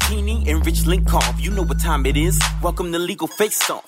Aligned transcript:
Martini 0.00 0.48
and 0.48 0.64
Rich 0.64 0.80
Lenkov. 0.80 1.40
You 1.40 1.50
know 1.50 1.62
what 1.64 1.80
time 1.80 2.06
it 2.06 2.16
is. 2.16 2.40
Welcome 2.62 2.92
to 2.92 2.98
Legal 2.98 3.26
Face 3.26 3.68
Off. 3.68 3.84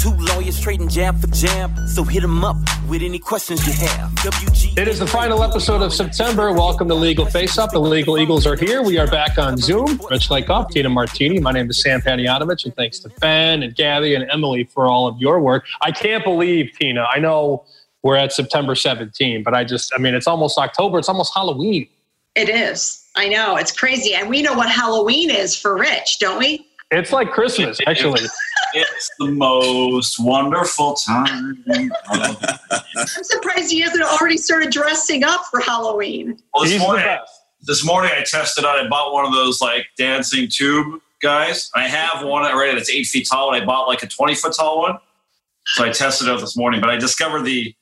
Two 0.00 0.10
lawyers 0.16 0.60
trading 0.60 0.88
jab 0.88 1.20
for 1.20 1.26
jab, 1.28 1.70
so 1.88 2.02
hit 2.02 2.22
them 2.22 2.44
up 2.44 2.56
with 2.88 3.02
any 3.02 3.18
questions 3.18 3.66
you 3.66 3.72
have. 3.86 4.10
WG. 4.16 4.76
It 4.78 4.88
is 4.88 4.98
the 4.98 5.06
final 5.06 5.42
episode 5.42 5.82
of 5.82 5.92
September. 5.92 6.52
Welcome 6.52 6.88
to 6.88 6.94
Legal 6.94 7.26
Face 7.26 7.58
Off. 7.58 7.70
The 7.72 7.78
Legal 7.78 8.18
Eagles 8.18 8.46
are 8.46 8.56
here. 8.56 8.82
We 8.82 8.98
are 8.98 9.06
back 9.06 9.38
on 9.38 9.56
Zoom. 9.56 10.00
Rich 10.10 10.28
Lenkov, 10.28 10.70
Tina 10.70 10.88
Martini. 10.88 11.38
My 11.40 11.52
name 11.52 11.68
is 11.70 11.80
Sam 11.80 12.00
Panayotovich, 12.00 12.64
and 12.64 12.74
thanks 12.74 12.98
to 13.00 13.10
Ben 13.20 13.62
and 13.62 13.74
Gabby 13.74 14.14
and 14.14 14.28
Emily 14.30 14.64
for 14.64 14.86
all 14.86 15.06
of 15.06 15.18
your 15.18 15.40
work. 15.40 15.66
I 15.82 15.90
can't 15.92 16.24
believe, 16.24 16.72
Tina, 16.78 17.06
I 17.12 17.18
know 17.18 17.64
we're 18.02 18.16
at 18.16 18.32
September 18.32 18.74
17, 18.74 19.42
but 19.42 19.54
I 19.54 19.64
just, 19.64 19.92
I 19.94 19.98
mean, 19.98 20.14
it's 20.14 20.26
almost 20.26 20.58
October. 20.58 20.98
It's 20.98 21.08
almost 21.08 21.32
Halloween. 21.34 21.88
It 22.34 22.48
is. 22.48 23.03
I 23.16 23.28
know. 23.28 23.56
It's 23.56 23.72
crazy. 23.72 24.14
And 24.14 24.28
we 24.28 24.42
know 24.42 24.54
what 24.54 24.68
Halloween 24.68 25.30
is 25.30 25.56
for 25.56 25.76
Rich, 25.76 26.18
don't 26.18 26.38
we? 26.38 26.66
It's 26.90 27.12
like 27.12 27.30
Christmas, 27.32 27.80
actually. 27.86 28.20
It's 28.74 29.10
the 29.18 29.28
most 29.28 30.18
wonderful 30.18 30.94
time. 30.94 31.64
I'm 31.68 33.06
surprised 33.06 33.70
he 33.70 33.80
hasn't 33.80 34.02
already 34.02 34.36
started 34.36 34.70
dressing 34.70 35.24
up 35.24 35.42
for 35.50 35.60
Halloween. 35.60 36.38
Well, 36.52 36.64
this 36.64 36.72
He's 36.72 36.80
the 36.80 36.86
morning, 36.86 37.04
best. 37.04 37.32
this 37.62 37.84
morning 37.84 38.10
I 38.14 38.22
tested 38.24 38.64
out. 38.64 38.78
I 38.78 38.88
bought 38.88 39.12
one 39.12 39.24
of 39.24 39.32
those 39.32 39.60
like 39.60 39.86
dancing 39.96 40.48
tube 40.48 41.00
guys. 41.22 41.70
I 41.74 41.88
have 41.88 42.24
one 42.24 42.44
already 42.44 42.74
that's 42.76 42.90
eight 42.90 43.06
feet 43.06 43.28
tall, 43.30 43.52
and 43.52 43.62
I 43.62 43.64
bought 43.64 43.86
like 43.86 44.02
a 44.02 44.06
20 44.06 44.34
foot 44.34 44.54
tall 44.54 44.80
one. 44.80 44.98
So 45.66 45.84
I 45.84 45.90
tested 45.90 46.28
it 46.28 46.30
out 46.32 46.40
this 46.40 46.56
morning, 46.56 46.80
but 46.80 46.90
I 46.90 46.96
discovered 46.96 47.42
the 47.42 47.74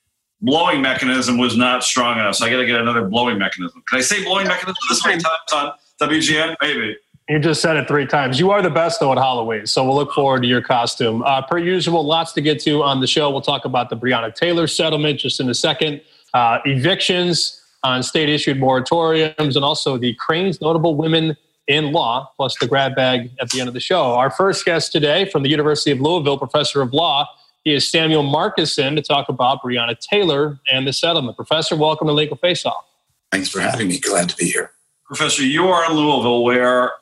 blowing 0.42 0.82
mechanism 0.82 1.38
was 1.38 1.56
not 1.56 1.84
strong 1.84 2.18
enough. 2.18 2.34
So 2.34 2.46
I 2.46 2.50
got 2.50 2.58
to 2.58 2.66
get 2.66 2.80
another 2.80 3.06
blowing 3.06 3.38
mechanism. 3.38 3.82
Can 3.88 3.98
I 3.98 4.02
say 4.02 4.24
blowing 4.24 4.48
mechanism 4.48 4.74
this 4.90 5.04
many 5.06 5.22
times 5.22 5.52
on 5.54 5.72
WGN? 6.00 6.56
Maybe. 6.60 6.96
You 7.28 7.38
just 7.38 7.62
said 7.62 7.76
it 7.76 7.86
three 7.86 8.06
times. 8.06 8.40
You 8.40 8.50
are 8.50 8.60
the 8.60 8.70
best, 8.70 8.98
though, 8.98 9.12
at 9.12 9.18
Halloween. 9.18 9.66
So 9.66 9.84
we'll 9.84 9.94
look 9.94 10.12
forward 10.12 10.42
to 10.42 10.48
your 10.48 10.60
costume. 10.60 11.22
Uh, 11.22 11.40
per 11.40 11.56
usual, 11.56 12.04
lots 12.04 12.32
to 12.32 12.40
get 12.40 12.60
to 12.62 12.82
on 12.82 13.00
the 13.00 13.06
show. 13.06 13.30
We'll 13.30 13.40
talk 13.40 13.64
about 13.64 13.90
the 13.90 13.96
Breonna 13.96 14.34
Taylor 14.34 14.66
settlement 14.66 15.20
just 15.20 15.38
in 15.38 15.48
a 15.48 15.54
second, 15.54 16.02
uh, 16.34 16.58
evictions 16.64 17.62
on 17.84 18.02
state 18.02 18.28
issued 18.28 18.58
moratoriums, 18.58 19.54
and 19.54 19.64
also 19.64 19.96
the 19.96 20.14
Crain's 20.14 20.60
notable 20.60 20.96
women 20.96 21.36
in 21.68 21.92
law, 21.92 22.30
plus 22.36 22.58
the 22.58 22.66
grab 22.66 22.96
bag 22.96 23.30
at 23.40 23.50
the 23.50 23.60
end 23.60 23.68
of 23.68 23.74
the 23.74 23.80
show. 23.80 24.14
Our 24.14 24.30
first 24.30 24.64
guest 24.64 24.90
today 24.90 25.24
from 25.24 25.44
the 25.44 25.48
University 25.48 25.92
of 25.92 26.00
Louisville, 26.00 26.38
professor 26.38 26.82
of 26.82 26.92
law, 26.92 27.26
he 27.26 27.41
is 27.64 27.88
Samuel 27.88 28.24
Marcosson 28.24 28.96
to 28.96 29.02
talk 29.02 29.28
about 29.28 29.62
Breonna 29.62 29.98
Taylor 29.98 30.60
and 30.70 30.86
the 30.86 30.92
settlement. 30.92 31.36
Professor, 31.36 31.76
welcome 31.76 32.08
to 32.08 32.12
Legal 32.12 32.36
Face 32.36 32.66
Off. 32.66 32.84
Thanks 33.30 33.48
for 33.48 33.60
having 33.60 33.88
me. 33.88 33.98
Glad 33.98 34.28
to 34.28 34.36
be 34.36 34.46
here. 34.46 34.72
Professor, 35.06 35.42
you 35.44 35.68
are 35.68 35.90
in 35.90 35.96
Louisville, 35.96 36.42
where, 36.42 36.92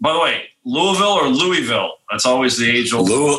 by 0.00 0.12
the 0.12 0.20
way, 0.20 0.42
Louisville 0.64 1.06
or 1.06 1.28
Louisville? 1.28 1.92
That's 2.10 2.26
always 2.26 2.56
the 2.56 2.68
age 2.68 2.92
old. 2.92 3.08
Louis, 3.08 3.38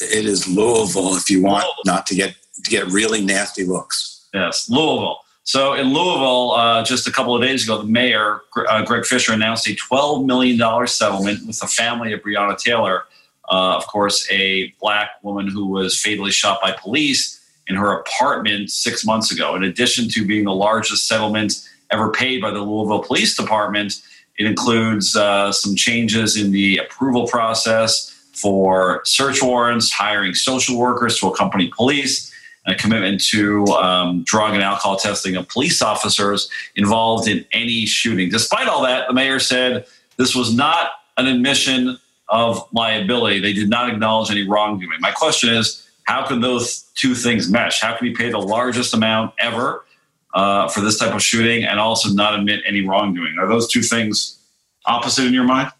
it 0.00 0.26
is 0.26 0.46
Louisville 0.48 1.16
if 1.16 1.30
you 1.30 1.42
want 1.42 1.64
Louisville. 1.64 1.82
not 1.86 2.06
to 2.06 2.14
get 2.14 2.36
to 2.64 2.70
get 2.70 2.86
really 2.86 3.24
nasty 3.24 3.64
looks. 3.64 4.26
Yes, 4.34 4.68
Louisville. 4.68 5.20
So 5.44 5.72
in 5.72 5.88
Louisville, 5.88 6.52
uh, 6.52 6.84
just 6.84 7.08
a 7.08 7.10
couple 7.10 7.34
of 7.34 7.42
days 7.42 7.64
ago, 7.64 7.78
the 7.78 7.88
mayor, 7.88 8.42
uh, 8.68 8.84
Greg 8.84 9.04
Fisher, 9.04 9.32
announced 9.32 9.66
a 9.66 9.74
$12 9.74 10.26
million 10.26 10.86
settlement 10.86 11.46
with 11.46 11.58
the 11.58 11.66
family 11.66 12.12
of 12.12 12.20
Breonna 12.20 12.56
Taylor. 12.56 13.04
Uh, 13.50 13.76
of 13.76 13.86
course, 13.88 14.26
a 14.30 14.72
black 14.80 15.10
woman 15.22 15.48
who 15.48 15.66
was 15.66 16.00
fatally 16.00 16.30
shot 16.30 16.60
by 16.62 16.72
police 16.72 17.40
in 17.66 17.74
her 17.74 17.92
apartment 17.92 18.70
six 18.70 19.04
months 19.04 19.32
ago. 19.32 19.56
In 19.56 19.64
addition 19.64 20.08
to 20.10 20.24
being 20.24 20.44
the 20.44 20.54
largest 20.54 21.08
settlement 21.08 21.68
ever 21.90 22.10
paid 22.10 22.40
by 22.40 22.50
the 22.50 22.60
Louisville 22.60 23.02
Police 23.02 23.36
Department, 23.36 24.00
it 24.38 24.46
includes 24.46 25.16
uh, 25.16 25.52
some 25.52 25.74
changes 25.74 26.36
in 26.36 26.52
the 26.52 26.78
approval 26.78 27.26
process 27.26 28.10
for 28.32 29.02
search 29.04 29.42
warrants, 29.42 29.90
hiring 29.90 30.34
social 30.34 30.78
workers 30.78 31.18
to 31.18 31.26
accompany 31.26 31.70
police, 31.76 32.32
and 32.64 32.74
a 32.74 32.78
commitment 32.78 33.20
to 33.22 33.66
um, 33.66 34.22
drug 34.24 34.54
and 34.54 34.62
alcohol 34.62 34.96
testing 34.96 35.36
of 35.36 35.48
police 35.48 35.82
officers 35.82 36.48
involved 36.76 37.28
in 37.28 37.44
any 37.52 37.84
shooting. 37.84 38.30
Despite 38.30 38.68
all 38.68 38.82
that, 38.82 39.08
the 39.08 39.14
mayor 39.14 39.40
said 39.40 39.86
this 40.16 40.34
was 40.34 40.54
not 40.54 40.92
an 41.16 41.26
admission 41.26 41.98
of 42.30 42.66
liability. 42.72 43.40
They 43.40 43.52
did 43.52 43.68
not 43.68 43.90
acknowledge 43.90 44.30
any 44.30 44.48
wrongdoing. 44.48 45.00
My 45.00 45.10
question 45.10 45.52
is 45.52 45.86
how 46.04 46.26
can 46.26 46.40
those 46.40 46.82
two 46.94 47.14
things 47.14 47.50
mesh? 47.50 47.80
How 47.80 47.96
can 47.96 48.08
we 48.08 48.14
pay 48.14 48.30
the 48.30 48.38
largest 48.38 48.94
amount 48.94 49.34
ever 49.38 49.84
uh, 50.32 50.68
for 50.68 50.80
this 50.80 50.98
type 50.98 51.14
of 51.14 51.22
shooting 51.22 51.64
and 51.64 51.78
also 51.78 52.10
not 52.10 52.38
admit 52.38 52.62
any 52.66 52.86
wrongdoing? 52.86 53.36
Are 53.38 53.48
those 53.48 53.68
two 53.68 53.82
things 53.82 54.38
opposite 54.86 55.26
in 55.26 55.34
your 55.34 55.44
mind? 55.44 55.70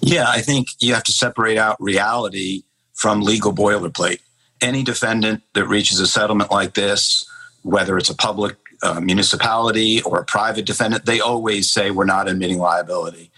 Yeah, 0.00 0.26
I 0.28 0.40
think 0.40 0.68
you 0.78 0.94
have 0.94 1.04
to 1.04 1.12
separate 1.12 1.58
out 1.58 1.76
reality 1.80 2.62
from 2.92 3.22
legal 3.22 3.52
boilerplate. 3.52 4.20
Any 4.60 4.82
defendant 4.82 5.42
that 5.54 5.66
reaches 5.66 6.00
a 6.00 6.06
settlement 6.06 6.50
like 6.50 6.74
this, 6.74 7.28
whether 7.62 7.98
it's 7.98 8.10
a 8.10 8.14
public 8.14 8.56
uh, 8.82 9.00
municipality 9.00 10.02
or 10.02 10.20
a 10.20 10.24
private 10.24 10.66
defendant, 10.66 11.06
they 11.06 11.20
always 11.20 11.70
say 11.70 11.90
we're 11.90 12.04
not 12.04 12.28
admitting 12.28 12.58
liability. 12.58 13.30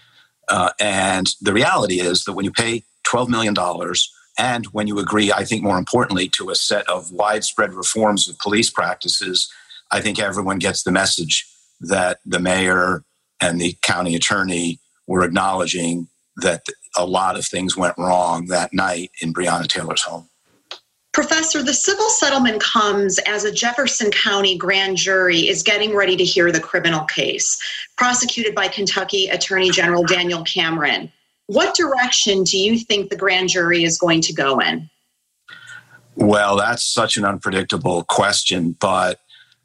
Uh, 0.49 0.71
and 0.79 1.27
the 1.41 1.53
reality 1.53 1.99
is 1.99 2.23
that 2.23 2.33
when 2.33 2.45
you 2.45 2.51
pay 2.51 2.83
$12 3.11 3.29
million 3.29 3.55
and 4.37 4.65
when 4.67 4.87
you 4.87 4.99
agree, 4.99 5.31
I 5.31 5.43
think 5.43 5.63
more 5.63 5.77
importantly, 5.77 6.29
to 6.29 6.49
a 6.49 6.55
set 6.55 6.87
of 6.89 7.11
widespread 7.11 7.73
reforms 7.73 8.29
of 8.29 8.37
police 8.39 8.69
practices, 8.69 9.51
I 9.91 10.01
think 10.01 10.19
everyone 10.19 10.59
gets 10.59 10.83
the 10.83 10.91
message 10.91 11.47
that 11.81 12.19
the 12.25 12.39
mayor 12.39 13.03
and 13.41 13.59
the 13.59 13.75
county 13.81 14.15
attorney 14.15 14.79
were 15.07 15.23
acknowledging 15.23 16.07
that 16.37 16.63
a 16.95 17.05
lot 17.05 17.37
of 17.37 17.45
things 17.45 17.75
went 17.75 17.97
wrong 17.97 18.47
that 18.47 18.73
night 18.73 19.11
in 19.21 19.33
Breonna 19.33 19.67
Taylor's 19.67 20.03
home. 20.03 20.29
Professor, 21.17 21.63
the 21.63 21.73
civil 21.73 22.09
settlement 22.09 22.61
comes 22.61 23.17
as 23.25 23.43
a 23.43 23.51
Jefferson 23.51 24.11
County 24.11 24.55
grand 24.55 24.97
jury 24.97 25.47
is 25.47 25.63
getting 25.63 25.95
ready 25.95 26.15
to 26.15 26.23
hear 26.23 26.51
the 26.51 26.59
criminal 26.59 27.05
case 27.05 27.59
prosecuted 27.97 28.53
by 28.53 28.67
Kentucky 28.67 29.25
Attorney 29.25 29.71
General 29.71 30.03
Daniel 30.03 30.43
Cameron. 30.43 31.11
What 31.47 31.73
direction 31.73 32.43
do 32.43 32.59
you 32.59 32.77
think 32.77 33.09
the 33.09 33.15
grand 33.15 33.49
jury 33.49 33.83
is 33.83 33.97
going 33.97 34.21
to 34.21 34.33
go 34.33 34.59
in? 34.59 34.91
Well, 36.15 36.55
that's 36.55 36.83
such 36.83 37.17
an 37.17 37.25
unpredictable 37.25 38.03
question, 38.03 38.77
but 38.79 39.19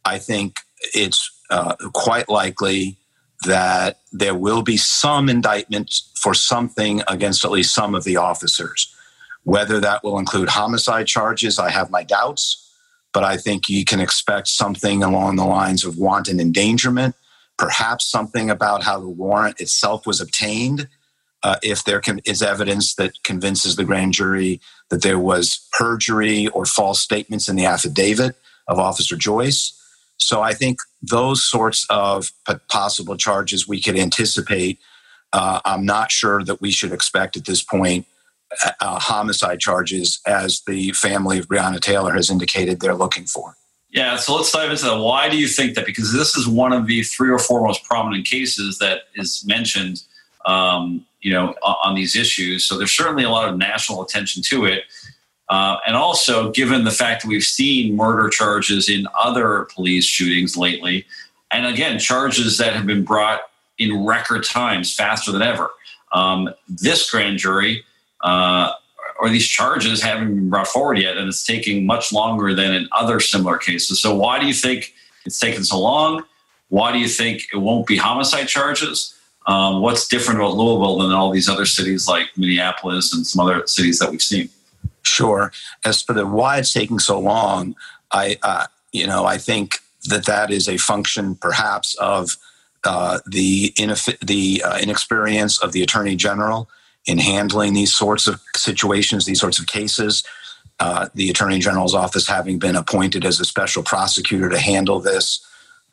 I 0.07 0.17
think 0.17 0.57
it's 0.95 1.31
uh, 1.51 1.75
quite 1.93 2.31
likely 2.31 2.97
that 3.45 3.99
there 4.11 4.35
will 4.35 4.63
be 4.63 4.79
some 4.79 5.29
indictment 5.29 5.93
for 6.15 6.33
something 6.33 7.03
against 7.09 7.45
at 7.45 7.51
least 7.51 7.75
some 7.75 7.95
of 7.95 8.05
the 8.05 8.17
officers. 8.17 8.97
Whether 9.45 9.81
that 9.81 10.05
will 10.05 10.19
include 10.19 10.49
homicide 10.49 11.07
charges, 11.07 11.59
I 11.59 11.71
have 11.71 11.91
my 11.91 12.05
doubts, 12.05 12.71
but 13.13 13.25
I 13.25 13.37
think 13.37 13.69
you 13.69 13.85
can 13.85 14.01
expect 14.01 14.49
something 14.49 15.03
along 15.03 15.37
the 15.37 15.45
lines 15.45 15.85
of 15.85 15.99
wanton 15.99 16.41
endangerment, 16.41 17.15
perhaps 17.59 18.11
something 18.11 18.51
about 18.51 18.83
how 18.83 19.01
the 19.01 19.09
warrant 19.09 19.61
itself 19.61 20.07
was 20.07 20.21
obtained. 20.21 20.89
Uh, 21.43 21.57
if 21.61 21.83
there 21.83 22.01
can, 22.01 22.21
is 22.25 22.41
evidence 22.41 22.95
that 22.95 23.21
convinces 23.25 23.75
the 23.75 23.85
grand 23.85 24.13
jury 24.13 24.61
that 24.91 25.03
there 25.03 25.19
was 25.19 25.69
perjury 25.73 26.47
or 26.49 26.65
false 26.65 27.01
statements 27.01 27.49
in 27.49 27.57
the 27.57 27.67
affidavit 27.67 28.37
of 28.69 28.79
Officer 28.79 29.17
Joyce. 29.17 29.77
So 30.19 30.41
I 30.41 30.55
think 30.55 30.79
those 31.03 31.45
sorts 31.45 31.85
of 31.91 32.31
possible 32.71 33.17
charges 33.17 33.67
we 33.67 33.81
could 33.81 33.99
anticipate. 33.99 34.79
Uh, 35.33 35.61
I'm 35.65 35.85
not 35.85 36.13
sure 36.13 36.45
that 36.45 36.61
we 36.61 36.71
should 36.71 36.93
expect 36.93 37.37
at 37.37 37.45
this 37.45 37.63
point 37.63 38.07
uh, 38.81 38.99
homicide 38.99 39.61
charges 39.61 40.21
as 40.27 40.63
the 40.67 40.93
family 40.93 41.39
of 41.39 41.49
Breonna 41.49 41.81
Taylor 41.81 42.13
has 42.15 42.31
indicated 42.31 42.81
they're 42.81 42.95
looking 42.95 43.25
for. 43.25 43.57
Yeah, 43.91 44.17
so 44.17 44.35
let's 44.37 44.51
dive 44.51 44.71
into 44.71 44.85
that. 44.87 44.99
Why 44.99 45.29
do 45.29 45.37
you 45.37 45.47
think 45.47 45.75
that? 45.75 45.85
Because 45.85 46.13
this 46.15 46.35
is 46.35 46.49
one 46.49 46.73
of 46.73 46.87
the 46.87 47.03
three 47.03 47.31
or 47.31 47.39
four 47.39 47.63
most 47.63 47.85
prominent 47.85 48.27
cases 48.27 48.79
that 48.79 49.03
is 49.15 49.45
mentioned, 49.47 50.03
um, 50.47 51.05
you 51.21 51.31
know, 51.31 51.55
on, 51.63 51.95
these 51.95 52.17
issues. 52.17 52.65
So 52.65 52.79
there's 52.79 52.91
certainly 52.91 53.25
a 53.25 53.29
lot 53.29 53.51
of 53.51 53.59
national 53.59 54.03
attention 54.03 54.43
to 54.45 54.65
it. 54.65 54.85
Uh, 55.51 55.77
and 55.87 55.95
also, 55.95 56.51
given 56.53 56.85
the 56.85 56.91
fact 56.91 57.23
that 57.23 57.29
we've 57.29 57.43
seen 57.43 57.95
murder 57.95 58.31
charges 58.31 58.89
in 58.89 59.07
other 59.19 59.69
police 59.75 60.07
shootings 60.07 60.57
lately, 60.57 61.05
and 61.51 61.67
again, 61.67 61.99
charges 61.99 62.57
that 62.57 62.73
have 62.73 62.87
been 62.87 63.05
brought 63.05 63.41
in 63.77 64.07
record 64.07 64.45
times, 64.45 64.95
faster 64.95 65.31
than 65.33 65.43
ever. 65.43 65.71
Um, 66.13 66.49
this 66.67 67.11
grand 67.11 67.39
jury, 67.39 67.85
uh, 68.23 68.73
or 69.19 69.29
these 69.29 69.47
charges 69.47 70.03
haven't 70.03 70.35
been 70.35 70.51
brought 70.51 70.69
forward 70.69 70.99
yet, 70.99 71.17
and 71.17 71.29
it's 71.29 71.45
taking 71.45 71.87
much 71.87 72.13
longer 72.13 72.55
than 72.55 72.75
in 72.75 72.89
other 72.93 73.21
similar 73.21 73.57
cases. 73.57 74.01
So, 74.01 74.15
why 74.15 74.41
do 74.41 74.47
you 74.47 74.55
think 74.55 74.95
it's 75.25 75.39
taken 75.39 75.65
so 75.65 75.81
long? 75.81 76.25
Why 76.69 76.93
do 76.93 76.99
you 76.99 77.09
think 77.09 77.43
it 77.53 77.59
won't 77.59 77.87
be 77.87 77.97
homicide 77.97 78.49
charges? 78.49 79.15
Um, 79.47 79.83
what's 79.83 80.09
different 80.09 80.41
about 80.41 80.55
Louisville 80.55 80.99
than 80.99 81.13
all 81.13 81.31
these 81.31 81.49
other 81.49 81.67
cities 81.67 82.09
like 82.09 82.29
Minneapolis 82.37 83.13
and 83.13 83.27
some 83.27 83.45
other 83.45 83.67
cities 83.67 83.99
that 83.99 84.11
we've 84.11 84.23
seen? 84.23 84.49
Sure. 85.03 85.53
As 85.85 86.01
for 86.01 86.13
the 86.13 86.27
why 86.27 86.59
it's 86.59 86.73
taking 86.73 86.99
so 86.99 87.19
long, 87.19 87.75
I, 88.13 88.39
uh, 88.43 88.67
you 88.93 89.07
know, 89.07 89.25
I 89.25 89.39
think 89.39 89.79
that 90.05 90.27
that 90.27 90.51
is 90.51 90.69
a 90.69 90.77
function 90.77 91.35
perhaps 91.37 91.95
of 91.97 92.37
uh, 92.85 93.21
the 93.27 93.73
the 94.21 94.63
uh, 94.65 94.79
inexperience 94.79 95.63
of 95.63 95.73
the 95.73 95.83
attorney 95.83 96.17
general 96.17 96.69
in 97.07 97.19
handling 97.19 97.75
these 97.75 97.95
sorts 97.95 98.27
of 98.27 98.41
situations, 98.57 99.25
these 99.25 99.41
sorts 99.41 99.59
of 99.59 99.67
cases. 99.67 100.25
Uh, 100.81 101.09
the 101.15 101.31
attorney 101.31 101.59
general's 101.59 101.95
office 101.95 102.27
having 102.27 102.59
been 102.59 102.77
appointed 102.77 103.25
as 103.25 103.39
a 103.39 103.45
special 103.45 103.83
prosecutor 103.83 104.49
to 104.49 104.59
handle 104.59 105.01
this 105.01 105.45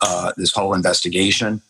uh, 0.01 0.31
this 0.37 0.53
whole 0.53 0.73
investigation. 0.73 1.61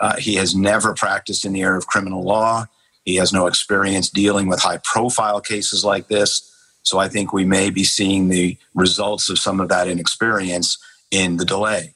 Uh, 0.00 0.16
he 0.16 0.34
has 0.34 0.54
never 0.54 0.94
practiced 0.94 1.44
in 1.44 1.52
the 1.52 1.62
area 1.62 1.78
of 1.78 1.86
criminal 1.86 2.22
law. 2.22 2.66
He 3.04 3.16
has 3.16 3.32
no 3.32 3.46
experience 3.46 4.10
dealing 4.10 4.46
with 4.46 4.60
high 4.60 4.80
profile 4.84 5.40
cases 5.40 5.84
like 5.84 6.08
this. 6.08 6.44
So 6.82 6.98
I 6.98 7.08
think 7.08 7.32
we 7.32 7.44
may 7.44 7.70
be 7.70 7.84
seeing 7.84 8.28
the 8.28 8.56
results 8.74 9.28
of 9.30 9.38
some 9.38 9.60
of 9.60 9.68
that 9.70 9.88
inexperience 9.88 10.78
in 11.10 11.38
the 11.38 11.44
delay. 11.44 11.94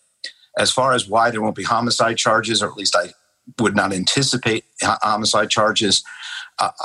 As 0.58 0.70
far 0.70 0.94
as 0.94 1.08
why 1.08 1.30
there 1.30 1.42
won't 1.42 1.56
be 1.56 1.62
homicide 1.62 2.16
charges, 2.16 2.62
or 2.62 2.68
at 2.68 2.76
least 2.76 2.96
I 2.96 3.12
would 3.58 3.76
not 3.76 3.92
anticipate 3.92 4.64
homicide 4.82 5.50
charges, 5.50 6.02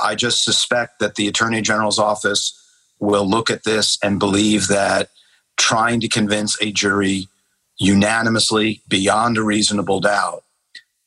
I 0.00 0.14
just 0.14 0.44
suspect 0.44 0.98
that 1.00 1.14
the 1.14 1.28
Attorney 1.28 1.62
General's 1.62 1.98
office 1.98 2.54
will 2.98 3.28
look 3.28 3.50
at 3.50 3.64
this 3.64 3.98
and 4.02 4.18
believe 4.18 4.68
that 4.68 5.10
trying 5.56 6.00
to 6.00 6.08
convince 6.08 6.60
a 6.62 6.72
jury 6.72 7.28
unanimously, 7.78 8.82
beyond 8.88 9.38
a 9.38 9.42
reasonable 9.42 10.00
doubt, 10.00 10.42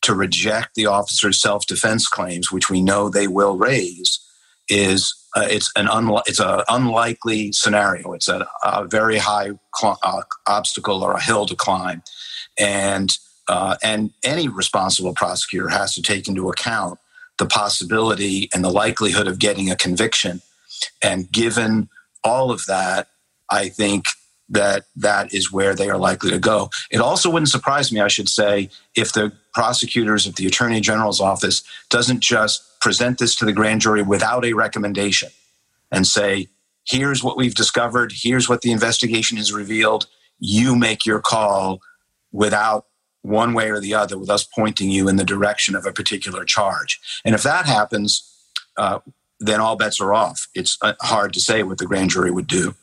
to 0.04 0.16
reject 0.16 0.76
the 0.76 0.86
officer's 0.86 1.42
self 1.42 1.66
defense 1.68 2.08
claims, 2.08 2.52
which 2.52 2.70
we 2.70 2.82
know 2.82 3.10
they 3.10 3.28
will 3.28 3.58
raise, 3.58 4.20
is 4.70 5.14
uh, 5.36 5.48
it's 5.50 5.72
an 5.76 5.88
it's 6.26 6.40
an 6.40 6.62
unlikely 6.70 7.52
scenario. 7.52 8.14
It's 8.14 8.28
a, 8.28 8.48
a 8.64 8.86
very 8.86 9.18
high 9.18 9.52
cl- 9.76 10.00
uh, 10.04 10.22
obstacle 10.48 11.04
or 11.04 11.14
a 11.14 11.22
hill 11.22 11.46
to 11.46 11.56
climb, 11.56 12.04
and 12.60 13.10
uh, 13.48 13.76
and 13.84 14.12
any 14.24 14.48
responsible 14.48 15.14
prosecutor 15.14 15.70
has 15.70 15.94
to 15.96 16.02
take 16.02 16.28
into 16.28 16.50
account 16.50 17.00
the 17.42 17.48
possibility 17.48 18.48
and 18.54 18.64
the 18.64 18.70
likelihood 18.70 19.28
of 19.28 19.40
getting 19.40 19.72
a 19.72 19.76
conviction. 19.76 20.44
And 21.02 21.30
given 21.32 21.90
all 22.24 22.52
of 22.52 22.68
that, 22.68 23.08
I 23.50 23.68
think 23.68 24.06
that 24.50 24.84
that 24.96 25.34
is 25.34 25.52
where 25.52 25.74
they 25.74 25.90
are 25.90 25.98
likely 25.98 26.30
to 26.30 26.38
go. 26.38 26.70
It 26.92 27.02
also 27.02 27.32
wouldn't 27.32 27.50
surprise 27.50 27.92
me, 27.92 28.00
I 28.00 28.10
should 28.10 28.30
say, 28.30 28.70
if 28.96 29.14
the 29.14 29.32
prosecutors 29.56 30.28
of 30.28 30.36
the 30.36 30.46
Attorney 30.46 30.82
General's 30.82 31.20
office 31.20 31.64
doesn't 31.90 32.20
just 32.20 32.80
present 32.80 33.18
this 33.18 33.36
to 33.38 33.46
the 33.46 33.54
grand 33.54 33.82
jury 33.82 34.04
without 34.04 34.46
a 34.46 34.54
recommendation 34.54 35.30
and 35.92 36.06
say, 36.06 36.48
here's 36.86 37.24
what 37.24 37.38
we've 37.38 37.56
discovered, 37.56 38.14
here's 38.16 38.48
what 38.48 38.62
the 38.62 38.72
investigation 38.72 39.38
has 39.38 39.52
revealed. 39.52 40.06
You 40.38 40.76
make 40.76 41.08
your 41.08 41.22
call 41.22 41.82
without 42.32 42.86
one 43.22 43.54
way 43.54 43.70
or 43.70 43.80
the 43.80 43.94
other, 43.94 44.18
with 44.18 44.30
us 44.30 44.44
pointing 44.44 44.90
you 44.90 45.08
in 45.08 45.16
the 45.16 45.24
direction 45.24 45.76
of 45.76 45.86
a 45.86 45.92
particular 45.92 46.44
charge. 46.44 47.00
And 47.24 47.36
if 47.36 47.44
that 47.44 47.66
happens, 47.66 48.28
uh, 48.78 49.00
then 49.40 49.60
all 49.60 49.76
bets 49.76 50.00
are 50.00 50.14
off. 50.14 50.48
It's 50.56 50.78
uh, 50.82 50.94
hard 51.02 51.34
to 51.34 51.40
say 51.40 51.64
what 51.64 51.78
the 51.78 51.86
grand 51.86 52.10
jury 52.10 52.32
would 52.32 52.48
do. 52.48 52.76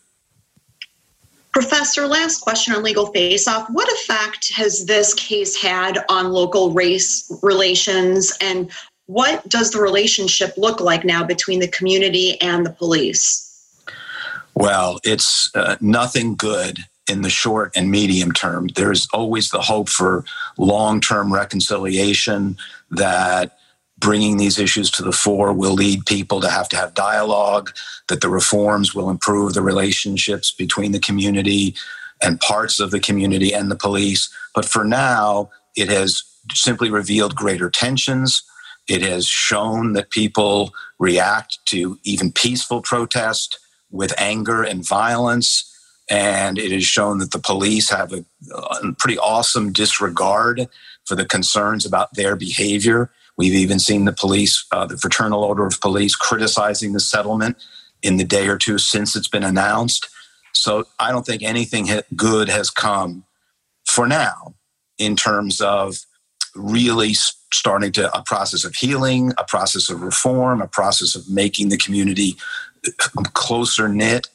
Professor, 1.53 2.07
last 2.07 2.41
question 2.41 2.75
on 2.75 2.83
legal 2.83 3.07
face 3.07 3.49
off. 3.49 3.69
What 3.71 3.91
effect 3.93 4.53
has 4.55 4.87
this 4.87 5.15
case 5.15 5.61
had 5.61 5.99
on 6.09 6.31
local 6.31 6.73
race 6.73 7.33
relations 7.43 8.33
and 8.41 8.71
what 9.07 9.49
does 9.49 9.71
the 9.71 9.81
relationship 9.81 10.53
look 10.59 10.81
like 10.81 11.03
now 11.03 11.25
between 11.25 11.61
the 11.61 11.69
community 11.69 12.39
and 12.43 12.65
the 12.65 12.71
police? 12.71 13.45
Well, 14.55 15.01
it's 15.03 15.51
uh, 15.55 15.77
nothing 15.81 16.37
good 16.37 16.85
in 17.09 17.23
the 17.23 17.31
short 17.31 17.73
and 17.77 17.91
medium 17.91 18.33
term. 18.33 18.69
There's 18.75 19.09
always 19.13 19.51
the 19.51 19.61
hope 19.61 19.89
for 19.89 20.25
long 20.57 21.01
term 21.01 21.33
reconciliation 21.33 22.57
that 22.91 23.59
bringing 23.99 24.37
these 24.37 24.59
issues 24.59 24.91
to 24.93 25.03
the 25.03 25.13
fore 25.13 25.53
will 25.53 25.75
lead 25.75 26.07
people 26.07 26.41
to 26.41 26.49
have 26.49 26.69
to 26.69 26.77
have 26.77 26.95
dialogue, 26.95 27.71
that 28.09 28.21
the 28.21 28.29
reforms 28.29 28.95
will 28.95 29.11
improve 29.11 29.55
the 29.55 29.63
relationships 29.63 30.53
between 30.53 30.93
the 30.93 31.01
community 31.01 31.75
and 32.23 32.41
parts 32.41 32.81
of 32.81 32.91
the 32.91 33.01
community 33.01 33.53
and 33.53 33.71
the 33.71 33.77
police. 33.77 34.33
But 34.55 34.65
for 34.65 34.85
now, 34.85 35.51
it 35.77 35.89
has 35.89 36.23
simply 36.53 36.91
revealed 36.91 37.35
greater 37.35 37.71
tensions 37.71 38.43
it 38.89 39.03
has 39.03 39.29
shown 39.29 39.93
that 39.93 40.11
people 40.11 40.73
react 40.99 41.59
to 41.67 41.99
even 42.05 42.33
peaceful 42.33 42.81
protest 42.81 43.59
with 43.91 44.15
anger 44.19 44.63
and 44.63 44.87
violence. 44.87 45.68
And 46.11 46.59
it 46.59 46.73
has 46.73 46.85
shown 46.85 47.19
that 47.19 47.33
the 47.33 47.39
police 47.39 47.91
have 47.91 48.13
a, 48.13 48.25
a 48.55 48.93
pretty 48.99 49.19
awesome 49.19 49.73
disregard 49.73 50.69
for 51.05 51.15
the 51.15 51.27
concerns 51.27 51.85
about 51.85 52.15
their 52.15 52.37
behavior. 52.37 53.11
We've 53.37 53.55
even 53.55 53.79
seen 53.79 54.05
the 54.05 54.13
police, 54.13 54.67
uh, 54.73 54.87
the 54.87 54.97
Fraternal 54.97 55.45
Order 55.45 55.67
of 55.67 55.81
Police, 55.81 56.17
criticizing 56.17 56.93
the 56.93 57.01
settlement 57.01 57.57
in 58.03 58.17
the 58.17 58.25
day 58.25 58.49
or 58.49 58.57
two 58.57 58.79
since 58.79 59.17
it's 59.17 59.29
been 59.29 59.45
announced. 59.45 60.09
So 60.55 60.85
I 60.99 61.13
don't 61.13 61.27
think 61.27 61.43
anything 61.43 61.89
good 62.17 62.49
has 62.49 62.71
come 62.71 63.25
for 63.87 64.07
now 64.07 64.55
in 64.99 65.15
terms 65.17 65.61
of 65.61 65.99
really 66.55 67.15
starting 67.53 67.93
to 67.93 68.17
a 68.17 68.23
process 68.23 68.65
of 68.65 68.75
healing, 68.75 69.33
a 69.39 69.45
process 69.45 69.89
of 69.89 70.03
reform, 70.03 70.61
a 70.61 70.69
process 70.69 71.15
of 71.15 71.29
making 71.31 71.69
the 71.69 71.77
community 71.77 72.37
closer 73.35 73.89
knit. 73.89 74.29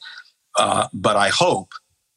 Uh, 0.58 0.88
but 0.94 1.16
I 1.16 1.30
hope 1.30 1.70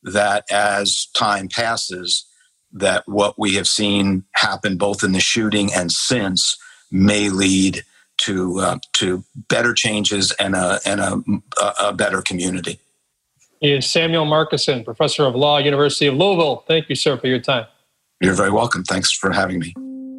that 0.03 0.45
as 0.51 1.07
time 1.15 1.49
passes, 1.49 2.27
that 2.73 3.05
what 3.07 3.39
we 3.39 3.55
have 3.55 3.67
seen 3.67 4.25
happen 4.35 4.77
both 4.77 5.03
in 5.03 5.13
the 5.13 5.21
shooting 5.21 5.73
and 5.75 5.91
since 5.91 6.57
may 6.91 7.29
lead 7.29 7.85
to 8.19 8.59
uh, 8.61 8.79
to 8.95 9.25
better 9.49 9.75
changes 9.75 10.33
and 10.33 10.55
a 10.55 10.81
and 10.87 11.01
a, 11.01 11.23
a 11.81 11.93
better 11.93 12.23
community. 12.23 12.79
Is 13.63 13.87
Samuel 13.87 14.27
Marcosson, 14.27 14.85
professor 14.85 15.25
of 15.25 15.35
law, 15.35 15.59
University 15.59 16.07
of 16.07 16.15
Louisville. 16.15 16.65
Thank 16.69 16.89
you, 16.89 16.95
sir, 16.95 17.17
for 17.17 17.27
your 17.27 17.41
time. 17.41 17.67
You're 18.21 18.35
very 18.35 18.51
welcome. 18.51 18.85
Thanks 18.85 19.13
for 19.13 19.33
having 19.33 19.59
me. 19.59 19.75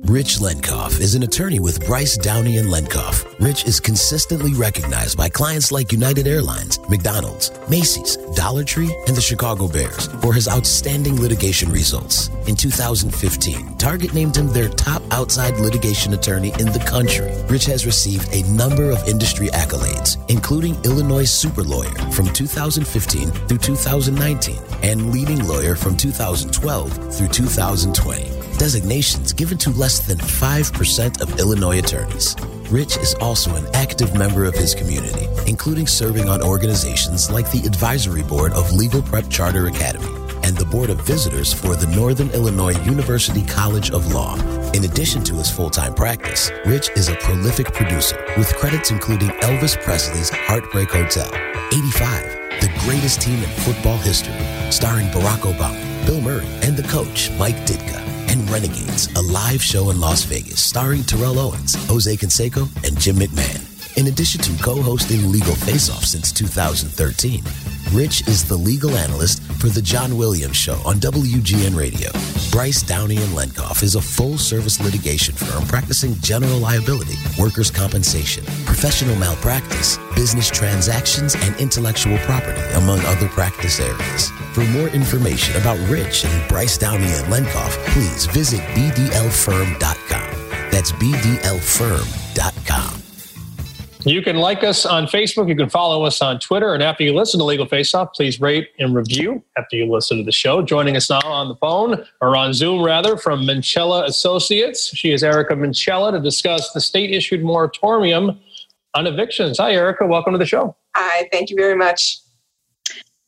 Rich 0.06 0.40
Lenkov 0.40 1.02
is 1.02 1.16
an 1.16 1.24
attorney 1.24 1.60
with 1.60 1.86
Bryce 1.86 2.18
Downey 2.18 2.58
and 2.58 2.70
Lenkov. 2.70 3.26
Rich 3.44 3.66
is 3.66 3.80
consistently 3.80 4.54
recognized 4.54 5.18
by 5.18 5.28
clients 5.28 5.72
like 5.72 5.92
United 5.92 6.28
Airlines, 6.28 6.80
McDonald's, 6.88 7.52
Macy's, 7.70 8.16
Dollar 8.34 8.64
Tree, 8.64 8.96
and 9.08 9.18
the 9.18 9.22
Chicago 9.22 9.68
Bears 9.68 10.08
for 10.22 10.34
his 10.34 10.48
outstanding 10.48 11.20
litigation 11.20 11.70
results. 11.72 12.30
In 12.48 12.56
2015, 12.56 13.76
Target 13.78 14.14
named 14.14 14.38
him 14.38 14.48
their 14.48 14.70
top 14.70 15.02
outside 15.12 15.58
litigation 15.58 16.14
attorney 16.14 16.54
in 16.60 16.72
the 16.72 16.84
country. 16.88 17.30
Rich 17.50 17.66
has 17.66 17.86
received 17.86 18.34
a 18.34 18.48
number 18.52 18.92
of 18.92 19.06
industry 19.10 19.48
accolades, 19.48 20.18
including 20.30 20.82
Illinois 20.86 21.30
Super 21.30 21.64
Lawyer 21.64 21.96
from 22.12 22.28
2015 22.28 23.32
through 23.32 23.58
2019 23.58 24.58
and 24.84 25.12
Leading 25.12 25.46
Lawyer 25.46 25.76
from 25.76 25.98
2012 25.98 27.14
through 27.14 27.28
2020 27.28 28.38
designations 28.58 29.34
given 29.34 29.58
to 29.58 29.70
less 29.72 29.97
than 30.00 30.18
5% 30.18 31.22
of 31.22 31.40
Illinois 31.40 31.80
attorneys. 31.80 32.36
Rich 32.70 32.98
is 32.98 33.16
also 33.16 33.56
an 33.56 33.66
active 33.74 34.14
member 34.16 34.46
of 34.46 34.54
his 34.54 34.76
community, 34.76 35.28
including 35.48 35.88
serving 35.88 36.28
on 36.28 36.42
organizations 36.42 37.32
like 37.32 37.50
the 37.52 37.66
Advisory 37.66 38.24
Board 38.24 38.54
of 38.54 38.72
Legal 38.74 39.02
Prep 39.02 39.30
Charter 39.30 39.68
Academy 39.68 40.14
and 40.44 40.56
the 40.58 40.66
Board 40.66 40.90
of 40.90 41.02
Visitors 41.02 41.54
for 41.54 41.76
the 41.76 41.88
Northern 41.96 42.30
Illinois 42.32 42.78
University 42.86 43.44
College 43.46 43.92
of 43.92 44.14
Law. 44.14 44.36
In 44.72 44.84
addition 44.84 45.24
to 45.26 45.36
his 45.36 45.50
full 45.50 45.70
time 45.70 45.94
practice, 45.94 46.52
Rich 46.66 46.90
is 46.96 47.10
a 47.10 47.16
prolific 47.16 47.74
producer 47.74 48.24
with 48.38 48.54
credits 48.56 48.92
including 48.92 49.30
Elvis 49.42 49.82
Presley's 49.82 50.30
Heartbreak 50.30 50.90
Hotel, 50.90 51.30
85, 51.74 52.62
the 52.62 52.72
greatest 52.86 53.22
team 53.22 53.44
in 53.44 53.50
football 53.50 53.98
history, 53.98 54.36
starring 54.72 55.08
Barack 55.08 55.52
Obama, 55.52 56.06
Bill 56.06 56.22
Murray, 56.22 56.48
and 56.64 56.78
the 56.78 56.88
coach, 56.88 57.32
Mike 57.38 57.58
Ditka 57.66 58.07
and 58.38 58.50
Renegades, 58.50 59.08
a 59.16 59.22
live 59.22 59.62
show 59.62 59.90
in 59.90 60.00
Las 60.00 60.24
Vegas 60.24 60.60
starring 60.60 61.04
Terrell 61.04 61.40
Owens, 61.40 61.76
Jose 61.88 62.16
Canseco, 62.16 62.68
and 62.88 63.00
Jim 63.00 63.16
McMahon. 63.16 63.64
In 63.98 64.08
addition 64.08 64.42
to 64.42 64.64
co-hosting 64.64 65.32
Legal 65.32 65.56
Face 65.56 65.90
Off 65.90 66.04
since 66.04 66.32
2013, 66.32 67.44
Rich 67.94 68.28
is 68.28 68.44
the 68.48 68.58
legal 68.58 68.98
analyst 68.98 69.42
for 69.44 69.70
The 69.70 69.82
John 69.82 70.18
Williams 70.18 70.58
Show 70.58 70.78
on 70.86 70.98
WGN 70.98 71.78
Radio. 71.78 72.12
Bryce 72.52 72.82
Downey 72.82 73.16
and 73.18 73.30
Lenkov 73.30 73.82
is 73.82 73.96
a 73.96 74.02
full-service 74.02 74.82
litigation 74.82 75.34
firm 75.36 75.66
practicing 75.68 76.14
general 76.16 76.58
liability, 76.58 77.16
workers' 77.40 77.72
compensation, 77.72 78.44
professional 78.66 79.16
malpractice, 79.16 79.98
business 80.16 80.50
transactions, 80.50 81.36
and 81.36 81.56
intellectual 81.58 82.18
property, 82.20 82.62
among 82.76 83.00
other 83.02 83.28
practice 83.30 83.80
areas. 83.80 84.32
For 84.52 84.66
more 84.66 84.90
information 84.90 85.56
about 85.60 85.80
Rich 85.90 86.26
and 86.26 86.50
Bryce 86.50 86.78
Downey 86.78 87.06
and 87.06 87.32
Lenkov, 87.32 87.70
please 87.94 88.26
visit 88.26 88.60
bdlfirm.com. 88.76 90.72
That's 90.72 90.92
bdlfirm.com. 90.92 92.87
You 94.08 94.22
can 94.22 94.38
like 94.38 94.64
us 94.64 94.86
on 94.86 95.06
Facebook. 95.06 95.50
You 95.50 95.56
can 95.56 95.70
follow 95.70 96.04
us 96.06 96.22
on 96.22 96.40
Twitter. 96.40 96.74
And 96.74 96.82
after 96.82 97.04
you 97.04 97.14
listen 97.14 97.40
to 97.40 97.44
Legal 97.44 97.66
Face 97.66 97.94
Off, 97.94 98.14
please 98.14 98.40
rate 98.40 98.70
and 98.80 98.96
review 98.96 99.44
after 99.58 99.76
you 99.76 99.92
listen 99.92 100.18
to 100.18 100.24
the 100.24 100.32
show. 100.32 100.62
Joining 100.62 100.96
us 100.96 101.10
now 101.10 101.20
on 101.26 101.50
the 101.50 101.56
phone, 101.56 102.06
or 102.22 102.38
on 102.38 102.54
Zoom 102.54 102.84
rather, 102.84 103.18
from 103.18 103.42
Minchella 103.42 104.06
Associates. 104.06 104.96
She 104.96 105.12
is 105.12 105.24
Erica 105.24 105.56
Minchella 105.56 106.12
to 106.14 106.22
discuss 106.22 106.72
the 106.72 106.80
state 106.80 107.12
issued 107.12 107.44
moratorium 107.44 108.40
on 108.94 109.08
evictions. 109.08 109.58
Hi, 109.58 109.74
Erica. 109.74 110.08
Welcome 110.08 110.34
to 110.34 110.40
the 110.40 110.46
show. 110.46 110.76
Hi, 110.96 111.28
thank 111.32 111.50
you 111.50 111.58
very 111.58 111.76
much. 111.76 112.20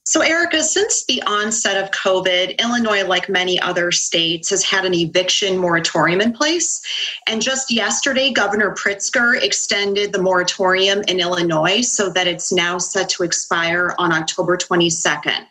So, 0.10 0.22
Erica, 0.22 0.64
since 0.64 1.06
the 1.06 1.22
onset 1.28 1.78
of 1.78 1.92
COVID, 1.92 2.58
Illinois, 2.58 3.04
like 3.04 3.30
many 3.30 3.60
other 3.62 3.92
states, 3.92 4.50
has 4.50 4.64
had 4.64 4.84
an 4.84 4.96
eviction 4.96 5.56
moratorium 5.56 6.20
in 6.20 6.34
place. 6.34 6.82
And 7.28 7.44
just 7.44 7.70
yesterday, 7.70 8.32
Governor 8.32 8.74
Pritzker 8.74 9.40
extended 9.40 10.12
the 10.12 10.20
moratorium 10.20 11.04
in 11.08 11.20
Illinois 11.20 11.82
so 11.82 12.10
that 12.10 12.26
it's 12.26 12.52
now 12.52 12.80
set 12.80 13.08
to 13.10 13.24
expire 13.24 13.94
on 14.00 14.12
October 14.12 14.58
22nd. 14.58 15.46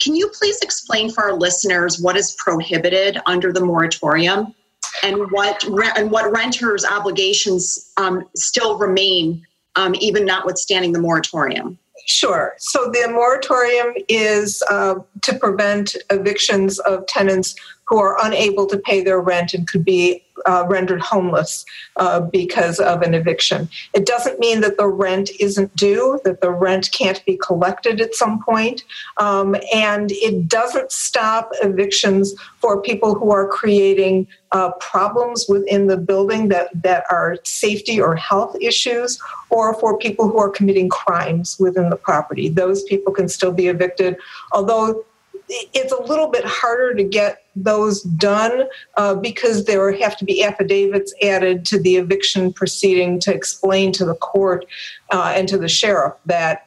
Can 0.00 0.14
you 0.14 0.28
please 0.28 0.62
explain 0.62 1.10
for 1.10 1.24
our 1.24 1.34
listeners 1.34 2.00
what 2.00 2.16
is 2.16 2.34
prohibited 2.38 3.18
under 3.26 3.52
the 3.52 3.62
moratorium 3.62 4.54
and 5.02 5.30
what 5.32 5.64
and 5.64 6.10
what 6.10 6.32
renters' 6.32 6.86
obligations 6.86 7.92
um, 7.98 8.26
still 8.34 8.78
remain, 8.78 9.46
um, 9.76 9.94
even 10.00 10.24
notwithstanding 10.24 10.94
the 10.94 10.98
moratorium? 10.98 11.78
Sure. 12.08 12.54
So 12.58 12.90
the 12.90 13.06
moratorium 13.12 13.92
is 14.08 14.62
uh, 14.70 14.94
to 15.22 15.38
prevent 15.38 15.94
evictions 16.08 16.78
of 16.80 17.06
tenants 17.06 17.54
who 17.88 17.98
are 17.98 18.16
unable 18.24 18.66
to 18.66 18.78
pay 18.78 19.02
their 19.02 19.20
rent 19.20 19.54
and 19.54 19.66
could 19.66 19.84
be 19.84 20.22
uh, 20.46 20.64
rendered 20.68 21.00
homeless 21.00 21.64
uh, 21.96 22.20
because 22.20 22.78
of 22.78 23.02
an 23.02 23.14
eviction. 23.14 23.68
It 23.94 24.06
doesn't 24.06 24.38
mean 24.38 24.60
that 24.60 24.76
the 24.76 24.86
rent 24.86 25.30
isn't 25.40 25.74
due, 25.74 26.20
that 26.24 26.40
the 26.40 26.50
rent 26.50 26.90
can't 26.92 27.24
be 27.24 27.36
collected 27.36 28.00
at 28.00 28.14
some 28.14 28.42
point, 28.42 28.84
um, 29.16 29.56
and 29.74 30.12
it 30.12 30.48
doesn't 30.48 30.92
stop 30.92 31.50
evictions 31.62 32.34
for 32.58 32.80
people 32.80 33.14
who 33.14 33.30
are 33.30 33.48
creating 33.48 34.26
uh, 34.52 34.70
problems 34.80 35.46
within 35.48 35.88
the 35.88 35.96
building 35.96 36.48
that, 36.48 36.68
that 36.74 37.04
are 37.10 37.36
safety 37.44 38.00
or 38.00 38.14
health 38.14 38.56
issues, 38.60 39.20
or 39.50 39.74
for 39.74 39.98
people 39.98 40.28
who 40.28 40.38
are 40.38 40.48
committing 40.50 40.88
crimes 40.88 41.56
within 41.58 41.90
the 41.90 41.96
property. 41.96 42.48
Those 42.48 42.82
people 42.84 43.12
can 43.12 43.28
still 43.28 43.52
be 43.52 43.66
evicted, 43.66 44.16
although 44.52 45.04
it's 45.48 45.92
a 45.92 46.02
little 46.02 46.28
bit 46.28 46.44
harder 46.44 46.94
to 46.94 47.02
get 47.02 47.44
those 47.56 48.02
done 48.02 48.64
uh, 48.96 49.14
because 49.14 49.64
there 49.64 49.90
have 49.92 50.16
to 50.18 50.24
be 50.24 50.42
affidavits 50.44 51.14
added 51.22 51.64
to 51.66 51.80
the 51.80 51.96
eviction 51.96 52.52
proceeding 52.52 53.18
to 53.20 53.34
explain 53.34 53.92
to 53.92 54.04
the 54.04 54.14
court 54.14 54.66
uh, 55.10 55.32
and 55.34 55.48
to 55.48 55.58
the 55.58 55.68
sheriff 55.68 56.14
that 56.26 56.66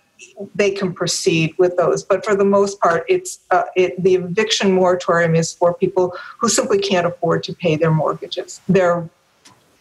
they 0.55 0.71
can 0.71 0.93
proceed 0.93 1.53
with 1.57 1.77
those. 1.77 2.03
But 2.03 2.25
for 2.25 2.35
the 2.35 2.45
most 2.45 2.79
part, 2.79 3.05
it's 3.07 3.39
uh, 3.51 3.63
it, 3.75 4.01
the 4.01 4.15
eviction 4.15 4.71
moratorium 4.71 5.35
is 5.35 5.53
for 5.53 5.73
people 5.73 6.15
who 6.39 6.49
simply 6.49 6.79
can't 6.79 7.05
afford 7.05 7.43
to 7.43 7.53
pay 7.53 7.75
their 7.75 7.91
mortgages, 7.91 8.61
their 8.67 9.07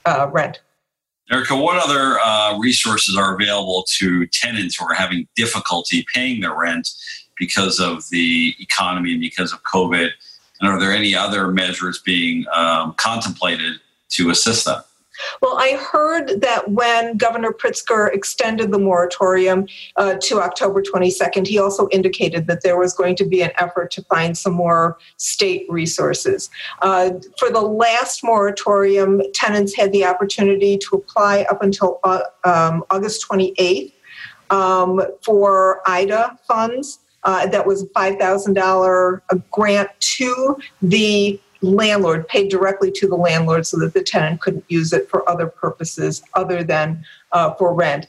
uh, 0.04 0.28
rent. 0.30 0.60
Erica, 1.30 1.54
what 1.54 1.80
other 1.80 2.18
uh, 2.18 2.58
resources 2.58 3.16
are 3.16 3.34
available 3.34 3.84
to 3.98 4.26
tenants 4.26 4.76
who 4.76 4.86
are 4.86 4.94
having 4.94 5.28
difficulty 5.36 6.04
paying 6.12 6.40
their 6.40 6.56
rent 6.56 6.88
because 7.38 7.78
of 7.78 8.08
the 8.10 8.54
economy 8.58 9.12
and 9.12 9.20
because 9.20 9.52
of 9.52 9.62
COVID? 9.62 10.10
And 10.60 10.68
are 10.68 10.80
there 10.80 10.92
any 10.92 11.14
other 11.14 11.48
measures 11.48 12.00
being 12.00 12.46
um, 12.52 12.94
contemplated 12.94 13.74
to 14.10 14.30
assist 14.30 14.64
them? 14.64 14.82
Well, 15.40 15.56
I 15.58 15.72
heard 15.72 16.40
that 16.40 16.70
when 16.70 17.16
Governor 17.16 17.52
Pritzker 17.52 18.12
extended 18.12 18.70
the 18.70 18.78
moratorium 18.78 19.66
uh, 19.96 20.16
to 20.22 20.40
October 20.40 20.82
22nd, 20.82 21.46
he 21.46 21.58
also 21.58 21.88
indicated 21.90 22.46
that 22.46 22.62
there 22.62 22.78
was 22.78 22.92
going 22.94 23.16
to 23.16 23.24
be 23.24 23.42
an 23.42 23.50
effort 23.58 23.90
to 23.92 24.02
find 24.04 24.36
some 24.36 24.52
more 24.52 24.98
state 25.16 25.66
resources. 25.68 26.50
Uh, 26.82 27.10
for 27.38 27.50
the 27.50 27.60
last 27.60 28.22
moratorium, 28.24 29.20
tenants 29.34 29.74
had 29.74 29.92
the 29.92 30.04
opportunity 30.04 30.78
to 30.78 30.96
apply 30.96 31.46
up 31.50 31.62
until 31.62 32.00
uh, 32.04 32.20
um, 32.44 32.84
August 32.90 33.26
28th 33.28 33.92
um, 34.50 35.00
for 35.22 35.80
IDA 35.88 36.38
funds. 36.46 37.00
Uh, 37.22 37.46
that 37.46 37.66
was 37.66 37.82
a 37.82 37.86
$5,000 37.86 39.20
grant 39.50 39.90
to 40.00 40.56
the 40.80 41.38
landlord, 41.62 42.26
paid 42.28 42.50
directly 42.50 42.90
to 42.92 43.06
the 43.06 43.16
landlord 43.16 43.66
so 43.66 43.78
that 43.78 43.94
the 43.94 44.02
tenant 44.02 44.40
couldn't 44.40 44.64
use 44.68 44.92
it 44.92 45.08
for 45.08 45.28
other 45.28 45.46
purposes 45.46 46.22
other 46.34 46.64
than 46.64 47.04
uh, 47.32 47.54
for 47.54 47.74
rent. 47.74 48.06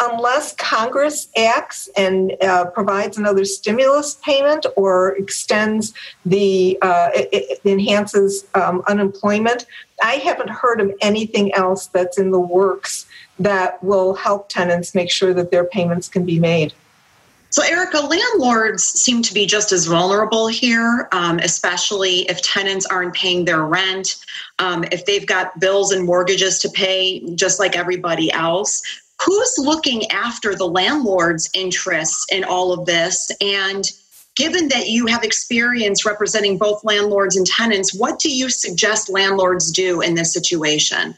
Unless 0.00 0.56
Congress 0.56 1.28
acts 1.38 1.88
and 1.96 2.36
uh, 2.42 2.66
provides 2.66 3.16
another 3.16 3.44
stimulus 3.44 4.16
payment 4.16 4.66
or 4.76 5.16
extends 5.16 5.94
the, 6.26 6.76
uh, 6.82 7.10
it 7.14 7.60
enhances 7.64 8.46
um, 8.54 8.82
unemployment, 8.88 9.66
I 10.02 10.14
haven't 10.14 10.50
heard 10.50 10.80
of 10.80 10.92
anything 11.00 11.54
else 11.54 11.86
that's 11.86 12.18
in 12.18 12.30
the 12.30 12.40
works 12.40 13.06
that 13.38 13.82
will 13.82 14.14
help 14.14 14.48
tenants 14.48 14.94
make 14.94 15.10
sure 15.10 15.32
that 15.32 15.50
their 15.50 15.64
payments 15.64 16.08
can 16.08 16.26
be 16.26 16.38
made. 16.38 16.74
So, 17.50 17.64
Erica, 17.64 17.98
landlords 17.98 18.84
seem 18.84 19.22
to 19.22 19.34
be 19.34 19.44
just 19.44 19.72
as 19.72 19.86
vulnerable 19.86 20.46
here, 20.46 21.08
um, 21.10 21.40
especially 21.40 22.20
if 22.28 22.40
tenants 22.42 22.86
aren't 22.86 23.12
paying 23.14 23.44
their 23.44 23.64
rent, 23.64 24.24
um, 24.60 24.84
if 24.92 25.04
they've 25.04 25.26
got 25.26 25.58
bills 25.58 25.90
and 25.90 26.06
mortgages 26.06 26.60
to 26.60 26.68
pay, 26.68 27.20
just 27.34 27.58
like 27.58 27.76
everybody 27.76 28.32
else. 28.32 28.82
Who's 29.24 29.54
looking 29.58 30.08
after 30.12 30.54
the 30.54 30.68
landlord's 30.68 31.50
interests 31.52 32.24
in 32.30 32.44
all 32.44 32.72
of 32.72 32.86
this? 32.86 33.32
And 33.40 33.84
given 34.36 34.68
that 34.68 34.88
you 34.88 35.06
have 35.06 35.24
experience 35.24 36.06
representing 36.06 36.56
both 36.56 36.84
landlords 36.84 37.36
and 37.36 37.44
tenants, 37.44 37.92
what 37.92 38.20
do 38.20 38.32
you 38.32 38.48
suggest 38.48 39.10
landlords 39.10 39.72
do 39.72 40.00
in 40.00 40.14
this 40.14 40.32
situation? 40.32 41.16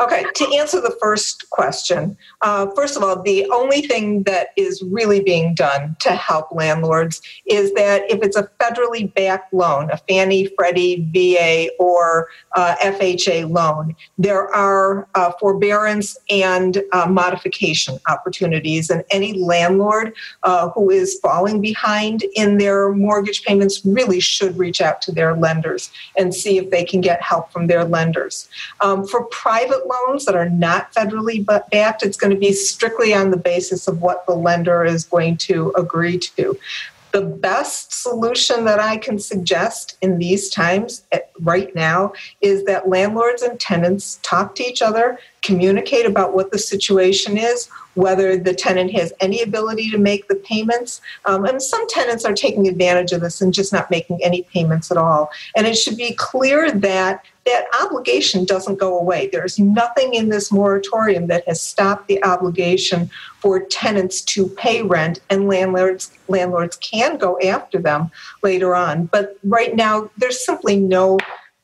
Okay, 0.00 0.24
to 0.32 0.54
answer 0.56 0.80
the 0.80 0.96
first 1.00 1.50
question, 1.50 2.16
uh, 2.42 2.68
first 2.76 2.96
of 2.96 3.02
all, 3.02 3.20
the 3.20 3.46
only 3.50 3.82
thing 3.82 4.22
that 4.22 4.48
is 4.56 4.80
really 4.80 5.20
being 5.20 5.54
done 5.54 5.96
to 5.98 6.10
help 6.10 6.52
landlords 6.52 7.20
is 7.46 7.72
that 7.74 8.08
if 8.08 8.22
it's 8.22 8.36
a 8.36 8.48
federally 8.60 9.12
backed 9.14 9.52
loan, 9.52 9.90
a 9.90 9.96
Fannie, 10.08 10.48
Freddie, 10.56 11.08
VA, 11.12 11.68
or 11.80 12.28
uh, 12.54 12.76
FHA 12.80 13.50
loan, 13.50 13.96
there 14.18 14.54
are 14.54 15.08
uh, 15.16 15.32
forbearance 15.40 16.16
and 16.30 16.80
uh, 16.92 17.06
modification 17.08 17.98
opportunities. 18.06 18.90
And 18.90 19.02
any 19.10 19.32
landlord 19.32 20.14
uh, 20.44 20.68
who 20.70 20.90
is 20.90 21.18
falling 21.18 21.60
behind 21.60 22.24
in 22.36 22.58
their 22.58 22.92
mortgage 22.92 23.42
payments 23.42 23.84
really 23.84 24.20
should 24.20 24.56
reach 24.58 24.80
out 24.80 25.02
to 25.02 25.12
their 25.12 25.34
lenders 25.34 25.90
and 26.16 26.32
see 26.32 26.56
if 26.56 26.70
they 26.70 26.84
can 26.84 27.00
get 27.00 27.20
help 27.20 27.50
from 27.50 27.66
their 27.66 27.84
lenders. 27.84 28.48
Um, 28.80 29.04
for 29.04 29.24
private 29.24 29.87
loans 29.88 30.24
that 30.24 30.34
are 30.34 30.48
not 30.48 30.92
federally 30.94 31.44
backed, 31.44 32.02
it's 32.02 32.16
going 32.16 32.32
to 32.32 32.38
be 32.38 32.52
strictly 32.52 33.14
on 33.14 33.30
the 33.30 33.36
basis 33.36 33.88
of 33.88 34.00
what 34.00 34.26
the 34.26 34.34
lender 34.34 34.84
is 34.84 35.04
going 35.04 35.36
to 35.38 35.72
agree 35.76 36.18
to. 36.18 36.58
The 37.12 37.22
best 37.22 38.02
solution 38.02 38.64
that 38.66 38.80
I 38.80 38.98
can 38.98 39.18
suggest 39.18 39.96
in 40.02 40.18
these 40.18 40.50
times 40.50 41.04
eh, 41.12 41.20
right 41.40 41.74
now 41.74 42.12
is 42.40 42.64
that 42.64 42.88
landlords 42.88 43.42
and 43.42 43.58
tenants 43.58 44.18
talk 44.22 44.54
to 44.56 44.64
each 44.64 44.82
other, 44.82 45.18
communicate 45.42 46.04
about 46.04 46.34
what 46.34 46.50
the 46.50 46.58
situation 46.58 47.38
is, 47.38 47.68
whether 47.94 48.36
the 48.36 48.54
tenant 48.54 48.92
has 48.92 49.12
any 49.20 49.42
ability 49.42 49.90
to 49.90 49.98
make 49.98 50.28
the 50.28 50.34
payments. 50.36 51.00
Um, 51.24 51.44
and 51.44 51.62
some 51.62 51.88
tenants 51.88 52.24
are 52.24 52.34
taking 52.34 52.68
advantage 52.68 53.12
of 53.12 53.22
this 53.22 53.40
and 53.40 53.54
just 53.54 53.72
not 53.72 53.90
making 53.90 54.22
any 54.22 54.42
payments 54.42 54.90
at 54.90 54.96
all. 54.96 55.30
And 55.56 55.66
it 55.66 55.74
should 55.74 55.96
be 55.96 56.14
clear 56.14 56.70
that 56.70 57.24
that 57.46 57.64
obligation 57.82 58.44
doesn't 58.44 58.78
go 58.78 58.98
away. 58.98 59.28
There's 59.32 59.58
nothing 59.58 60.14
in 60.14 60.28
this 60.28 60.52
moratorium 60.52 61.28
that 61.28 61.48
has 61.48 61.60
stopped 61.60 62.06
the 62.06 62.22
obligation 62.22 63.10
for 63.40 63.60
tenants 63.60 64.20
to 64.22 64.48
pay 64.48 64.82
rent, 64.82 65.20
and 65.30 65.48
landlords 65.48 66.12
landlords 66.28 66.76
can 66.76 67.16
go 67.16 67.38
after 67.40 67.78
them 67.78 68.10
later 68.42 68.74
on. 68.74 69.06
But 69.06 69.38
right 69.44 69.74
now, 69.74 70.10
there's 70.16 70.44
simply 70.44 70.76
no 70.76 71.18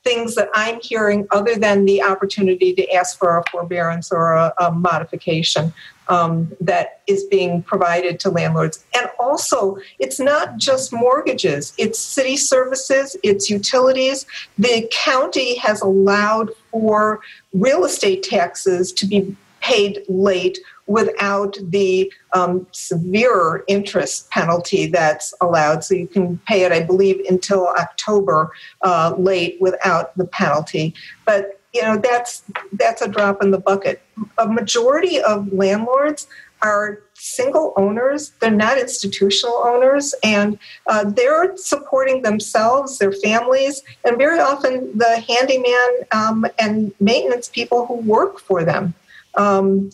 things 0.05 0.35
that 0.35 0.49
I'm 0.53 0.79
hearing 0.81 1.27
other 1.31 1.55
than 1.55 1.85
the 1.85 2.01
opportunity 2.03 2.73
to 2.75 2.93
ask 2.93 3.17
for 3.17 3.37
a 3.37 3.43
forbearance 3.51 4.11
or 4.11 4.33
a, 4.33 4.53
a 4.59 4.71
modification 4.71 5.73
um, 6.07 6.55
that 6.61 7.01
is 7.07 7.23
being 7.23 7.63
provided 7.63 8.19
to 8.19 8.29
landlords. 8.29 8.85
And 8.95 9.09
also, 9.19 9.77
it's 9.97 10.19
not 10.19 10.57
just 10.57 10.93
mortgages, 10.93 11.73
it's 11.77 11.99
city 11.99 12.37
services, 12.37 13.17
it's 13.23 13.49
utilities. 13.49 14.27
The 14.59 14.87
county 14.91 15.57
has 15.57 15.81
allowed 15.81 16.51
for 16.71 17.21
real 17.53 17.83
estate 17.83 18.21
taxes 18.21 18.93
to 18.93 19.07
be 19.07 19.35
paid 19.65 20.03
late 20.07 20.59
without 20.85 21.57
the 21.69 22.11
um, 22.33 22.67
severe 22.71 23.63
interest 23.67 24.29
penalty 24.29 24.85
that's 24.85 25.33
allowed. 25.41 25.83
So 25.83 25.95
you 25.95 26.07
can 26.07 26.37
pay 26.47 26.63
it, 26.63 26.71
I 26.71 26.83
believe, 26.83 27.25
until 27.27 27.67
October 27.79 28.51
uh, 28.83 29.15
late 29.17 29.57
without 29.59 30.15
the 30.17 30.27
penalty. 30.27 30.93
But 31.25 31.59
you 31.73 31.81
know 31.81 31.97
that's 31.97 32.43
that's 32.73 33.01
a 33.01 33.07
drop 33.07 33.41
in 33.43 33.51
the 33.51 33.57
bucket. 33.57 34.01
A 34.37 34.47
majority 34.47 35.19
of 35.21 35.51
landlords 35.51 36.27
are 36.61 37.01
single 37.15 37.73
owners; 37.75 38.31
they're 38.39 38.51
not 38.51 38.77
institutional 38.77 39.57
owners, 39.65 40.13
and 40.23 40.57
uh, 40.87 41.03
they're 41.09 41.57
supporting 41.57 42.21
themselves, 42.21 42.99
their 42.99 43.11
families, 43.11 43.83
and 44.05 44.17
very 44.17 44.39
often 44.39 44.97
the 44.97 45.19
handyman 45.27 45.91
um, 46.13 46.45
and 46.59 46.93
maintenance 47.01 47.49
people 47.49 47.87
who 47.87 47.95
work 47.95 48.39
for 48.39 48.63
them 48.63 48.93
um, 49.37 49.89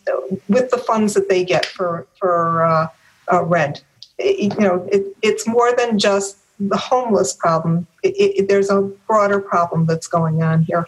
with 0.48 0.70
the 0.72 0.78
funds 0.78 1.14
that 1.14 1.30
they 1.30 1.44
get 1.44 1.66
for 1.66 2.08
for 2.20 2.66
uh, 2.66 2.88
uh, 3.32 3.44
rent. 3.44 3.84
It, 4.18 4.54
you 4.54 4.60
know, 4.60 4.88
it, 4.92 5.06
it's 5.22 5.48
more 5.48 5.76
than 5.76 5.98
just 5.98 6.38
the 6.60 6.78
homeless 6.78 7.34
problem. 7.34 7.88
It, 8.04 8.48
there's 8.48 8.70
a 8.70 8.82
broader 9.08 9.40
problem 9.40 9.86
that's 9.86 10.08
going 10.08 10.44
on 10.44 10.64
here. 10.64 10.88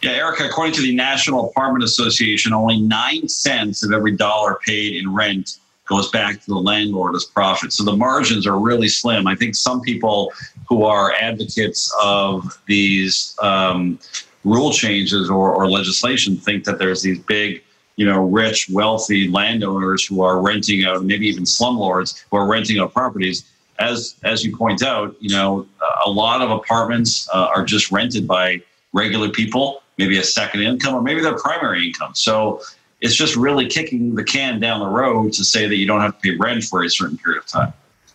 Yeah, 0.00 0.12
Erica, 0.12 0.44
according 0.44 0.74
to 0.74 0.82
the 0.82 0.94
National 0.94 1.50
Apartment 1.50 1.82
Association, 1.82 2.52
only 2.52 2.80
nine 2.80 3.28
cents 3.28 3.82
of 3.82 3.92
every 3.92 4.12
dollar 4.12 4.58
paid 4.64 4.94
in 4.94 5.12
rent 5.12 5.58
goes 5.86 6.10
back 6.10 6.40
to 6.42 6.46
the 6.46 6.58
landlord 6.58 7.16
as 7.16 7.24
profit. 7.24 7.72
So 7.72 7.82
the 7.82 7.96
margins 7.96 8.46
are 8.46 8.58
really 8.58 8.88
slim. 8.88 9.26
I 9.26 9.34
think 9.34 9.56
some 9.56 9.80
people 9.80 10.32
who 10.68 10.84
are 10.84 11.14
advocates 11.14 11.92
of 12.00 12.60
these 12.66 13.34
um, 13.42 13.98
rule 14.44 14.70
changes 14.70 15.30
or, 15.30 15.52
or 15.52 15.68
legislation 15.68 16.36
think 16.36 16.64
that 16.64 16.78
there's 16.78 17.02
these 17.02 17.18
big 17.18 17.62
you 17.98 18.06
know, 18.06 18.22
rich, 18.22 18.70
wealthy 18.70 19.28
landowners 19.28 20.06
who 20.06 20.22
are 20.22 20.40
renting 20.40 20.84
out, 20.84 21.04
maybe 21.04 21.26
even 21.26 21.42
slumlords 21.42 22.24
who 22.30 22.36
are 22.36 22.46
renting 22.46 22.78
out 22.78 22.94
properties. 22.94 23.44
As 23.80 24.14
as 24.22 24.44
you 24.44 24.56
point 24.56 24.84
out, 24.84 25.16
you 25.18 25.30
know, 25.30 25.66
a 26.06 26.08
lot 26.08 26.40
of 26.40 26.50
apartments 26.52 27.28
uh, 27.34 27.48
are 27.54 27.64
just 27.64 27.90
rented 27.90 28.26
by 28.26 28.62
regular 28.92 29.30
people, 29.30 29.82
maybe 29.98 30.16
a 30.16 30.22
second 30.22 30.62
income 30.62 30.94
or 30.94 31.02
maybe 31.02 31.20
their 31.20 31.36
primary 31.36 31.88
income. 31.88 32.14
So 32.14 32.62
it's 33.00 33.16
just 33.16 33.34
really 33.34 33.66
kicking 33.66 34.14
the 34.14 34.22
can 34.22 34.60
down 34.60 34.78
the 34.78 34.86
road 34.86 35.32
to 35.32 35.44
say 35.44 35.66
that 35.66 35.76
you 35.76 35.86
don't 35.86 36.00
have 36.00 36.14
to 36.14 36.20
pay 36.20 36.36
rent 36.36 36.64
for 36.64 36.84
a 36.84 36.90
certain 36.90 37.18
period 37.18 37.40
of 37.40 37.46
time. 37.46 37.72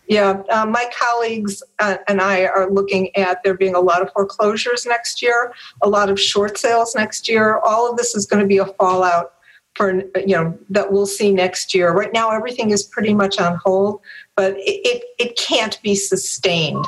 Yeah, 0.08 0.42
uh, 0.50 0.64
my 0.64 0.90
colleagues 0.98 1.62
uh, 1.78 1.96
and 2.08 2.22
I 2.22 2.46
are 2.46 2.70
looking 2.70 3.14
at 3.16 3.42
there 3.44 3.54
being 3.54 3.74
a 3.74 3.80
lot 3.80 4.00
of 4.00 4.10
foreclosures 4.12 4.86
next 4.86 5.20
year, 5.20 5.52
a 5.82 5.88
lot 5.88 6.08
of 6.08 6.18
short 6.18 6.56
sales 6.56 6.94
next 6.94 7.28
year. 7.28 7.58
All 7.58 7.90
of 7.90 7.98
this 7.98 8.14
is 8.14 8.24
going 8.24 8.42
to 8.42 8.46
be 8.46 8.58
a 8.58 8.66
fallout 8.66 9.34
for 9.74 10.02
you 10.16 10.36
know 10.36 10.58
that 10.70 10.92
we'll 10.92 11.06
see 11.06 11.32
next 11.32 11.74
year. 11.74 11.92
Right 11.92 12.12
now, 12.12 12.30
everything 12.30 12.70
is 12.70 12.82
pretty 12.82 13.14
much 13.14 13.38
on 13.40 13.56
hold, 13.56 14.00
but 14.36 14.52
it, 14.56 14.80
it, 14.84 15.04
it 15.18 15.36
can't 15.36 15.80
be 15.82 15.94
sustained. 15.94 16.86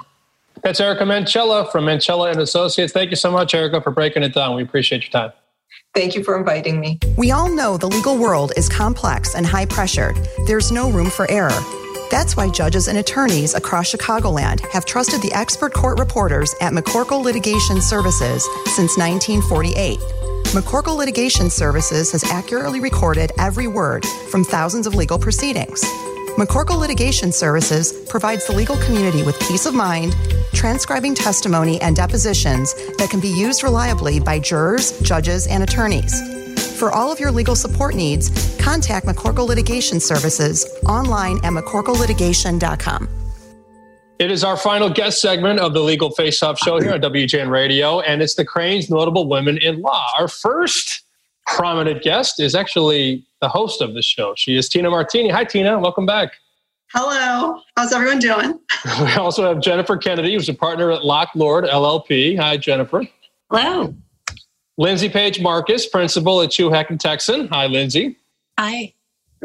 That's 0.62 0.80
Erica 0.80 1.04
Minchella 1.04 1.70
from 1.70 1.84
Minchella 1.84 2.30
and 2.30 2.40
Associates. 2.40 2.92
Thank 2.92 3.10
you 3.10 3.16
so 3.16 3.30
much, 3.30 3.54
Erica, 3.54 3.80
for 3.80 3.90
breaking 3.90 4.22
it 4.22 4.34
down. 4.34 4.56
We 4.56 4.62
appreciate 4.62 5.02
your 5.02 5.10
time. 5.10 5.32
Thank 5.94 6.14
you 6.14 6.22
for 6.24 6.36
inviting 6.36 6.80
me. 6.80 6.98
We 7.16 7.30
all 7.30 7.48
know 7.48 7.76
the 7.76 7.88
legal 7.88 8.18
world 8.18 8.52
is 8.56 8.68
complex 8.68 9.34
and 9.34 9.46
high 9.46 9.64
pressured. 9.64 10.16
There's 10.46 10.70
no 10.70 10.90
room 10.90 11.08
for 11.08 11.30
error. 11.30 11.58
That's 12.10 12.36
why 12.36 12.50
judges 12.50 12.88
and 12.88 12.98
attorneys 12.98 13.54
across 13.54 13.92
Chicagoland 13.92 14.60
have 14.72 14.84
trusted 14.84 15.22
the 15.22 15.32
expert 15.32 15.72
court 15.72 15.98
reporters 15.98 16.54
at 16.60 16.72
McCorkle 16.72 17.24
Litigation 17.24 17.80
Services 17.80 18.46
since 18.66 18.96
1948. 18.98 19.98
McCorkle 20.52 20.96
Litigation 20.96 21.50
Services 21.50 22.12
has 22.12 22.24
accurately 22.24 22.80
recorded 22.80 23.30
every 23.38 23.66
word 23.66 24.06
from 24.30 24.44
thousands 24.44 24.86
of 24.86 24.94
legal 24.94 25.18
proceedings. 25.18 25.82
McCorkle 26.36 26.78
Litigation 26.78 27.32
Services 27.32 27.92
provides 28.08 28.46
the 28.46 28.52
legal 28.54 28.76
community 28.78 29.22
with 29.22 29.38
peace 29.40 29.66
of 29.66 29.74
mind, 29.74 30.16
transcribing 30.54 31.14
testimony 31.14 31.80
and 31.80 31.96
depositions 31.96 32.74
that 32.96 33.10
can 33.10 33.20
be 33.20 33.28
used 33.28 33.62
reliably 33.62 34.20
by 34.20 34.38
jurors, 34.38 34.98
judges, 35.00 35.46
and 35.46 35.62
attorneys. 35.62 36.22
For 36.78 36.90
all 36.90 37.10
of 37.10 37.18
your 37.18 37.32
legal 37.32 37.56
support 37.56 37.94
needs, 37.94 38.30
contact 38.58 39.06
McCorkle 39.06 39.48
Litigation 39.48 40.00
Services 40.00 40.66
online 40.86 41.38
at 41.38 41.52
mccorkle.litigation.com. 41.52 43.15
It 44.18 44.30
is 44.30 44.42
our 44.42 44.56
final 44.56 44.88
guest 44.88 45.20
segment 45.20 45.60
of 45.60 45.74
the 45.74 45.80
Legal 45.80 46.10
Face 46.10 46.42
Off 46.42 46.58
show 46.58 46.80
here 46.80 46.94
on 46.94 47.00
WGN 47.02 47.50
Radio, 47.50 48.00
and 48.00 48.22
it's 48.22 48.34
the 48.34 48.46
Crain's 48.46 48.88
Notable 48.88 49.28
Women 49.28 49.58
in 49.58 49.82
Law. 49.82 50.06
Our 50.18 50.26
first 50.26 51.02
prominent 51.46 52.02
guest 52.02 52.40
is 52.40 52.54
actually 52.54 53.26
the 53.42 53.48
host 53.50 53.82
of 53.82 53.92
the 53.92 54.00
show. 54.00 54.32
She 54.34 54.56
is 54.56 54.70
Tina 54.70 54.88
Martini. 54.88 55.28
Hi, 55.28 55.44
Tina. 55.44 55.78
Welcome 55.78 56.06
back. 56.06 56.32
Hello. 56.94 57.60
How's 57.76 57.92
everyone 57.92 58.18
doing? 58.18 58.58
We 59.02 59.12
also 59.14 59.44
have 59.44 59.60
Jennifer 59.60 59.98
Kennedy, 59.98 60.32
who's 60.32 60.48
a 60.48 60.54
partner 60.54 60.90
at 60.92 61.04
Locke 61.04 61.30
Lord 61.34 61.64
LLP. 61.64 62.38
Hi, 62.38 62.56
Jennifer. 62.56 63.02
Hello. 63.50 63.94
Lindsay 64.78 65.10
Page 65.10 65.42
Marcus, 65.42 65.86
principal 65.86 66.40
at 66.40 66.50
Chuhak 66.50 66.88
and 66.88 66.98
Tecson. 66.98 67.50
Hi, 67.50 67.66
Lindsay. 67.66 68.16
Hi 68.58 68.94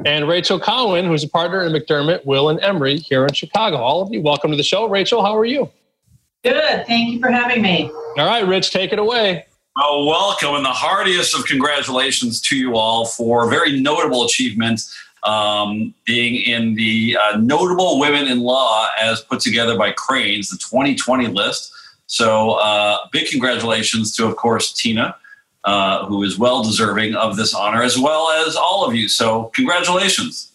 and 0.06 0.28
Rachel 0.28 0.60
Cowan, 0.60 1.06
who's 1.06 1.24
a 1.24 1.30
partner 1.30 1.64
in 1.64 1.74
McDermott, 1.74 2.26
Will, 2.26 2.50
and 2.50 2.60
Emery 2.62 2.98
here 2.98 3.26
in 3.26 3.34
Chicago. 3.34 3.78
All 3.78 4.02
of 4.02 4.12
you, 4.12 4.22
welcome 4.22 4.52
to 4.52 4.58
the 4.58 4.64
show. 4.64 4.88
Rachel, 4.88 5.24
how 5.24 5.36
are 5.38 5.46
you? 5.46 5.70
Good. 6.44 6.88
Thank 6.88 7.14
you 7.14 7.20
for 7.20 7.30
having 7.30 7.62
me. 7.62 7.92
All 8.18 8.26
right, 8.26 8.46
Rich, 8.46 8.72
take 8.72 8.92
it 8.94 9.00
away. 9.00 9.46
Well, 9.76 10.06
welcome 10.06 10.56
and 10.56 10.66
the 10.66 10.70
heartiest 10.70 11.38
of 11.38 11.46
congratulations 11.46 12.42
to 12.42 12.58
you 12.58 12.76
all 12.76 13.06
for 13.06 13.46
a 13.46 13.50
very 13.50 13.80
notable 13.80 14.26
achievement 14.26 14.82
um, 15.24 15.94
being 16.04 16.36
in 16.36 16.74
the 16.76 17.16
uh, 17.22 17.38
Notable 17.38 18.00
Women 18.00 18.28
in 18.28 18.42
Law 18.42 18.88
as 19.00 19.22
put 19.22 19.40
together 19.40 19.78
by 19.78 19.92
Crain's, 19.92 20.50
the 20.50 20.58
2020 20.58 21.28
list. 21.28 21.72
So, 22.08 22.54
uh, 22.54 22.98
big 23.12 23.30
congratulations 23.30 24.14
to, 24.16 24.26
of 24.26 24.36
course, 24.36 24.74
Tina 24.74 25.16
uh, 25.64 26.06
who 26.06 26.24
is 26.24 26.38
well 26.38 26.64
deserving 26.64 27.16
of 27.16 27.36
this 27.36 27.54
honor, 27.54 27.84
as 27.84 27.98
well 27.98 28.32
as 28.48 28.56
all 28.56 28.86
of 28.86 28.96
you. 28.96 29.08
So, 29.08 29.46
congratulations. 29.56 30.52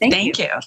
Thank, 0.00 0.14
Thank 0.14 0.38
you. 0.38 0.44
you. 0.44 0.60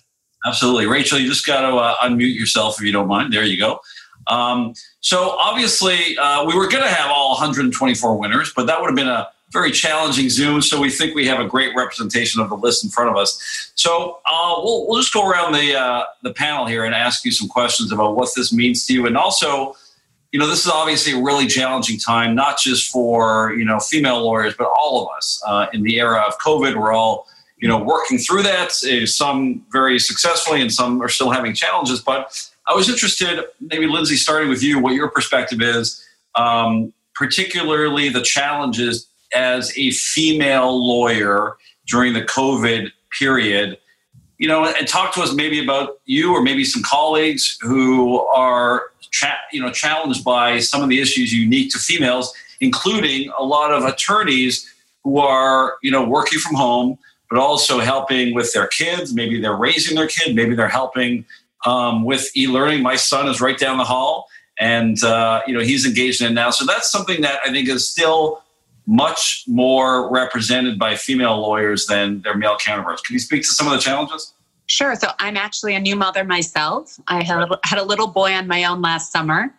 Absolutely. 0.46 0.88
Rachel, 0.88 1.20
you 1.20 1.28
just 1.28 1.46
got 1.46 1.62
to 1.62 1.76
uh, 1.76 1.96
unmute 1.98 2.38
yourself 2.38 2.80
if 2.80 2.86
you 2.86 2.92
don't 2.92 3.08
mind. 3.08 3.32
There 3.32 3.44
you 3.44 3.60
go. 3.60 3.80
Um, 4.28 4.74
so, 5.00 5.32
obviously, 5.40 6.18
uh, 6.18 6.46
we 6.46 6.56
were 6.56 6.68
going 6.68 6.84
to 6.84 6.90
have 6.90 7.10
all 7.10 7.32
124 7.32 8.18
winners, 8.18 8.54
but 8.56 8.68
that 8.68 8.80
would 8.80 8.88
have 8.88 8.96
been 8.96 9.08
a 9.08 9.30
very 9.52 9.72
challenging 9.72 10.30
Zoom. 10.30 10.62
So, 10.62 10.80
we 10.80 10.90
think 10.90 11.16
we 11.16 11.26
have 11.26 11.40
a 11.40 11.48
great 11.48 11.76
representation 11.76 12.40
of 12.40 12.50
the 12.50 12.58
list 12.58 12.84
in 12.84 12.92
front 12.92 13.10
of 13.10 13.18
us. 13.18 13.72
So, 13.76 14.20
uh, 14.26 14.56
we'll, 14.58 14.88
we'll 14.88 15.00
just 15.00 15.14
go 15.14 15.28
around 15.28 15.54
the, 15.54 15.76
uh, 15.76 16.04
the 16.22 16.34
panel 16.34 16.68
here 16.68 16.86
and 16.86 16.94
ask 16.94 17.26
you 17.26 17.32
some 17.32 17.48
questions 17.48 17.92
about 17.92 18.16
what 18.16 18.30
this 18.36 18.54
means 18.54 18.86
to 18.88 18.94
you 18.94 19.08
and 19.08 19.18
also 19.18 19.76
you 20.32 20.39
know, 20.39 20.48
this 20.48 20.65
is 20.65 20.72
obviously 20.72 21.13
a 21.13 21.22
really 21.22 21.46
challenging 21.46 22.00
time, 22.00 22.34
not 22.36 22.58
just 22.58 22.89
for, 22.89 23.54
you 23.54 23.65
know, 23.65 23.80
female 23.80 24.24
lawyers, 24.24 24.54
but 24.58 24.67
all 24.67 25.04
of 25.04 25.10
us. 25.15 25.41
Uh, 25.46 25.67
in 25.74 25.84
the 25.84 26.00
era 26.00 26.24
of 26.26 26.38
COVID, 26.39 26.76
we're 26.76 26.94
all, 26.94 27.28
you 27.58 27.67
know, 27.67 27.78
working 27.78 28.17
through 28.17 28.44
that, 28.44 28.72
uh, 28.86 29.06
some 29.06 29.65
very 29.72 30.00
successfully 30.00 30.62
and 30.62 30.72
some 30.72 31.02
are 31.02 31.10
still 31.10 31.32
having 31.32 31.54
challenges. 31.54 32.00
But 32.02 32.50
I 32.67 32.74
was 32.74 32.89
interested, 32.89 33.44
maybe 33.60 33.88
Lindsay, 33.88 34.15
starting 34.15 34.50
with 34.50 34.63
you, 34.63 34.80
what 34.80 34.94
your 34.94 35.10
perspective 35.10 35.62
is, 35.62 36.06
um, 36.36 36.94
particularly 37.13 38.08
the 38.08 38.22
challenges 38.22 39.08
as 39.36 39.78
a 39.78 39.91
female 39.91 40.88
lawyer 40.88 41.58
during 41.88 42.13
the 42.13 42.22
COVID 42.22 42.89
period 43.20 43.78
you 44.41 44.48
know, 44.48 44.65
and 44.65 44.88
talk 44.88 45.13
to 45.13 45.22
us 45.22 45.36
maybe 45.36 45.63
about 45.63 46.00
you 46.06 46.34
or 46.34 46.41
maybe 46.41 46.65
some 46.65 46.82
colleagues 46.82 47.60
who 47.62 48.20
are 48.30 48.86
cha- 49.12 49.39
you 49.52 49.62
know 49.62 49.71
challenged 49.71 50.24
by 50.24 50.60
some 50.60 50.82
of 50.82 50.89
the 50.89 51.00
issues 51.00 51.34
unique 51.34 51.71
to 51.71 51.80
females, 51.80 52.34
including 52.60 53.32
a 53.38 53.43
lot 53.43 53.71
of 53.71 53.84
attorneys 53.84 54.67
who 55.04 55.19
are 55.19 55.76
you 55.82 55.91
know 55.91 56.04
working 56.04 56.39
from 56.39 56.56
home, 56.56 56.97
but 57.30 57.39
also 57.39 57.80
helping 57.80 58.34
with 58.34 58.52
their 58.54 58.67
kids. 58.67 59.13
Maybe 59.13 59.39
they're 59.39 59.56
raising 59.56 59.95
their 59.95 60.08
kid. 60.08 60.36
Maybe 60.36 60.56
they're 60.56 60.67
helping 60.67 61.26
um, 61.65 62.04
with 62.04 62.36
e-learning. 62.36 62.82
My 62.82 62.95
son 62.95 63.28
is 63.28 63.39
right 63.39 63.58
down 63.58 63.78
the 63.78 63.84
hall, 63.84 64.28
and 64.60 65.02
uh, 65.04 65.41
you 65.45 65.54
know 65.54 65.62
he's 65.62 65.86
engaged 65.86 66.21
in 66.21 66.32
it 66.32 66.34
now. 66.34 66.50
So 66.50 66.65
that's 66.65 66.91
something 66.91 67.21
that 67.21 67.39
I 67.45 67.52
think 67.52 67.69
is 67.69 67.88
still 67.88 68.41
much 68.88 69.43
more 69.47 70.12
represented 70.12 70.80
by 70.80 70.95
female 70.95 71.39
lawyers 71.39 71.86
than 71.86 72.21
their 72.24 72.36
male 72.36 72.58
counterparts. 72.58 73.02
Can 73.02 73.13
you 73.13 73.19
speak 73.19 73.43
to 73.43 73.50
some 73.50 73.67
of 73.67 73.74
the 73.74 73.80
challenges? 73.80 74.34
Sure. 74.72 74.96
So 74.96 75.10
I'm 75.20 75.36
actually 75.36 75.76
a 75.76 75.82
new 75.82 75.98
mother 75.98 76.24
myself. 76.24 76.98
I 77.06 77.24
had 77.24 77.40
a, 77.40 77.60
had 77.66 77.78
a 77.78 77.84
little 77.84 78.08
boy 78.08 78.32
on 78.32 78.48
my 78.48 78.64
own 78.64 78.82
last 78.82 79.12
summer. 79.12 79.54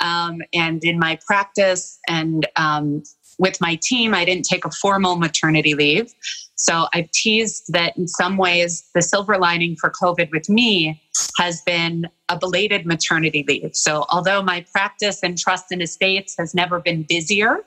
Um, 0.00 0.42
and 0.52 0.84
in 0.84 0.98
my 0.98 1.18
practice 1.26 1.98
and 2.06 2.46
um, 2.56 3.02
with 3.38 3.58
my 3.62 3.78
team, 3.82 4.12
I 4.12 4.26
didn't 4.26 4.44
take 4.44 4.66
a 4.66 4.70
formal 4.70 5.16
maternity 5.16 5.74
leave. 5.74 6.12
So 6.56 6.86
I've 6.92 7.10
teased 7.12 7.72
that 7.72 7.96
in 7.96 8.06
some 8.08 8.36
ways, 8.36 8.84
the 8.94 9.00
silver 9.00 9.38
lining 9.38 9.74
for 9.76 9.90
COVID 9.90 10.30
with 10.32 10.50
me 10.50 11.00
has 11.38 11.62
been 11.62 12.06
a 12.28 12.38
belated 12.38 12.84
maternity 12.84 13.46
leave. 13.48 13.74
So 13.74 14.04
although 14.10 14.42
my 14.42 14.66
practice 14.70 15.22
and 15.22 15.38
trust 15.38 15.72
and 15.72 15.80
estates 15.80 16.34
has 16.38 16.54
never 16.54 16.78
been 16.78 17.04
busier, 17.04 17.64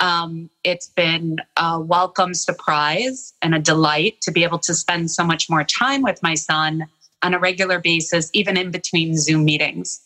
um, 0.00 0.50
it's 0.64 0.88
been 0.88 1.38
a 1.56 1.80
welcome 1.80 2.34
surprise 2.34 3.32
and 3.42 3.54
a 3.54 3.58
delight 3.58 4.20
to 4.22 4.30
be 4.30 4.44
able 4.44 4.58
to 4.60 4.74
spend 4.74 5.10
so 5.10 5.24
much 5.24 5.50
more 5.50 5.64
time 5.64 6.02
with 6.02 6.22
my 6.22 6.34
son 6.34 6.86
on 7.22 7.34
a 7.34 7.38
regular 7.38 7.80
basis, 7.80 8.30
even 8.32 8.56
in 8.56 8.70
between 8.70 9.16
Zoom 9.16 9.44
meetings. 9.44 10.00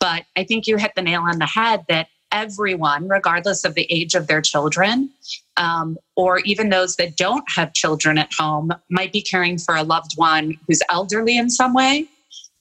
But 0.00 0.24
I 0.36 0.44
think 0.44 0.66
you 0.66 0.76
hit 0.76 0.92
the 0.94 1.02
nail 1.02 1.22
on 1.22 1.38
the 1.38 1.46
head 1.46 1.84
that 1.88 2.08
everyone, 2.30 3.08
regardless 3.08 3.64
of 3.64 3.74
the 3.74 3.86
age 3.90 4.14
of 4.14 4.26
their 4.26 4.42
children, 4.42 5.10
um, 5.56 5.96
or 6.14 6.40
even 6.40 6.68
those 6.68 6.96
that 6.96 7.16
don't 7.16 7.44
have 7.48 7.72
children 7.72 8.18
at 8.18 8.32
home, 8.32 8.70
might 8.90 9.12
be 9.12 9.22
caring 9.22 9.56
for 9.56 9.76
a 9.76 9.82
loved 9.82 10.12
one 10.16 10.58
who's 10.66 10.82
elderly 10.90 11.38
in 11.38 11.48
some 11.48 11.72
way. 11.72 12.06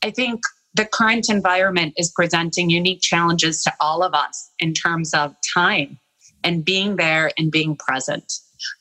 I 0.03 0.11
think 0.11 0.39
the 0.73 0.85
current 0.85 1.29
environment 1.29 1.95
is 1.97 2.11
presenting 2.15 2.69
unique 2.69 3.01
challenges 3.01 3.61
to 3.63 3.73
all 3.81 4.03
of 4.03 4.13
us 4.13 4.51
in 4.59 4.73
terms 4.73 5.13
of 5.13 5.35
time 5.53 5.99
and 6.43 6.63
being 6.63 6.95
there 6.95 7.31
and 7.37 7.51
being 7.51 7.75
present. 7.75 8.33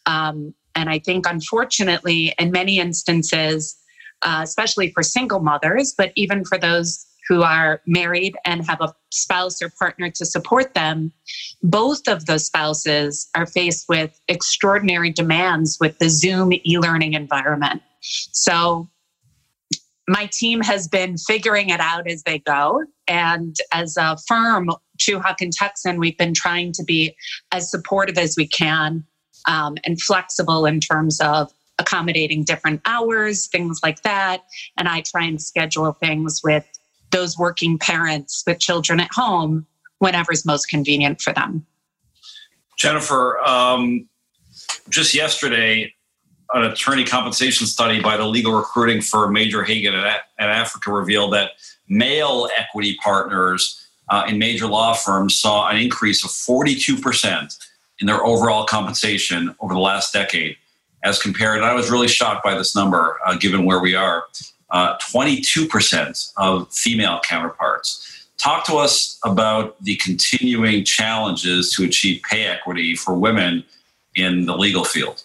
Um, 0.07 0.55
and 0.75 0.91
I 0.91 0.99
think, 0.99 1.27
unfortunately, 1.27 2.35
in 2.39 2.51
many 2.51 2.79
instances, 2.79 3.77
uh, 4.23 4.41
especially 4.43 4.93
for 4.93 5.03
single 5.03 5.41
mothers, 5.41 5.95
but 5.97 6.13
even 6.17 6.45
for 6.45 6.59
those 6.59 7.07
who 7.29 7.43
are 7.43 7.81
married 7.87 8.37
and 8.45 8.65
have 8.67 8.81
a 8.81 8.95
spouse 9.11 9.61
or 9.61 9.71
partner 9.79 10.11
to 10.11 10.25
support 10.25 10.75
them, 10.75 11.13
both 11.63 12.07
of 12.07 12.27
those 12.27 12.47
spouses 12.47 13.29
are 13.35 13.47
faced 13.47 13.87
with 13.89 14.19
extraordinary 14.29 15.11
demands 15.11 15.79
with 15.81 15.99
the 15.99 16.09
Zoom 16.09 16.53
e 16.53 16.79
learning 16.79 17.15
environment. 17.15 17.83
So, 18.01 18.89
my 20.09 20.29
team 20.33 20.61
has 20.61 20.87
been 20.87 21.17
figuring 21.19 21.71
it 21.71 21.81
out 21.81 22.09
as 22.09 22.23
they 22.23 22.39
go. 22.39 22.85
And 23.09 23.57
as 23.73 23.97
a 23.97 24.17
firm, 24.27 24.71
Chuhak 24.99 25.37
and 25.41 25.53
Tecson, 25.57 25.99
we've 25.99 26.19
been 26.19 26.35
trying 26.35 26.73
to 26.73 26.85
be 26.85 27.15
as 27.53 27.71
supportive 27.71 28.19
as 28.19 28.37
we 28.37 28.47
can 28.47 29.05
um, 29.47 29.77
and 29.85 30.01
flexible 30.01 30.67
in 30.67 30.81
terms 30.81 31.21
of 31.21 31.53
accommodating 31.79 32.43
different 32.43 32.81
hours, 32.87 33.49
things 33.49 33.81
like 33.83 34.03
that. 34.03 34.45
And 34.79 34.89
I 34.89 35.03
try 35.03 35.25
and 35.25 35.41
schedule 35.41 35.93
things 35.93 36.41
with 36.43 36.67
those 37.11 37.39
working 37.39 37.79
parents 37.79 38.43
with 38.47 38.59
children 38.59 39.01
at 39.01 39.11
home 39.13 39.67
whenever 39.99 40.33
is 40.33 40.45
most 40.45 40.67
convenient 40.67 41.21
for 41.21 41.33
them. 41.33 41.67
Jennifer, 42.79 43.39
um, 43.41 44.09
just 44.89 45.15
yesterday, 45.15 45.93
an 46.53 46.65
attorney 46.65 47.05
compensation 47.05 47.67
study 47.67 48.01
by 48.01 48.17
the 48.17 48.27
legal 48.27 48.53
recruiting 48.53 49.01
firm 49.01 49.33
Major 49.33 49.65
Hagan 49.65 49.95
at, 49.95 50.23
at 50.39 50.49
Africa 50.49 50.93
revealed 50.93 51.33
that 51.33 51.53
male 51.89 52.49
equity 52.57 52.97
partners 53.03 53.87
uh, 54.09 54.25
in 54.29 54.39
major 54.39 54.67
law 54.67 54.95
firms 54.95 55.39
saw 55.39 55.69
an 55.69 55.77
increase 55.77 56.25
of 56.25 56.31
42% 56.31 57.59
in 58.01 58.07
their 58.07 58.25
overall 58.25 58.65
compensation 58.65 59.55
over 59.61 59.75
the 59.75 59.81
last 59.81 60.13
decade 60.13 60.57
as 61.07 61.21
compared, 61.21 61.59
and 61.59 61.65
I 61.65 61.73
was 61.73 61.89
really 61.89 62.09
shocked 62.09 62.43
by 62.43 62.57
this 62.57 62.75
number 62.75 63.19
uh, 63.25 63.37
given 63.37 63.65
where 63.65 63.81
we 63.81 63.95
are, 63.95 64.25
uh, 64.71 64.99
22% 64.99 66.33
of 66.37 66.73
female 66.73 67.21
counterparts. 67.27 68.27
Talk 68.39 68.67
to 68.67 68.75
us 68.75 69.19
about 69.25 69.83
the 69.83 69.97
continuing 69.97 70.85
challenges 70.85 71.73
to 71.75 71.85
achieve 71.85 72.21
pay 72.29 72.45
equity 72.45 72.97
for 72.97 73.15
women 73.15 73.65
in 74.17 74.47
the 74.47 74.57
legal 74.57 74.85
field. 74.85 75.23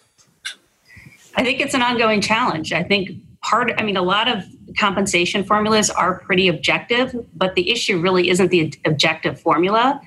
I 1.34 1.42
think 1.42 1.60
it's 1.60 1.74
an 1.74 1.82
ongoing 1.82 2.20
challenge. 2.20 2.72
I 2.72 2.84
think 2.84 3.10
part, 3.42 3.72
I 3.76 3.82
mean, 3.82 3.96
a 3.96 4.02
lot 4.02 4.28
of 4.28 4.44
compensation 4.78 5.44
formulas 5.44 5.90
are 5.90 6.20
pretty 6.20 6.48
objective, 6.48 7.14
but 7.34 7.54
the 7.54 7.70
issue 7.70 8.00
really 8.00 8.30
isn't 8.30 8.50
the 8.50 8.72
objective 8.84 9.40
formula. 9.40 10.00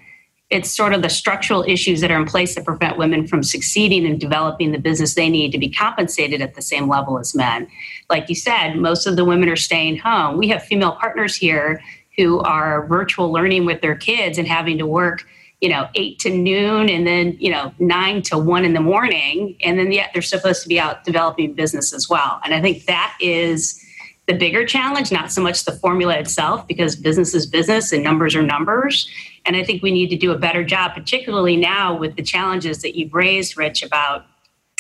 It's 0.50 0.72
sort 0.72 0.94
of 0.94 1.02
the 1.02 1.10
structural 1.10 1.64
issues 1.68 2.02
that 2.02 2.12
are 2.12 2.20
in 2.20 2.26
place 2.26 2.56
that 2.56 2.66
prevent 2.66 2.98
women 2.98 3.28
from 3.28 3.44
succeeding 3.44 4.06
and 4.06 4.20
developing 4.20 4.72
the 4.72 4.78
business 4.78 5.16
they 5.16 5.30
need 5.30 5.52
to 5.52 5.58
be 5.58 5.70
compensated 5.70 6.42
at 6.42 6.56
the 6.56 6.62
same 6.62 6.88
level 6.88 7.20
as 7.20 7.36
men. 7.36 7.68
Like 8.10 8.30
you 8.30 8.36
said, 8.36 8.76
most 8.76 9.08
of 9.08 9.16
the 9.16 9.26
women 9.26 9.50
are 9.50 9.56
staying 9.56 9.98
home. 9.98 10.38
We 10.38 10.48
have 10.50 10.64
female 10.64 10.94
partners 10.94 11.36
here 11.36 11.82
who 12.16 12.40
are 12.40 12.88
virtual 12.88 13.32
learning 13.32 13.66
with 13.66 13.82
their 13.82 13.96
kids 13.96 14.38
and 14.38 14.48
having 14.48 14.78
to 14.78 14.86
work 14.86 15.26
you 15.66 15.72
know, 15.72 15.90
eight 15.96 16.20
to 16.20 16.30
noon 16.30 16.90
and 16.90 17.08
then, 17.08 17.36
you 17.40 17.50
know, 17.50 17.74
nine 17.80 18.22
to 18.22 18.38
one 18.38 18.64
in 18.64 18.74
the 18.74 18.80
morning. 18.80 19.58
And 19.64 19.80
then 19.80 19.92
yet 19.92 20.12
they're 20.14 20.22
supposed 20.22 20.62
to 20.62 20.70
be 20.70 20.80
out 20.80 21.04
developing 21.04 21.56
business 21.56 21.92
as 21.92 22.08
well. 22.08 22.40
And 22.46 22.54
I 22.54 22.62
think 22.62 22.86
that 22.86 23.18
is 23.20 23.84
the 24.28 24.34
bigger 24.34 24.64
challenge, 24.64 25.12
not 25.12 25.32
so 25.32 25.42
much 25.42 25.66
the 25.66 25.72
formula 25.72 26.20
itself, 26.20 26.68
because 26.68 26.96
business 26.96 27.34
is 27.34 27.48
business 27.48 27.92
and 27.92 28.04
numbers 28.04 28.36
are 28.36 28.44
numbers. 28.44 29.10
And 29.44 29.56
I 29.56 29.64
think 29.64 29.82
we 29.82 29.90
need 29.90 30.12
to 30.12 30.16
do 30.16 30.32
a 30.32 30.38
better 30.38 30.64
job, 30.64 30.94
particularly 30.94 31.58
now 31.58 31.98
with 31.98 32.16
the 32.16 32.22
challenges 32.22 32.84
that 32.84 32.96
you've 32.96 33.16
raised, 33.16 33.58
Rich, 33.58 33.82
about 33.82 34.28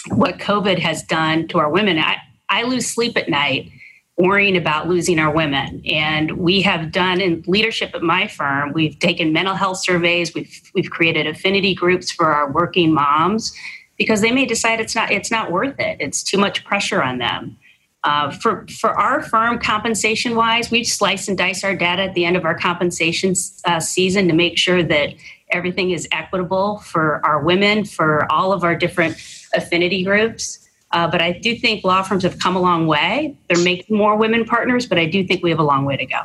what 0.09 0.37
COVID 0.37 0.77
has 0.77 1.01
done 1.01 1.47
to 1.47 1.57
our 1.57 1.71
women. 1.71 1.97
I, 1.97 2.17
I 2.47 2.61
lose 2.61 2.85
sleep 2.85 3.17
at 3.17 3.27
night 3.27 3.71
worrying 4.17 4.55
about 4.55 4.87
losing 4.87 5.19
our 5.19 5.33
women. 5.33 5.81
And 5.85 6.37
we 6.37 6.61
have 6.61 6.91
done 6.91 7.19
in 7.19 7.43
leadership 7.47 7.91
at 7.93 8.01
my 8.01 8.27
firm, 8.27 8.71
we've 8.73 8.97
taken 8.99 9.33
mental 9.33 9.55
health 9.55 9.79
surveys, 9.79 10.33
we've 10.33 10.71
we've 10.73 10.89
created 10.89 11.27
affinity 11.27 11.75
groups 11.75 12.11
for 12.11 12.27
our 12.27 12.51
working 12.51 12.93
moms 12.93 13.53
because 13.97 14.21
they 14.21 14.31
may 14.31 14.45
decide 14.45 14.79
it's 14.79 14.95
not 14.95 15.11
it's 15.11 15.31
not 15.31 15.51
worth 15.51 15.79
it. 15.79 15.97
It's 15.99 16.23
too 16.23 16.37
much 16.37 16.63
pressure 16.63 17.03
on 17.03 17.17
them. 17.17 17.57
Uh, 18.05 18.29
for 18.29 18.67
for 18.67 18.91
our 18.91 19.21
firm, 19.21 19.57
compensation 19.57 20.35
wise, 20.35 20.69
we 20.69 20.83
slice 20.83 21.27
and 21.27 21.37
dice 21.37 21.63
our 21.63 21.75
data 21.75 22.03
at 22.03 22.13
the 22.13 22.23
end 22.23 22.37
of 22.37 22.45
our 22.45 22.57
compensation 22.57 23.33
uh, 23.65 23.79
season 23.79 24.27
to 24.27 24.33
make 24.33 24.57
sure 24.57 24.83
that 24.83 25.09
everything 25.49 25.91
is 25.91 26.07
equitable 26.11 26.77
for 26.79 27.19
our 27.25 27.41
women, 27.41 27.83
for 27.83 28.31
all 28.31 28.53
of 28.53 28.63
our 28.63 28.75
different 28.75 29.15
affinity 29.55 30.03
groups. 30.03 30.64
Uh, 30.91 31.07
but 31.07 31.21
I 31.21 31.33
do 31.33 31.55
think 31.57 31.83
law 31.83 32.03
firms 32.03 32.23
have 32.23 32.39
come 32.39 32.55
a 32.55 32.59
long 32.59 32.87
way. 32.87 33.35
They're 33.49 33.63
making 33.63 33.97
more 33.97 34.15
women 34.15 34.45
partners, 34.45 34.85
but 34.85 34.97
I 34.97 35.05
do 35.05 35.25
think 35.25 35.43
we 35.43 35.49
have 35.49 35.59
a 35.59 35.63
long 35.63 35.85
way 35.85 35.97
to 35.97 36.05
go. 36.05 36.21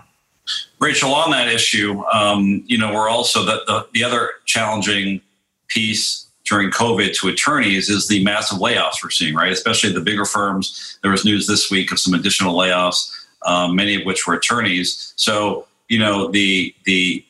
Rachel, 0.79 1.13
on 1.13 1.31
that 1.31 1.49
issue, 1.49 2.03
um, 2.13 2.63
you 2.67 2.79
know, 2.79 2.93
we're 2.93 3.09
also 3.09 3.45
the, 3.45 3.63
the, 3.67 3.87
the 3.93 4.05
other 4.05 4.31
challenging 4.47 5.21
piece 5.69 6.27
during 6.45 6.71
COVID 6.71 7.15
to 7.15 7.29
attorneys 7.29 7.89
is 7.89 8.09
the 8.09 8.25
massive 8.25 8.59
layoffs 8.59 9.03
we're 9.03 9.11
seeing, 9.11 9.35
right? 9.35 9.53
Especially 9.53 9.93
the 9.93 10.01
bigger 10.01 10.25
firms. 10.25 10.99
There 11.03 11.11
was 11.11 11.25
news 11.25 11.47
this 11.47 11.71
week 11.71 11.93
of 11.93 12.01
some 12.01 12.15
additional 12.15 12.55
layoffs, 12.55 13.15
um, 13.47 13.77
many 13.77 13.95
of 13.95 14.05
which 14.05 14.27
were 14.27 14.35
attorneys. 14.35 15.13
So, 15.17 15.67
you 15.89 15.99
know, 15.99 16.29
the 16.29 16.75
the 16.85 17.25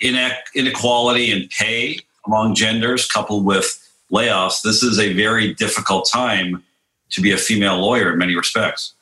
inequality 0.00 1.30
in 1.30 1.48
pay 1.48 1.98
among 2.26 2.54
genders 2.54 3.06
coupled 3.06 3.44
with 3.44 3.81
layoffs, 4.12 4.62
this 4.62 4.82
is 4.82 4.98
a 4.98 5.12
very 5.14 5.54
difficult 5.54 6.08
time 6.10 6.62
to 7.10 7.20
be 7.20 7.32
a 7.32 7.36
female 7.36 7.78
lawyer 7.78 8.12
in 8.12 8.18
many 8.18 8.36
respects. 8.36 8.94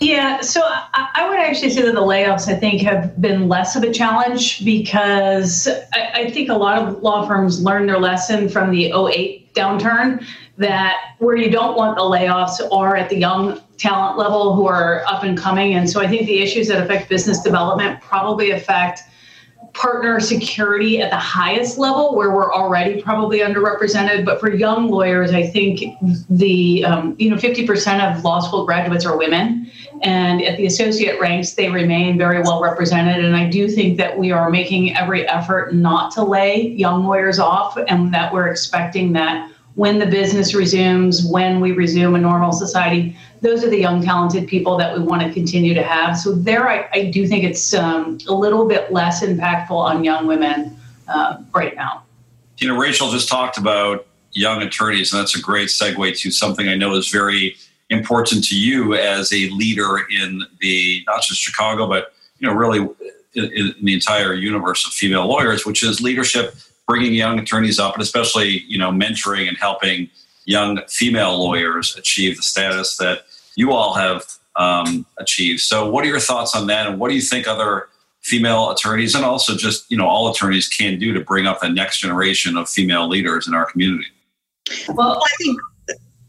Yeah, 0.00 0.40
so 0.42 0.62
I, 0.64 1.28
would 1.28 1.40
actually 1.40 1.70
say 1.70 1.82
that 1.82 1.94
the 1.94 2.00
layoffs, 2.00 2.46
I 2.46 2.54
think, 2.54 2.82
have 2.82 3.20
been 3.20 3.48
less 3.48 3.74
of 3.74 3.82
a 3.82 3.92
challenge 3.92 4.64
because 4.64 5.68
I 5.92 6.30
think 6.30 6.50
a 6.50 6.54
lot 6.54 6.78
of 6.78 7.02
law 7.02 7.26
firms 7.26 7.60
learned 7.60 7.88
their 7.88 7.98
lesson 7.98 8.48
from 8.48 8.70
the 8.70 8.92
08 8.92 9.52
downturn 9.54 10.24
that 10.56 11.14
where 11.18 11.34
you 11.34 11.50
don't 11.50 11.76
want 11.76 11.96
the 11.96 12.02
layoffs 12.02 12.60
are 12.72 12.96
at 12.96 13.08
the 13.08 13.16
young 13.16 13.60
talent 13.76 14.18
level 14.18 14.54
who 14.54 14.66
are 14.66 15.04
up 15.06 15.24
and 15.24 15.36
coming. 15.36 15.74
And 15.74 15.90
so 15.90 16.00
I 16.00 16.06
think 16.06 16.26
the 16.26 16.38
issues 16.38 16.68
that 16.68 16.80
affect 16.80 17.08
business 17.08 17.40
development 17.40 18.00
probably 18.00 18.52
affect 18.52 19.00
partner 19.74 20.18
security 20.20 21.00
at 21.00 21.10
the 21.10 21.16
highest 21.16 21.78
level 21.78 22.16
where 22.16 22.30
we're 22.30 22.52
already 22.52 23.00
probably 23.00 23.40
underrepresented. 23.40 24.24
But 24.24 24.40
for 24.40 24.52
young 24.52 24.88
lawyers 24.90 25.32
i 25.32 25.46
think 25.46 25.82
the 26.30 26.84
um, 26.84 27.14
you 27.18 27.30
know 27.30 27.36
50% 27.36 28.16
of 28.16 28.24
law 28.24 28.40
school 28.40 28.64
graduates 28.64 29.04
are 29.04 29.16
women. 29.16 29.70
And 30.02 30.42
at 30.42 30.56
the 30.56 30.66
associate 30.66 31.20
ranks 31.20 31.52
they 31.52 31.68
remain 31.70 32.18
very 32.18 32.40
well 32.40 32.60
represented. 32.60 33.24
And 33.24 33.36
i 33.36 33.48
do 33.48 33.68
think 33.68 33.96
that 33.98 34.18
we 34.18 34.32
are 34.32 34.50
making 34.50 34.96
every 34.96 35.28
effort 35.28 35.74
not 35.74 36.12
to 36.12 36.24
lay 36.24 36.68
young 36.68 37.04
lawyers 37.04 37.38
off 37.38 37.76
and 37.88 38.12
that 38.14 38.32
we're 38.32 38.48
expecting 38.48 39.12
that 39.14 39.50
when 39.78 40.00
the 40.00 40.06
business 40.06 40.54
resumes 40.54 41.24
when 41.24 41.60
we 41.60 41.70
resume 41.70 42.16
a 42.16 42.18
normal 42.18 42.50
society 42.50 43.16
those 43.40 43.64
are 43.64 43.70
the 43.70 43.78
young, 43.78 44.02
talented 44.02 44.48
people 44.48 44.76
that 44.78 44.96
we 44.96 45.02
want 45.02 45.22
to 45.22 45.32
continue 45.32 45.74
to 45.74 45.82
have. 45.82 46.16
So 46.16 46.32
there, 46.32 46.68
I, 46.68 46.88
I 46.92 47.04
do 47.10 47.26
think 47.26 47.44
it's 47.44 47.74
um, 47.74 48.18
a 48.28 48.34
little 48.34 48.66
bit 48.66 48.92
less 48.92 49.22
impactful 49.22 49.70
on 49.70 50.04
young 50.04 50.26
women 50.26 50.76
uh, 51.08 51.38
right 51.54 51.74
now. 51.74 52.02
You 52.58 52.68
know, 52.68 52.76
Rachel 52.76 53.10
just 53.10 53.28
talked 53.28 53.58
about 53.58 54.06
young 54.32 54.62
attorneys, 54.62 55.12
and 55.12 55.20
that's 55.20 55.36
a 55.36 55.40
great 55.40 55.68
segue 55.68 56.18
to 56.18 56.30
something 56.30 56.68
I 56.68 56.74
know 56.74 56.94
is 56.94 57.08
very 57.08 57.56
important 57.90 58.44
to 58.44 58.58
you 58.58 58.94
as 58.94 59.32
a 59.32 59.48
leader 59.50 60.06
in 60.10 60.42
the 60.60 61.02
not 61.06 61.22
just 61.22 61.40
Chicago, 61.40 61.86
but 61.86 62.12
you 62.38 62.48
know, 62.48 62.54
really 62.54 62.78
in, 63.34 63.44
in 63.44 63.74
the 63.82 63.94
entire 63.94 64.34
universe 64.34 64.86
of 64.86 64.92
female 64.92 65.26
lawyers, 65.26 65.64
which 65.64 65.82
is 65.82 66.00
leadership, 66.00 66.54
bringing 66.86 67.14
young 67.14 67.38
attorneys 67.38 67.78
up, 67.78 67.94
and 67.94 68.02
especially 68.02 68.62
you 68.66 68.78
know, 68.78 68.90
mentoring 68.90 69.48
and 69.48 69.56
helping 69.56 70.10
young 70.44 70.80
female 70.88 71.38
lawyers 71.38 71.96
achieve 71.96 72.36
the 72.36 72.42
status 72.42 72.96
that 72.96 73.24
you 73.58 73.72
all 73.72 73.92
have 73.94 74.24
um, 74.54 75.04
achieved. 75.18 75.60
So, 75.60 75.90
what 75.90 76.04
are 76.04 76.08
your 76.08 76.20
thoughts 76.20 76.54
on 76.54 76.68
that, 76.68 76.86
and 76.86 77.00
what 77.00 77.08
do 77.08 77.16
you 77.16 77.20
think 77.20 77.48
other 77.48 77.88
female 78.22 78.70
attorneys 78.70 79.14
and 79.14 79.24
also 79.24 79.56
just 79.56 79.90
you 79.90 79.96
know 79.96 80.06
all 80.06 80.30
attorneys 80.30 80.68
can 80.68 80.98
do 80.98 81.12
to 81.12 81.20
bring 81.20 81.46
up 81.46 81.60
the 81.60 81.68
next 81.68 81.98
generation 81.98 82.56
of 82.56 82.68
female 82.68 83.08
leaders 83.08 83.48
in 83.48 83.54
our 83.54 83.66
community? 83.66 84.06
Well, 84.88 85.20
I 85.22 85.28
think. 85.42 85.60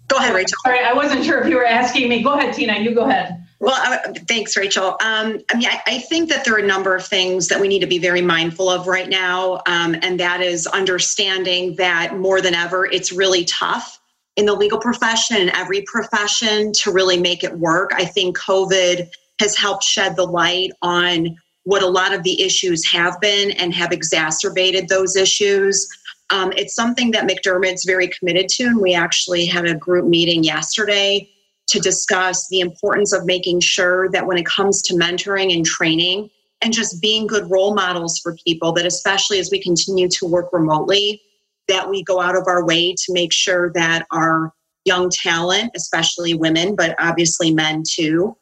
Go 0.08 0.18
ahead, 0.18 0.34
Rachel. 0.34 0.58
Sorry, 0.66 0.84
I 0.84 0.94
wasn't 0.94 1.24
sure 1.24 1.40
if 1.40 1.48
you 1.48 1.56
were 1.56 1.66
asking 1.66 2.10
me. 2.10 2.24
Go 2.24 2.34
ahead, 2.34 2.56
Tina. 2.56 2.80
You 2.80 2.96
go 2.96 3.04
ahead. 3.04 3.46
Well, 3.60 3.76
uh, 3.76 4.14
thanks, 4.28 4.58
Rachel. 4.58 4.98
Um, 5.02 5.40
I 5.52 5.56
mean, 5.56 5.68
I, 5.68 5.82
I, 5.86 6.00
think 6.00 6.30
that 6.30 6.46
there 6.46 6.56
are 6.56 6.60
a 6.60 6.66
number 6.66 6.96
of 6.96 7.06
things 7.06 7.50
that 7.50 7.62
we 7.62 7.68
need 7.68 7.82
to 7.82 7.88
be 7.88 8.00
very 8.00 8.22
mindful 8.22 8.70
of 8.70 8.88
right 8.88 9.08
now, 9.08 9.62
um, 9.68 9.96
and 10.02 10.20
that 10.20 10.42
is 10.42 10.66
understanding 10.66 11.76
that 11.76 12.18
more 12.18 12.42
than 12.42 12.56
ever, 12.56 12.88
it's 12.88 13.12
really 13.12 13.44
tough 13.46 13.99
in 14.40 14.46
the 14.46 14.54
legal 14.54 14.80
profession 14.80 15.36
and 15.36 15.50
every 15.50 15.82
profession 15.82 16.72
to 16.72 16.94
really 16.94 17.20
make 17.20 17.44
it 17.44 17.60
work. 17.60 17.92
I 17.94 18.06
think 18.06 18.38
COVID 18.38 19.10
has 19.42 19.58
helped 19.58 19.84
shed 19.84 20.16
the 20.16 20.24
light 20.24 20.72
on 20.82 21.36
what 21.64 21.84
a 21.84 21.88
lot 21.88 22.14
of 22.14 22.24
the 22.24 22.42
issues 22.42 22.90
have 22.90 23.20
been 23.20 23.52
and 23.52 23.74
have 23.74 23.92
exacerbated 23.92 24.88
those 24.88 25.18
issues. 25.18 25.86
Um, 26.30 26.54
it's 26.56 26.74
something 26.74 27.12
that 27.12 27.28
McDermott's 27.28 27.84
very 27.84 28.08
committed 28.08 28.48
to, 28.52 28.68
and 28.68 28.80
we 28.80 28.94
actually 28.94 29.46
had 29.46 29.66
a 29.66 29.76
group 29.76 30.06
meeting 30.06 30.46
yesterday 30.46 31.30
to 31.68 31.80
discuss 31.82 32.48
the 32.48 32.62
importance 32.62 33.12
of 33.12 33.26
making 33.26 33.60
sure 33.60 34.10
that 34.12 34.26
when 34.26 34.38
it 34.38 34.46
comes 34.46 34.82
to 34.84 34.94
mentoring 34.94 35.54
and 35.54 35.66
training 35.66 36.30
and 36.62 36.72
just 36.72 37.02
being 37.02 37.28
good 37.28 37.52
role 37.52 37.76
models 37.76 38.20
for 38.20 38.38
people 38.48 38.72
that 38.72 38.86
especially 38.86 39.38
as 39.38 39.50
we 39.52 39.62
continue 39.62 40.08
to 40.08 40.26
work 40.26 40.54
remotely 40.54 41.22
that 41.70 41.90
we 41.90 42.04
go 42.04 42.20
out 42.20 42.36
of 42.36 42.44
our 42.48 42.66
way 42.66 42.94
to 42.94 43.14
make 43.14 43.32
sure 43.32 43.72
that 43.74 44.06
our 44.12 44.52
young 44.86 45.10
talent 45.10 45.72
especially 45.76 46.34
women 46.34 46.76
but 46.76 46.96
obviously 47.00 47.54
men 47.54 47.84
too 47.90 48.36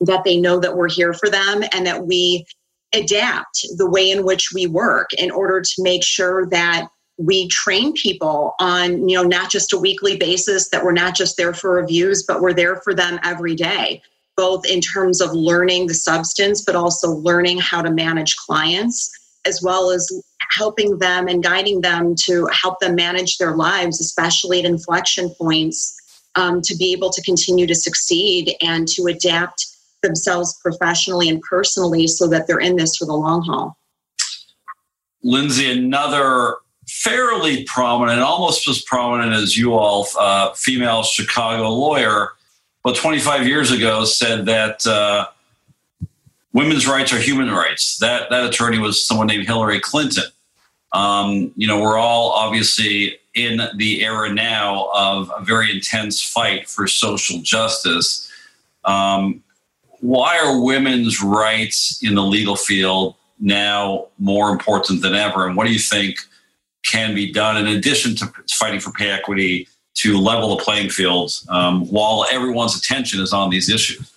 that 0.00 0.24
they 0.24 0.36
know 0.40 0.58
that 0.58 0.76
we're 0.76 0.88
here 0.88 1.12
for 1.12 1.28
them 1.28 1.62
and 1.72 1.86
that 1.86 2.06
we 2.06 2.44
adapt 2.94 3.66
the 3.76 3.88
way 3.88 4.10
in 4.10 4.24
which 4.24 4.50
we 4.54 4.66
work 4.66 5.10
in 5.18 5.30
order 5.30 5.60
to 5.60 5.82
make 5.82 6.02
sure 6.02 6.46
that 6.46 6.88
we 7.18 7.48
train 7.48 7.92
people 7.92 8.54
on 8.60 9.08
you 9.08 9.16
know 9.16 9.22
not 9.22 9.50
just 9.50 9.72
a 9.72 9.78
weekly 9.78 10.16
basis 10.16 10.70
that 10.70 10.82
we're 10.82 10.92
not 10.92 11.14
just 11.14 11.36
there 11.36 11.52
for 11.52 11.72
reviews 11.72 12.24
but 12.26 12.40
we're 12.40 12.54
there 12.54 12.76
for 12.76 12.94
them 12.94 13.20
every 13.22 13.54
day 13.54 14.00
both 14.36 14.64
in 14.66 14.80
terms 14.80 15.20
of 15.20 15.32
learning 15.32 15.86
the 15.86 15.94
substance 15.94 16.62
but 16.64 16.74
also 16.74 17.10
learning 17.10 17.58
how 17.58 17.82
to 17.82 17.90
manage 17.90 18.36
clients 18.36 19.10
as 19.46 19.62
well 19.62 19.90
as 19.90 20.10
helping 20.52 20.98
them 20.98 21.28
and 21.28 21.42
guiding 21.42 21.80
them 21.80 22.14
to 22.24 22.46
help 22.52 22.80
them 22.80 22.94
manage 22.94 23.38
their 23.38 23.54
lives 23.56 24.00
especially 24.00 24.58
at 24.58 24.64
inflection 24.64 25.30
points 25.40 25.96
um, 26.36 26.60
to 26.62 26.76
be 26.76 26.92
able 26.92 27.10
to 27.10 27.22
continue 27.22 27.66
to 27.66 27.74
succeed 27.74 28.54
and 28.60 28.86
to 28.88 29.06
adapt 29.06 29.66
themselves 30.02 30.58
professionally 30.62 31.28
and 31.28 31.42
personally 31.42 32.06
so 32.06 32.28
that 32.28 32.46
they're 32.46 32.60
in 32.60 32.76
this 32.76 32.96
for 32.96 33.04
the 33.04 33.12
long 33.12 33.42
haul. 33.42 33.76
Lindsay 35.22 35.70
another 35.70 36.56
fairly 36.88 37.64
prominent, 37.64 38.20
almost 38.20 38.66
as 38.68 38.82
prominent 38.82 39.32
as 39.32 39.56
you 39.56 39.74
all, 39.74 40.06
uh, 40.18 40.52
female 40.54 41.02
Chicago 41.02 41.68
lawyer, 41.68 42.30
but 42.82 42.96
25 42.96 43.46
years 43.46 43.70
ago 43.70 44.04
said 44.04 44.46
that 44.46 44.84
uh, 44.86 45.26
women's 46.52 46.86
rights 46.86 47.12
are 47.12 47.18
human 47.18 47.50
rights. 47.50 47.98
That 47.98 48.30
that 48.30 48.44
attorney 48.44 48.78
was 48.78 49.04
someone 49.04 49.26
named 49.26 49.46
Hillary 49.46 49.80
Clinton. 49.80 50.24
Um, 50.92 51.52
you 51.56 51.66
know, 51.66 51.80
we're 51.80 51.98
all 51.98 52.30
obviously 52.30 53.18
in 53.34 53.60
the 53.76 54.02
era 54.02 54.32
now 54.32 54.90
of 54.94 55.30
a 55.36 55.44
very 55.44 55.70
intense 55.70 56.22
fight 56.22 56.68
for 56.68 56.86
social 56.86 57.40
justice. 57.42 58.30
Um, 58.84 59.42
why 60.00 60.38
are 60.38 60.60
women's 60.60 61.22
rights 61.22 62.02
in 62.02 62.14
the 62.14 62.22
legal 62.22 62.56
field 62.56 63.14
now 63.38 64.08
more 64.18 64.50
important 64.50 65.02
than 65.02 65.14
ever? 65.14 65.46
And 65.46 65.56
what 65.56 65.66
do 65.66 65.72
you 65.72 65.78
think 65.78 66.16
can 66.84 67.14
be 67.14 67.30
done 67.30 67.56
in 67.56 67.66
addition 67.66 68.16
to 68.16 68.32
fighting 68.50 68.80
for 68.80 68.90
pay 68.90 69.10
equity 69.10 69.68
to 69.94 70.18
level 70.18 70.56
the 70.56 70.62
playing 70.62 70.88
field 70.88 71.30
um, 71.48 71.86
while 71.88 72.26
everyone's 72.32 72.76
attention 72.76 73.20
is 73.20 73.32
on 73.32 73.50
these 73.50 73.68
issues? 73.68 74.10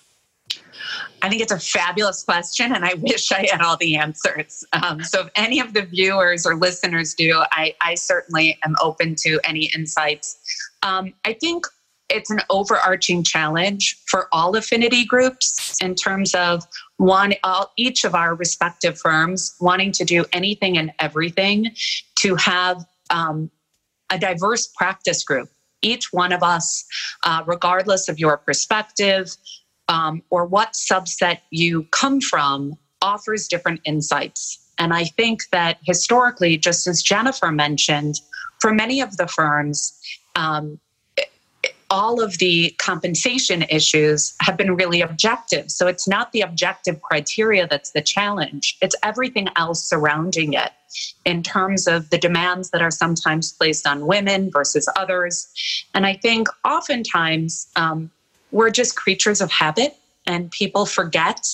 I 1.23 1.29
think 1.29 1.41
it's 1.41 1.53
a 1.53 1.59
fabulous 1.59 2.21
question, 2.21 2.75
and 2.75 2.83
I 2.83 2.93
wish 2.97 3.31
I 3.31 3.47
had 3.49 3.61
all 3.61 3.77
the 3.77 3.95
answers. 3.95 4.63
Um, 4.73 5.01
so, 5.03 5.21
if 5.21 5.29
any 5.35 5.59
of 5.59 5.73
the 5.73 5.83
viewers 5.83 6.45
or 6.45 6.55
listeners 6.55 7.13
do, 7.15 7.41
I, 7.51 7.73
I 7.81 7.95
certainly 7.95 8.59
am 8.63 8.75
open 8.81 9.15
to 9.19 9.39
any 9.45 9.71
insights. 9.73 10.37
Um, 10.83 11.13
I 11.25 11.33
think 11.33 11.65
it's 12.09 12.29
an 12.29 12.41
overarching 12.49 13.23
challenge 13.23 13.97
for 14.05 14.27
all 14.33 14.55
affinity 14.55 15.05
groups 15.05 15.81
in 15.81 15.95
terms 15.95 16.35
of 16.35 16.63
one 16.97 17.33
all, 17.43 17.71
each 17.77 18.03
of 18.03 18.13
our 18.13 18.35
respective 18.35 18.99
firms 18.99 19.55
wanting 19.61 19.93
to 19.93 20.03
do 20.03 20.25
anything 20.33 20.77
and 20.77 20.91
everything 20.99 21.71
to 22.15 22.35
have 22.35 22.85
um, 23.09 23.49
a 24.11 24.19
diverse 24.19 24.67
practice 24.67 25.23
group 25.23 25.49
each 25.81 26.13
one 26.13 26.31
of 26.31 26.41
us 26.41 26.85
uh, 27.23 27.43
regardless 27.45 28.07
of 28.07 28.17
your 28.17 28.37
perspective 28.37 29.35
um, 29.87 30.21
or 30.29 30.45
what 30.45 30.73
subset 30.73 31.39
you 31.49 31.83
come 31.91 32.21
from 32.21 32.73
offers 33.01 33.47
different 33.47 33.81
insights 33.83 34.59
and 34.79 34.93
i 34.93 35.03
think 35.03 35.41
that 35.51 35.77
historically 35.83 36.57
just 36.57 36.87
as 36.87 37.01
jennifer 37.01 37.51
mentioned 37.51 38.21
for 38.59 38.73
many 38.73 39.01
of 39.01 39.17
the 39.17 39.27
firms 39.27 39.99
um, 40.35 40.79
all 41.93 42.21
of 42.21 42.39
the 42.39 42.73
compensation 42.79 43.61
issues 43.69 44.33
have 44.41 44.57
been 44.57 44.75
really 44.75 45.01
objective. 45.01 45.69
So 45.69 45.85
it's 45.85 46.07
not 46.07 46.31
the 46.31 46.41
objective 46.41 46.99
criteria 47.03 47.67
that's 47.67 47.91
the 47.91 48.01
challenge, 48.01 48.77
it's 48.81 48.95
everything 49.03 49.47
else 49.55 49.87
surrounding 49.87 50.53
it 50.53 50.71
in 51.23 51.43
terms 51.43 51.87
of 51.87 52.09
the 52.09 52.17
demands 52.17 52.71
that 52.71 52.81
are 52.81 52.89
sometimes 52.89 53.53
placed 53.53 53.85
on 53.85 54.07
women 54.07 54.49
versus 54.49 54.89
others. 54.95 55.47
And 55.93 56.07
I 56.07 56.15
think 56.15 56.47
oftentimes 56.65 57.67
um, 57.75 58.09
we're 58.53 58.69
just 58.69 58.95
creatures 58.95 59.41
of 59.41 59.51
habit 59.51 59.97
and 60.25 60.49
people 60.51 60.85
forget. 60.85 61.45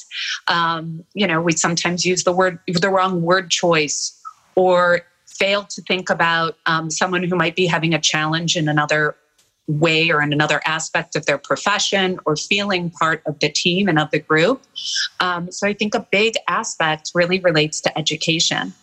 Um, 0.48 1.04
you 1.14 1.26
know, 1.26 1.42
we 1.42 1.54
sometimes 1.54 2.06
use 2.06 2.24
the 2.24 2.32
word, 2.32 2.60
the 2.68 2.90
wrong 2.90 3.24
word 3.24 3.50
choice 3.50 4.16
or 4.56 5.02
fail 5.26 5.64
to 5.64 5.82
think 5.84 6.10
about 6.10 6.58
um, 6.66 6.92
someone 6.92 7.24
who 7.24 7.36
might 7.36 7.56
be 7.56 7.66
having 7.66 7.94
a 7.94 8.00
challenge 8.00 8.56
in 8.58 8.68
another 8.68 9.16
way 9.68 10.10
or 10.10 10.22
in 10.22 10.34
another 10.34 10.62
aspect 10.66 11.16
of 11.16 11.26
their 11.26 11.38
profession 11.38 12.20
or 12.26 12.36
feeling 12.36 12.90
part 12.90 13.22
of 13.26 13.40
the 13.40 13.50
team 13.50 13.88
and 13.88 13.98
of 13.98 14.12
the 14.12 14.20
group. 14.20 14.62
Um, 15.20 15.52
so 15.52 15.68
I 15.68 15.74
think 15.74 15.96
a 15.96 16.06
big 16.12 16.34
aspect 16.48 17.12
really 17.16 17.40
relates 17.40 17.80
to 17.82 17.98
education. 17.98 18.74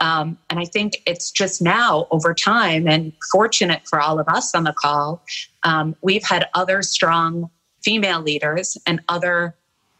Um, 0.00 0.38
and 0.48 0.58
I 0.58 0.64
think 0.64 1.02
it's 1.06 1.30
just 1.30 1.60
now 1.60 2.08
over 2.10 2.32
time, 2.32 2.88
and 2.88 3.12
fortunate 3.30 3.82
for 3.86 4.00
all 4.00 4.18
of 4.18 4.26
us 4.28 4.54
on 4.54 4.64
the 4.64 4.72
call, 4.72 5.22
um, 5.62 5.94
we've 6.00 6.24
had 6.24 6.48
other 6.54 6.80
strong 6.80 7.50
female 7.82 8.20
leaders 8.20 8.76
and 8.86 9.00
other 9.08 9.54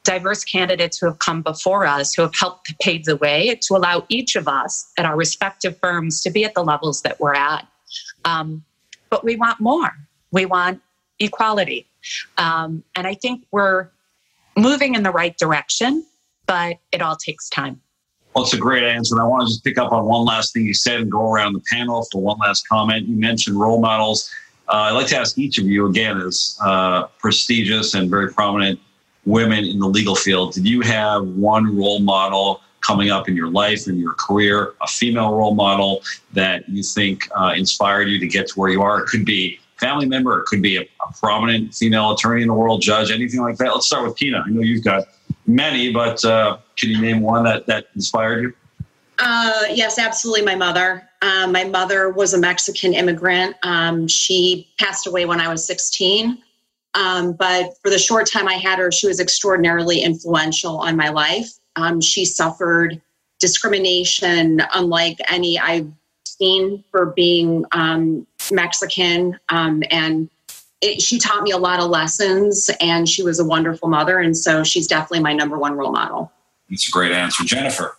diverse 0.04 0.44
candidates 0.44 0.98
who 0.98 1.06
have 1.06 1.18
come 1.18 1.42
before 1.42 1.86
us 1.86 2.14
who 2.14 2.22
have 2.22 2.34
helped 2.34 2.66
to 2.66 2.74
pave 2.80 3.04
the 3.04 3.16
way 3.16 3.58
to 3.60 3.76
allow 3.76 4.04
each 4.08 4.34
of 4.34 4.48
us 4.48 4.90
at 4.96 5.04
our 5.04 5.16
respective 5.16 5.78
firms 5.78 6.22
to 6.22 6.30
be 6.30 6.44
at 6.44 6.54
the 6.54 6.64
levels 6.64 7.02
that 7.02 7.20
we're 7.20 7.34
at. 7.34 7.66
Um, 8.24 8.64
but 9.10 9.24
we 9.24 9.36
want 9.36 9.60
more. 9.60 9.90
We 10.30 10.46
want 10.46 10.80
equality. 11.18 11.86
Um, 12.38 12.82
and 12.96 13.06
I 13.06 13.14
think 13.14 13.44
we're 13.50 13.88
moving 14.56 14.94
in 14.94 15.02
the 15.02 15.10
right 15.10 15.36
direction, 15.36 16.04
but 16.46 16.78
it 16.92 17.02
all 17.02 17.16
takes 17.16 17.48
time. 17.50 17.80
Well, 18.34 18.44
it's 18.44 18.54
a 18.54 18.58
great 18.58 18.84
answer. 18.84 19.16
And 19.16 19.22
I 19.22 19.26
want 19.26 19.46
to 19.46 19.52
just 19.52 19.64
pick 19.64 19.76
up 19.76 19.92
on 19.92 20.04
one 20.06 20.24
last 20.24 20.52
thing 20.52 20.64
you 20.64 20.74
said 20.74 21.00
and 21.00 21.10
go 21.10 21.32
around 21.32 21.54
the 21.54 21.62
panel 21.70 22.06
for 22.12 22.22
one 22.22 22.38
last 22.38 22.66
comment. 22.68 23.08
You 23.08 23.16
mentioned 23.16 23.58
role 23.58 23.80
models. 23.80 24.30
Uh, 24.70 24.82
I'd 24.82 24.92
like 24.92 25.08
to 25.08 25.16
ask 25.16 25.36
each 25.36 25.58
of 25.58 25.66
you, 25.66 25.86
again, 25.86 26.20
as 26.20 26.56
uh, 26.62 27.06
prestigious 27.18 27.94
and 27.94 28.08
very 28.08 28.32
prominent 28.32 28.78
women 29.26 29.64
in 29.64 29.80
the 29.80 29.88
legal 29.88 30.14
field, 30.14 30.54
did 30.54 30.66
you 30.66 30.80
have 30.82 31.26
one 31.26 31.76
role 31.76 31.98
model 31.98 32.60
coming 32.80 33.10
up 33.10 33.28
in 33.28 33.34
your 33.34 33.50
life 33.50 33.88
and 33.88 33.98
your 33.98 34.14
career, 34.14 34.74
a 34.80 34.86
female 34.86 35.34
role 35.34 35.54
model 35.54 36.02
that 36.34 36.68
you 36.68 36.84
think 36.84 37.28
uh, 37.36 37.52
inspired 37.56 38.08
you 38.08 38.20
to 38.20 38.28
get 38.28 38.46
to 38.46 38.60
where 38.60 38.70
you 38.70 38.80
are? 38.80 39.02
It 39.02 39.08
could 39.08 39.24
be 39.24 39.58
family 39.76 40.06
member. 40.06 40.38
It 40.38 40.46
could 40.46 40.62
be 40.62 40.76
a, 40.76 40.82
a, 40.82 41.12
prominent 41.18 41.74
female 41.74 42.12
attorney 42.12 42.42
in 42.42 42.48
the 42.48 42.54
world, 42.54 42.80
judge, 42.80 43.10
anything 43.10 43.40
like 43.40 43.56
that. 43.56 43.74
Let's 43.74 43.86
start 43.86 44.06
with 44.06 44.16
Tina. 44.16 44.44
I 44.46 44.50
know 44.50 44.60
you've 44.60 44.84
got 44.84 45.08
many, 45.46 45.92
but 45.92 46.24
uh, 46.24 46.58
can 46.76 46.90
you 46.90 47.00
name 47.00 47.22
one 47.22 47.42
that, 47.42 47.66
that 47.66 47.86
inspired 47.96 48.42
you? 48.42 48.54
Uh, 49.20 49.64
yes, 49.70 49.98
absolutely. 49.98 50.42
My 50.44 50.54
mother. 50.54 51.06
Um, 51.22 51.52
my 51.52 51.64
mother 51.64 52.10
was 52.10 52.32
a 52.32 52.38
Mexican 52.38 52.94
immigrant. 52.94 53.54
Um, 53.62 54.08
she 54.08 54.72
passed 54.78 55.06
away 55.06 55.26
when 55.26 55.40
I 55.40 55.48
was 55.48 55.64
16. 55.66 56.38
Um, 56.94 57.34
but 57.34 57.74
for 57.82 57.90
the 57.90 57.98
short 57.98 58.28
time 58.30 58.48
I 58.48 58.54
had 58.54 58.78
her, 58.78 58.90
she 58.90 59.06
was 59.06 59.20
extraordinarily 59.20 60.00
influential 60.00 60.78
on 60.78 60.96
my 60.96 61.10
life. 61.10 61.50
Um, 61.76 62.00
she 62.00 62.24
suffered 62.24 63.00
discrimination 63.38 64.62
unlike 64.74 65.18
any 65.28 65.58
I've 65.58 65.90
seen 66.24 66.82
for 66.90 67.06
being 67.06 67.64
um, 67.72 68.26
Mexican, 68.50 69.38
um, 69.50 69.82
and 69.90 70.28
it, 70.80 71.00
she 71.00 71.18
taught 71.18 71.42
me 71.42 71.50
a 71.50 71.58
lot 71.58 71.80
of 71.80 71.90
lessons. 71.90 72.70
And 72.80 73.08
she 73.08 73.22
was 73.22 73.38
a 73.38 73.44
wonderful 73.44 73.88
mother, 73.88 74.18
and 74.18 74.36
so 74.36 74.64
she's 74.64 74.86
definitely 74.86 75.20
my 75.20 75.34
number 75.34 75.58
one 75.58 75.74
role 75.74 75.92
model. 75.92 76.32
That's 76.70 76.88
a 76.88 76.90
great 76.90 77.12
answer, 77.12 77.44
Jennifer. 77.44 77.96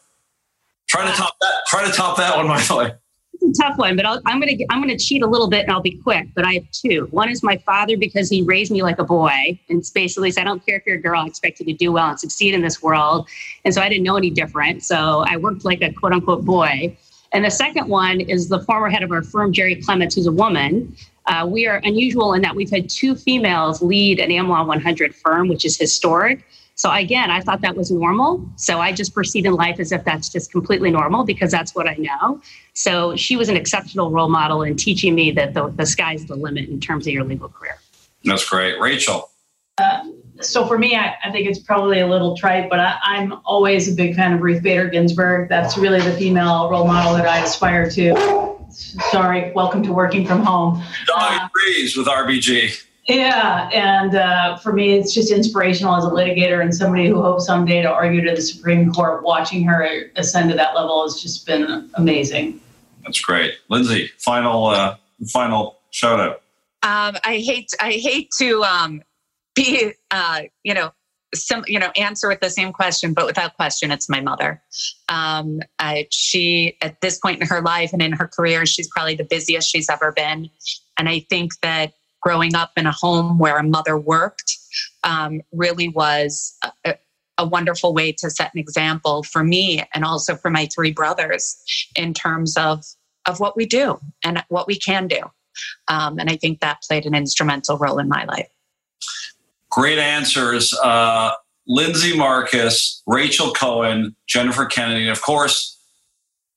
Try 0.91 1.09
to 1.09 1.15
top 1.15 1.37
that. 1.39 1.53
Try 1.67 1.85
to 1.85 1.91
top 1.93 2.17
that 2.17 2.35
one, 2.35 2.47
by 2.47 2.57
the 2.59 2.97
It's 3.31 3.59
a 3.59 3.63
tough 3.63 3.77
one, 3.77 3.95
but 3.95 4.05
i 4.05 4.15
am 4.25 4.41
gonna 4.41 4.57
I'm 4.69 4.81
gonna 4.81 4.97
cheat 4.97 5.23
a 5.23 5.27
little 5.27 5.49
bit 5.49 5.61
and 5.61 5.71
I'll 5.71 5.81
be 5.81 5.95
quick. 5.95 6.27
But 6.35 6.45
I 6.45 6.55
have 6.55 6.69
two. 6.71 7.07
One 7.11 7.29
is 7.29 7.41
my 7.41 7.55
father 7.59 7.95
because 7.95 8.29
he 8.29 8.41
raised 8.41 8.73
me 8.73 8.83
like 8.83 8.99
a 8.99 9.05
boy, 9.05 9.57
and 9.69 9.81
basically 9.95 10.31
said, 10.31 10.41
"I 10.41 10.43
don't 10.43 10.65
care 10.65 10.75
if 10.75 10.85
you're 10.85 10.97
a 10.97 11.01
girl, 11.01 11.21
I 11.21 11.27
expect 11.27 11.61
you 11.61 11.65
to 11.67 11.73
do 11.73 11.93
well 11.93 12.09
and 12.09 12.19
succeed 12.19 12.53
in 12.53 12.61
this 12.61 12.83
world." 12.83 13.29
And 13.63 13.73
so 13.73 13.81
I 13.81 13.87
didn't 13.87 14.03
know 14.03 14.17
any 14.17 14.31
different. 14.31 14.83
So 14.83 15.23
I 15.25 15.37
worked 15.37 15.63
like 15.63 15.81
a 15.81 15.93
quote 15.93 16.11
unquote 16.11 16.43
boy. 16.43 16.97
And 17.31 17.45
the 17.45 17.51
second 17.51 17.87
one 17.87 18.19
is 18.19 18.49
the 18.49 18.59
former 18.59 18.89
head 18.89 19.01
of 19.01 19.13
our 19.13 19.23
firm, 19.23 19.53
Jerry 19.53 19.75
Clements, 19.75 20.15
who's 20.15 20.27
a 20.27 20.31
woman. 20.33 20.93
Uh, 21.27 21.47
we 21.49 21.67
are 21.67 21.77
unusual 21.85 22.33
in 22.33 22.41
that 22.41 22.53
we've 22.53 22.69
had 22.69 22.89
two 22.89 23.15
females 23.15 23.81
lead 23.81 24.19
an 24.19 24.29
AmLaw 24.29 24.67
100 24.67 25.15
firm, 25.15 25.47
which 25.47 25.63
is 25.63 25.77
historic. 25.77 26.43
So 26.81 26.91
again, 26.91 27.29
I 27.29 27.41
thought 27.41 27.61
that 27.61 27.77
was 27.77 27.91
normal. 27.91 28.43
So 28.55 28.79
I 28.79 28.91
just 28.91 29.13
proceed 29.13 29.45
in 29.45 29.53
life 29.53 29.79
as 29.79 29.91
if 29.91 30.03
that's 30.03 30.29
just 30.29 30.51
completely 30.51 30.89
normal 30.89 31.23
because 31.23 31.51
that's 31.51 31.75
what 31.75 31.87
I 31.87 31.93
know. 31.93 32.41
So 32.73 33.15
she 33.15 33.35
was 33.35 33.49
an 33.49 33.55
exceptional 33.55 34.09
role 34.09 34.29
model 34.29 34.63
in 34.63 34.75
teaching 34.75 35.13
me 35.13 35.29
that 35.29 35.53
the, 35.53 35.69
the 35.69 35.85
sky's 35.85 36.25
the 36.25 36.35
limit 36.35 36.69
in 36.69 36.79
terms 36.79 37.05
of 37.05 37.13
your 37.13 37.23
legal 37.23 37.49
career. 37.49 37.77
That's 38.25 38.49
great. 38.49 38.79
Rachel. 38.79 39.29
Uh, 39.77 40.05
so 40.41 40.65
for 40.65 40.79
me, 40.79 40.95
I, 40.95 41.13
I, 41.23 41.31
think 41.31 41.47
it's 41.47 41.59
probably 41.59 41.99
a 41.99 42.07
little 42.07 42.35
trite, 42.35 42.67
but 42.67 42.79
I, 42.79 42.97
am 43.17 43.39
always 43.45 43.87
a 43.87 43.93
big 43.93 44.15
fan 44.15 44.33
of 44.33 44.41
Ruth 44.41 44.63
Bader 44.63 44.87
Ginsburg. 44.87 45.49
That's 45.49 45.77
really 45.77 46.01
the 46.01 46.13
female 46.13 46.67
role 46.71 46.87
model 46.87 47.13
that 47.13 47.27
I 47.27 47.43
aspire 47.43 47.91
to. 47.91 48.57
Sorry, 49.11 49.51
welcome 49.51 49.83
to 49.83 49.93
working 49.93 50.25
from 50.25 50.41
home. 50.41 50.81
Dog 51.05 51.41
uh, 51.41 51.47
agrees 51.47 51.95
with 51.95 52.07
RBG. 52.07 52.85
Yeah, 53.07 53.67
and 53.73 54.15
uh, 54.15 54.57
for 54.57 54.73
me, 54.73 54.93
it's 54.93 55.11
just 55.11 55.31
inspirational 55.31 55.95
as 55.95 56.05
a 56.05 56.09
litigator 56.09 56.61
and 56.61 56.73
somebody 56.73 57.07
who 57.07 57.21
hopes 57.21 57.47
someday 57.47 57.81
to 57.81 57.89
argue 57.89 58.21
to 58.21 58.35
the 58.35 58.41
Supreme 58.41 58.93
Court. 58.93 59.23
Watching 59.23 59.63
her 59.63 60.05
ascend 60.15 60.51
to 60.51 60.55
that 60.55 60.75
level 60.75 61.01
has 61.03 61.19
just 61.19 61.47
been 61.47 61.89
amazing. 61.95 62.61
That's 63.03 63.19
great, 63.19 63.55
Lindsay. 63.69 64.11
Final, 64.19 64.67
uh, 64.67 64.97
final 65.27 65.79
shout 65.89 66.19
out. 66.19 66.41
Um, 66.83 67.17
I 67.23 67.37
hate, 67.43 67.71
I 67.79 67.93
hate 67.93 68.29
to 68.37 68.63
um, 68.63 69.01
be, 69.55 69.93
uh, 70.11 70.43
you 70.63 70.75
know, 70.75 70.93
some, 71.33 71.63
you 71.65 71.79
know, 71.79 71.91
answer 71.95 72.27
with 72.27 72.39
the 72.39 72.49
same 72.49 72.71
question, 72.71 73.13
but 73.13 73.25
without 73.25 73.55
question, 73.55 73.89
it's 73.89 74.09
my 74.09 74.21
mother. 74.21 74.61
Um, 75.09 75.61
I, 75.79 76.07
she, 76.11 76.77
at 76.81 77.01
this 77.01 77.17
point 77.17 77.41
in 77.41 77.47
her 77.47 77.61
life 77.61 77.93
and 77.93 78.01
in 78.01 78.11
her 78.11 78.27
career, 78.27 78.65
she's 78.67 78.87
probably 78.89 79.15
the 79.15 79.23
busiest 79.23 79.69
she's 79.69 79.89
ever 79.89 80.11
been, 80.11 80.51
and 80.97 81.09
I 81.09 81.25
think 81.29 81.53
that 81.61 81.93
growing 82.21 82.55
up 82.55 82.71
in 82.77 82.85
a 82.85 82.91
home 82.91 83.37
where 83.37 83.57
a 83.57 83.63
mother 83.63 83.97
worked 83.97 84.57
um, 85.03 85.41
really 85.51 85.89
was 85.89 86.57
a, 86.85 86.95
a, 87.37 87.47
wonderful 87.47 87.93
way 87.93 88.11
to 88.11 88.29
set 88.29 88.51
an 88.53 88.59
example 88.59 89.23
for 89.23 89.43
me 89.43 89.83
and 89.93 90.05
also 90.05 90.35
for 90.35 90.49
my 90.49 90.67
three 90.73 90.91
brothers 90.91 91.61
in 91.95 92.13
terms 92.13 92.55
of 92.55 92.85
of 93.27 93.39
what 93.39 93.55
we 93.55 93.65
do 93.65 93.99
and 94.23 94.43
what 94.49 94.67
we 94.67 94.77
can 94.77 95.07
do. 95.07 95.21
Um, 95.87 96.17
and 96.17 96.29
I 96.29 96.37
think 96.37 96.59
that 96.59 96.81
played 96.81 97.05
an 97.05 97.13
instrumental 97.13 97.77
role 97.77 97.99
in 97.99 98.07
my 98.07 98.25
life. 98.25 98.49
Great 99.69 99.99
answers. 99.99 100.73
Uh, 100.73 101.31
Lindsay 101.67 102.17
Marcus, 102.17 103.03
Rachel 103.05 103.51
Cohen, 103.51 104.15
Jennifer 104.27 104.65
Kennedy, 104.65 105.03
and 105.03 105.11
of 105.11 105.21
course, 105.21 105.79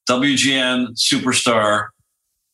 WGN 0.09 0.97
superstar 0.97 1.89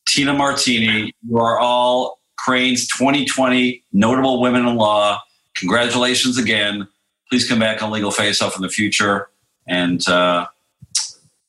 Tina 0.08 0.34
Martini. 0.34 1.12
You 1.26 1.38
are 1.38 1.58
all 1.58 2.19
Crain's 2.44 2.86
2020 2.88 3.84
Notable 3.92 4.40
Women 4.40 4.66
in 4.66 4.76
Law. 4.76 5.20
Congratulations 5.56 6.38
again. 6.38 6.88
Please 7.28 7.48
come 7.48 7.58
back 7.58 7.82
on 7.82 7.90
Legal 7.90 8.10
Face 8.10 8.40
Off 8.42 8.56
in 8.56 8.62
the 8.62 8.68
future 8.68 9.28
and 9.66 10.06
uh, 10.08 10.46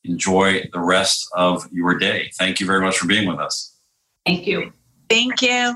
enjoy 0.04 0.70
the 0.74 0.80
rest 0.80 1.28
of 1.36 1.68
your 1.72 1.98
day. 1.98 2.32
Thank 2.38 2.60
you 2.60 2.68
very 2.68 2.82
much 2.82 2.98
for 2.98 3.08
being 3.08 3.28
with 3.28 3.40
us. 3.40 3.76
Thank 4.26 4.46
you. 4.46 4.74
Thank 5.10 5.42
you. 5.42 5.76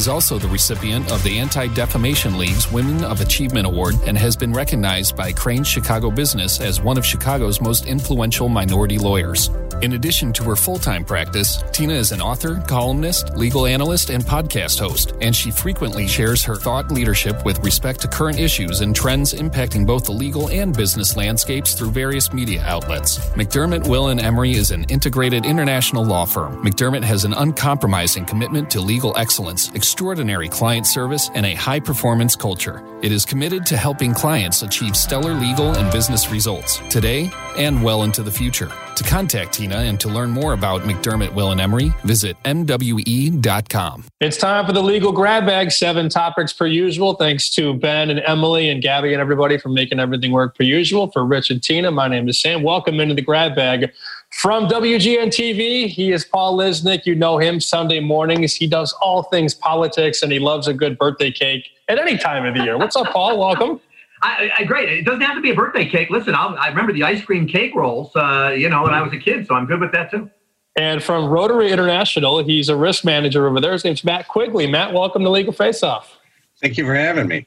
also 0.07 0.37
the 0.37 0.47
recipient 0.47 1.11
of 1.11 1.21
the 1.23 1.37
Anti 1.37 1.67
Defamation 1.67 2.37
League's 2.37 2.71
Women 2.71 3.03
of 3.03 3.21
Achievement 3.21 3.67
Award 3.67 3.95
and 4.05 4.17
has 4.17 4.35
been 4.35 4.53
recognized 4.53 5.15
by 5.15 5.31
Crain's 5.31 5.67
Chicago 5.67 6.09
Business 6.09 6.61
as 6.61 6.81
one 6.81 6.97
of 6.97 7.05
Chicago's 7.05 7.61
most 7.61 7.85
influential 7.85 8.49
minority 8.49 8.97
lawyers. 8.97 9.49
In 9.81 9.93
addition 9.93 10.31
to 10.33 10.43
her 10.43 10.55
full 10.55 10.77
time 10.77 11.03
practice, 11.03 11.63
Tina 11.71 11.93
is 11.93 12.11
an 12.11 12.21
author, 12.21 12.63
columnist, 12.67 13.35
legal 13.35 13.65
analyst, 13.65 14.11
and 14.11 14.23
podcast 14.23 14.79
host, 14.79 15.13
and 15.21 15.35
she 15.35 15.49
frequently 15.49 16.07
shares 16.07 16.43
her 16.43 16.55
thought 16.55 16.91
leadership 16.91 17.43
with 17.43 17.63
respect 17.63 17.99
to 18.01 18.07
current 18.07 18.39
issues 18.39 18.81
and 18.81 18.95
trends 18.95 19.33
impacting 19.33 19.85
both 19.85 20.05
the 20.05 20.11
legal 20.11 20.49
and 20.49 20.77
business 20.77 21.17
landscapes 21.17 21.73
through 21.73 21.89
various 21.89 22.31
media 22.31 22.63
outlets. 22.63 23.17
McDermott, 23.29 23.87
Will, 23.87 24.09
and 24.09 24.21
Emery 24.21 24.51
is 24.51 24.69
an 24.69 24.83
integrated 24.83 25.47
international 25.47 26.05
law 26.05 26.25
firm. 26.25 26.63
McDermott 26.63 27.03
has 27.03 27.25
an 27.25 27.33
uncompromising 27.33 28.25
commitment 28.25 28.69
to 28.69 28.81
legal 28.81 29.17
excellence, 29.17 29.71
extraordinary 29.91 30.47
client 30.47 30.87
service, 30.87 31.29
and 31.35 31.45
a 31.45 31.53
high 31.53 31.79
performance 31.81 32.33
culture. 32.33 32.81
It 33.01 33.11
is 33.11 33.25
committed 33.25 33.65
to 33.65 33.75
helping 33.75 34.13
clients 34.13 34.61
achieve 34.61 34.95
stellar 34.95 35.33
legal 35.33 35.75
and 35.75 35.91
business 35.91 36.31
results 36.31 36.77
today 36.89 37.29
and 37.57 37.83
well 37.83 38.03
into 38.03 38.23
the 38.23 38.31
future. 38.31 38.71
To 39.01 39.09
contact 39.09 39.53
Tina 39.53 39.77
and 39.77 39.99
to 40.01 40.09
learn 40.09 40.29
more 40.29 40.53
about 40.53 40.81
McDermott, 40.81 41.33
Will, 41.33 41.49
and 41.51 41.59
Emery, 41.59 41.91
visit 42.03 42.37
MWE.com. 42.43 44.05
It's 44.19 44.37
time 44.37 44.67
for 44.67 44.73
the 44.73 44.83
legal 44.83 45.11
grab 45.11 45.47
bag. 45.47 45.71
Seven 45.71 46.07
topics 46.07 46.53
per 46.53 46.67
usual. 46.67 47.15
Thanks 47.15 47.49
to 47.55 47.73
Ben 47.73 48.11
and 48.11 48.21
Emily 48.27 48.69
and 48.69 48.79
Gabby 48.79 49.11
and 49.11 49.19
everybody 49.19 49.57
for 49.57 49.69
making 49.69 49.99
everything 49.99 50.31
work 50.31 50.55
per 50.55 50.63
usual. 50.63 51.09
For 51.09 51.25
Rich 51.25 51.49
and 51.49 51.63
Tina, 51.63 51.89
my 51.89 52.07
name 52.07 52.29
is 52.29 52.39
Sam. 52.39 52.61
Welcome 52.61 52.99
into 52.99 53.15
the 53.15 53.23
grab 53.23 53.55
bag. 53.55 53.91
From 54.29 54.67
WGN 54.67 55.29
TV, 55.29 55.87
he 55.87 56.11
is 56.11 56.23
Paul 56.23 56.55
Lisnek. 56.55 57.07
You 57.07 57.15
know 57.15 57.39
him 57.39 57.59
Sunday 57.59 58.01
mornings. 58.01 58.53
He 58.53 58.67
does 58.67 58.93
all 59.01 59.23
things 59.23 59.55
politics 59.55 60.21
and 60.21 60.31
he 60.31 60.37
loves 60.37 60.67
a 60.67 60.75
good 60.75 60.99
birthday 60.99 61.31
cake 61.31 61.65
at 61.87 61.97
any 61.97 62.19
time 62.19 62.45
of 62.45 62.53
the 62.53 62.63
year. 62.63 62.77
What's 62.77 62.95
up, 62.95 63.07
Paul? 63.07 63.39
Welcome. 63.39 63.81
I, 64.23 64.51
I, 64.59 64.63
great. 64.65 64.89
It 64.89 65.03
doesn't 65.03 65.21
have 65.21 65.35
to 65.35 65.41
be 65.41 65.49
a 65.49 65.55
birthday 65.55 65.87
cake. 65.89 66.09
Listen, 66.09 66.35
I'll, 66.35 66.55
i 66.57 66.67
remember 66.67 66.93
the 66.93 67.03
ice 67.03 67.23
cream 67.23 67.47
cake 67.47 67.73
rolls, 67.73 68.15
uh, 68.15 68.53
you 68.55 68.69
know, 68.69 68.83
when 68.83 68.93
I 68.93 69.01
was 69.01 69.11
a 69.13 69.17
kid, 69.17 69.47
so 69.47 69.55
I'm 69.55 69.65
good 69.65 69.79
with 69.79 69.91
that 69.93 70.11
too. 70.11 70.29
And 70.75 71.03
from 71.03 71.25
Rotary 71.25 71.71
International, 71.71 72.43
he's 72.43 72.69
a 72.69 72.75
risk 72.75 73.03
manager 73.03 73.47
over 73.47 73.59
there. 73.59 73.73
His 73.73 73.83
name's 73.83 74.03
Matt 74.03 74.27
Quigley. 74.27 74.67
Matt, 74.67 74.93
welcome 74.93 75.23
to 75.23 75.29
Legal 75.29 75.51
Face 75.51 75.83
Off. 75.83 76.17
Thank 76.61 76.77
you 76.77 76.85
for 76.85 76.93
having 76.93 77.27
me. 77.27 77.45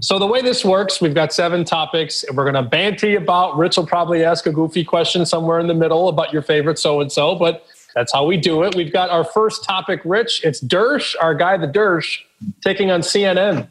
So 0.00 0.18
the 0.18 0.26
way 0.26 0.42
this 0.42 0.62
works, 0.62 1.00
we've 1.00 1.14
got 1.14 1.32
seven 1.32 1.64
topics, 1.64 2.22
and 2.24 2.36
we're 2.36 2.50
going 2.50 2.62
to 2.62 2.68
banty 2.68 3.14
about. 3.14 3.56
Rich 3.56 3.78
will 3.78 3.86
probably 3.86 4.24
ask 4.24 4.44
a 4.46 4.52
goofy 4.52 4.84
question 4.84 5.24
somewhere 5.24 5.58
in 5.58 5.68
the 5.68 5.74
middle 5.74 6.08
about 6.08 6.34
your 6.34 6.42
favorite 6.42 6.78
so 6.78 7.00
and 7.00 7.10
so, 7.10 7.34
but 7.34 7.64
that's 7.94 8.12
how 8.12 8.26
we 8.26 8.36
do 8.36 8.62
it. 8.64 8.74
We've 8.74 8.92
got 8.92 9.08
our 9.08 9.24
first 9.24 9.64
topic, 9.64 10.02
Rich. 10.04 10.42
It's 10.44 10.62
Dersh, 10.62 11.14
our 11.18 11.34
guy, 11.34 11.56
the 11.56 11.66
Dersh, 11.66 12.18
taking 12.60 12.90
on 12.90 13.00
CNN. 13.00 13.68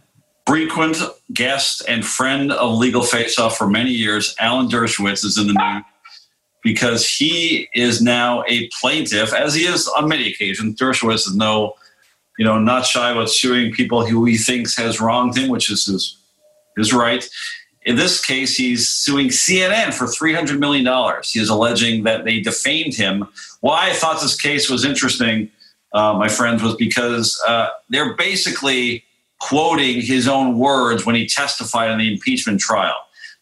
Frequent 0.48 0.98
guest 1.34 1.82
and 1.88 2.06
friend 2.06 2.52
of 2.52 2.78
Legal 2.78 3.02
Face 3.02 3.40
Off 3.40 3.58
for 3.58 3.68
many 3.68 3.92
years, 3.92 4.36
Alan 4.40 4.68
Dershowitz 4.68 5.26
is 5.26 5.38
in 5.38 5.48
the 5.48 5.54
news 5.54 5.84
because 6.64 7.08
he 7.08 7.68
is 7.74 8.02
now 8.02 8.44
a 8.48 8.70
plaintiff, 8.80 9.34
as 9.34 9.54
he 9.54 9.66
is 9.66 9.88
on 9.88 10.08
many 10.08 10.32
occasions. 10.32 10.80
Dershowitz 10.80 11.28
is 11.28 11.36
no 11.36 11.76
you 12.38 12.46
know, 12.46 12.60
not 12.60 12.86
shy 12.86 13.12
about 13.12 13.30
suing 13.30 13.72
people 13.72 14.06
who 14.06 14.26
he 14.26 14.38
thinks 14.38 14.76
has 14.78 15.00
wronged 15.00 15.38
him, 15.38 15.50
which 15.50 15.70
is 15.70 15.86
his, 15.86 16.18
his 16.76 16.94
right. 16.94 17.28
In 17.84 17.96
this 17.96 18.24
case, 18.24 18.58
he's 18.58 18.90
suing 18.90 19.28
CNN 19.28 19.94
for 19.94 20.06
$300 20.06 20.60
million. 20.60 20.86
He 21.24 21.40
is 21.40 21.50
alleging 21.50 22.04
that 22.04 22.26
they 22.26 22.42
defamed 22.42 22.96
him. 22.96 23.28
Why 23.62 23.90
I 23.90 23.94
thought 23.94 24.22
this 24.22 24.40
case 24.40 24.70
was 24.70 24.84
interesting, 24.84 25.50
uh, 25.94 26.14
my 26.14 26.28
friends, 26.28 26.62
was 26.62 26.76
because 26.76 27.42
uh, 27.48 27.70
they're 27.90 28.16
basically 28.16 29.05
quoting 29.40 30.02
his 30.02 30.28
own 30.28 30.58
words 30.58 31.06
when 31.06 31.16
he 31.16 31.28
testified 31.28 31.92
in 31.92 31.98
the 31.98 32.12
impeachment 32.12 32.60
trial. 32.60 32.96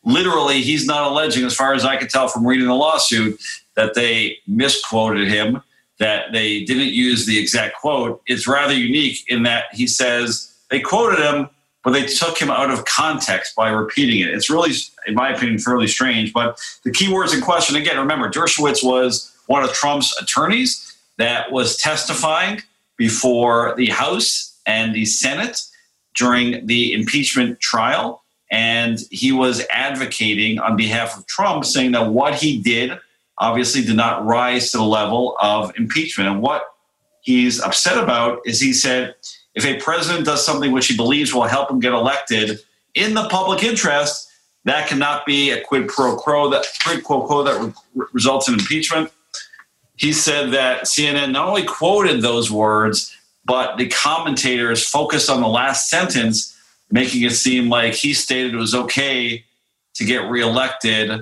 Literally, 0.03 0.61
he's 0.61 0.85
not 0.85 1.09
alleging, 1.09 1.45
as 1.45 1.55
far 1.55 1.73
as 1.73 1.85
I 1.85 1.97
could 1.97 2.09
tell 2.09 2.27
from 2.27 2.45
reading 2.45 2.67
the 2.67 2.75
lawsuit, 2.75 3.39
that 3.75 3.93
they 3.93 4.37
misquoted 4.47 5.27
him 5.27 5.61
that 5.99 6.33
they 6.33 6.63
didn't 6.63 6.93
use 6.93 7.25
the 7.25 7.39
exact 7.39 7.75
quote. 7.79 8.21
It's 8.25 8.47
rather 8.47 8.73
unique 8.73 9.23
in 9.27 9.43
that 9.43 9.65
he 9.71 9.87
says 9.87 10.53
they 10.69 10.79
quoted 10.79 11.19
him, 11.19 11.49
but 11.83 11.91
they 11.91 12.05
took 12.05 12.37
him 12.37 12.49
out 12.49 12.69
of 12.69 12.85
context 12.85 13.55
by 13.55 13.69
repeating 13.69 14.19
it. 14.19 14.29
It's 14.29 14.49
really, 14.49 14.71
in 15.07 15.15
my 15.15 15.33
opinion, 15.33 15.59
fairly 15.59 15.87
strange. 15.87 16.33
But 16.33 16.59
the 16.83 16.91
key 16.91 17.11
words 17.13 17.33
in 17.33 17.41
question, 17.41 17.75
again, 17.75 17.97
remember, 17.97 18.29
Dershowitz 18.29 18.83
was 18.83 19.33
one 19.47 19.63
of 19.63 19.71
Trump's 19.73 20.15
attorneys. 20.21 20.89
that 21.17 21.51
was 21.51 21.77
testifying 21.77 22.61
before 22.97 23.75
the 23.77 23.87
House 23.87 24.57
and 24.65 24.93
the 24.95 25.05
Senate 25.05 25.61
during 26.15 26.65
the 26.65 26.93
impeachment 26.93 27.59
trial. 27.59 28.23
And 28.51 28.99
he 29.09 29.31
was 29.31 29.65
advocating 29.71 30.59
on 30.59 30.75
behalf 30.75 31.17
of 31.17 31.25
Trump, 31.27 31.65
saying 31.65 31.93
that 31.93 32.11
what 32.11 32.35
he 32.35 32.61
did 32.61 32.99
obviously 33.39 33.83
did 33.83 33.95
not 33.95 34.25
rise 34.25 34.71
to 34.71 34.77
the 34.77 34.83
level 34.83 35.35
of 35.41 35.73
impeachment. 35.77 36.29
And 36.29 36.41
what 36.41 36.67
he's 37.21 37.59
upset 37.61 38.01
about 38.01 38.39
is 38.45 38.59
he 38.59 38.73
said, 38.73 39.15
if 39.55 39.65
a 39.65 39.79
president 39.79 40.25
does 40.25 40.45
something 40.45 40.71
which 40.71 40.87
he 40.87 40.95
believes 40.95 41.33
will 41.33 41.43
help 41.43 41.69
him 41.69 41.79
get 41.79 41.93
elected 41.93 42.59
in 42.95 43.13
the 43.13 43.27
public 43.29 43.63
interest, 43.63 44.29
that 44.65 44.87
cannot 44.87 45.25
be 45.25 45.51
a 45.51 45.61
quid 45.61 45.87
pro 45.87 46.15
quo 46.15 46.49
that 46.49 46.65
quid 46.83 47.03
pro 47.03 47.21
quo 47.25 47.43
that 47.43 47.73
re- 47.95 48.05
results 48.13 48.47
in 48.47 48.53
impeachment. 48.53 49.11
He 49.95 50.13
said 50.13 50.51
that 50.51 50.83
CNN 50.83 51.31
not 51.31 51.47
only 51.47 51.63
quoted 51.63 52.21
those 52.21 52.51
words, 52.51 53.15
but 53.45 53.77
the 53.77 53.87
commentators 53.87 54.87
focused 54.87 55.29
on 55.29 55.41
the 55.41 55.47
last 55.47 55.89
sentence, 55.89 56.57
making 56.91 57.23
it 57.23 57.31
seem 57.31 57.69
like 57.69 57.93
he 57.93 58.13
stated 58.13 58.53
it 58.53 58.57
was 58.57 58.75
okay 58.75 59.43
to 59.95 60.05
get 60.05 60.29
reelected 60.29 61.21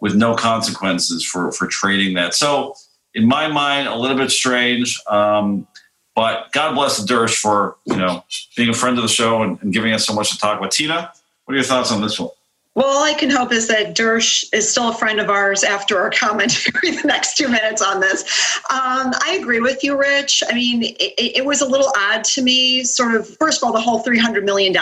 with 0.00 0.14
no 0.14 0.34
consequences 0.34 1.24
for 1.24 1.50
for 1.52 1.66
trading 1.66 2.14
that. 2.14 2.34
So, 2.34 2.74
in 3.14 3.26
my 3.26 3.48
mind, 3.48 3.88
a 3.88 3.96
little 3.96 4.16
bit 4.16 4.30
strange. 4.30 5.00
Um, 5.08 5.66
but 6.14 6.52
God 6.52 6.74
bless 6.74 7.04
Dersh 7.04 7.36
for 7.36 7.76
you 7.84 7.96
know 7.96 8.24
being 8.56 8.68
a 8.68 8.74
friend 8.74 8.96
of 8.98 9.02
the 9.02 9.08
show 9.08 9.42
and, 9.42 9.60
and 9.62 9.72
giving 9.72 9.92
us 9.92 10.06
so 10.06 10.14
much 10.14 10.30
to 10.30 10.38
talk 10.38 10.58
about. 10.58 10.70
Tina, 10.70 11.12
what 11.44 11.52
are 11.52 11.56
your 11.56 11.64
thoughts 11.64 11.90
on 11.90 12.00
this 12.00 12.18
one? 12.18 12.30
Well, 12.74 12.88
all 12.88 13.04
I 13.04 13.14
can 13.14 13.30
hope 13.30 13.52
is 13.52 13.68
that 13.68 13.94
Dersh 13.94 14.44
is 14.52 14.68
still 14.68 14.88
a 14.88 14.94
friend 14.94 15.20
of 15.20 15.30
ours 15.30 15.62
after 15.62 15.96
our 16.00 16.10
commentary 16.10 16.90
the 17.02 17.06
next 17.06 17.36
two 17.36 17.48
minutes 17.48 17.80
on 17.80 18.00
this. 18.00 18.22
Um, 18.68 19.12
I 19.22 19.38
agree 19.40 19.60
with 19.60 19.84
you, 19.84 19.96
Rich. 19.96 20.42
I 20.48 20.54
mean, 20.54 20.82
it, 20.82 21.36
it, 21.36 21.44
was 21.44 21.60
a 21.60 21.68
little 21.68 21.92
odd 21.96 22.24
to 22.24 22.42
me, 22.42 22.82
sort 22.82 23.14
of, 23.14 23.28
first 23.38 23.62
of 23.62 23.66
all, 23.66 23.72
the 23.72 23.80
whole 23.80 24.02
$300 24.02 24.42
million, 24.42 24.74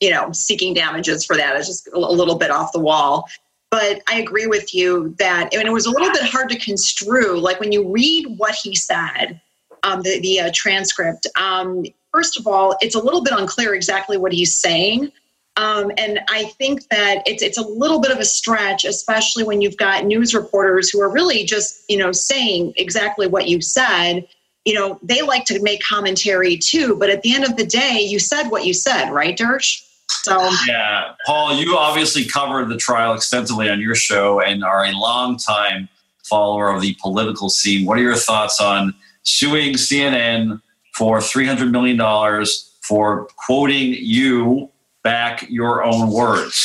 you 0.00 0.10
know, 0.10 0.32
seeking 0.32 0.72
damages 0.72 1.24
for 1.24 1.36
that 1.36 1.56
is 1.56 1.66
just 1.66 1.88
a 1.92 1.98
little 1.98 2.36
bit 2.36 2.50
off 2.50 2.72
the 2.72 2.80
wall. 2.80 3.28
But 3.70 4.00
I 4.08 4.20
agree 4.20 4.46
with 4.46 4.74
you 4.74 5.14
that 5.18 5.50
mean, 5.52 5.66
it 5.66 5.72
was 5.72 5.84
a 5.84 5.90
little 5.90 6.10
bit 6.12 6.22
hard 6.22 6.48
to 6.48 6.58
construe. 6.58 7.38
Like 7.38 7.60
when 7.60 7.72
you 7.72 7.86
read 7.92 8.26
what 8.38 8.54
he 8.54 8.74
said, 8.74 9.38
um, 9.82 10.00
the, 10.00 10.18
the 10.20 10.40
uh, 10.40 10.50
transcript, 10.54 11.26
um, 11.38 11.84
first 12.10 12.38
of 12.38 12.46
all, 12.46 12.74
it's 12.80 12.94
a 12.94 13.00
little 13.00 13.22
bit 13.22 13.34
unclear 13.36 13.74
exactly 13.74 14.16
what 14.16 14.32
he's 14.32 14.54
saying 14.54 15.12
um, 15.56 15.90
and 15.96 16.20
I 16.28 16.44
think 16.44 16.86
that 16.88 17.22
it's 17.26 17.42
it's 17.42 17.56
a 17.56 17.66
little 17.66 18.00
bit 18.00 18.10
of 18.10 18.18
a 18.18 18.24
stretch, 18.24 18.84
especially 18.84 19.42
when 19.42 19.62
you've 19.62 19.76
got 19.76 20.04
news 20.04 20.34
reporters 20.34 20.90
who 20.90 21.00
are 21.00 21.10
really 21.10 21.44
just 21.44 21.82
you 21.88 21.96
know 21.96 22.12
saying 22.12 22.74
exactly 22.76 23.26
what 23.26 23.48
you 23.48 23.60
said. 23.60 24.26
You 24.66 24.74
know, 24.74 24.98
they 25.02 25.22
like 25.22 25.44
to 25.46 25.62
make 25.62 25.80
commentary 25.82 26.56
too, 26.56 26.96
but 26.96 27.08
at 27.08 27.22
the 27.22 27.34
end 27.34 27.44
of 27.44 27.56
the 27.56 27.64
day, 27.64 28.00
you 28.00 28.18
said 28.18 28.48
what 28.48 28.66
you 28.66 28.74
said, 28.74 29.10
right, 29.10 29.36
Dersh? 29.36 29.82
So 30.22 30.50
yeah, 30.66 31.14
Paul, 31.24 31.54
you 31.54 31.76
obviously 31.76 32.26
covered 32.26 32.68
the 32.68 32.76
trial 32.76 33.14
extensively 33.14 33.70
on 33.70 33.80
your 33.80 33.94
show 33.94 34.40
and 34.40 34.62
are 34.62 34.84
a 34.84 34.92
long 34.92 35.38
time 35.38 35.88
follower 36.24 36.70
of 36.70 36.82
the 36.82 36.96
political 37.00 37.48
scene. 37.48 37.86
What 37.86 37.98
are 37.98 38.02
your 38.02 38.16
thoughts 38.16 38.60
on 38.60 38.94
suing 39.22 39.74
CNN 39.74 40.60
for 40.94 41.20
three 41.22 41.46
hundred 41.46 41.72
million 41.72 41.96
dollars 41.96 42.76
for 42.82 43.28
quoting 43.46 43.94
you 43.98 44.70
back 45.06 45.48
your 45.48 45.84
own 45.84 46.10
words. 46.10 46.56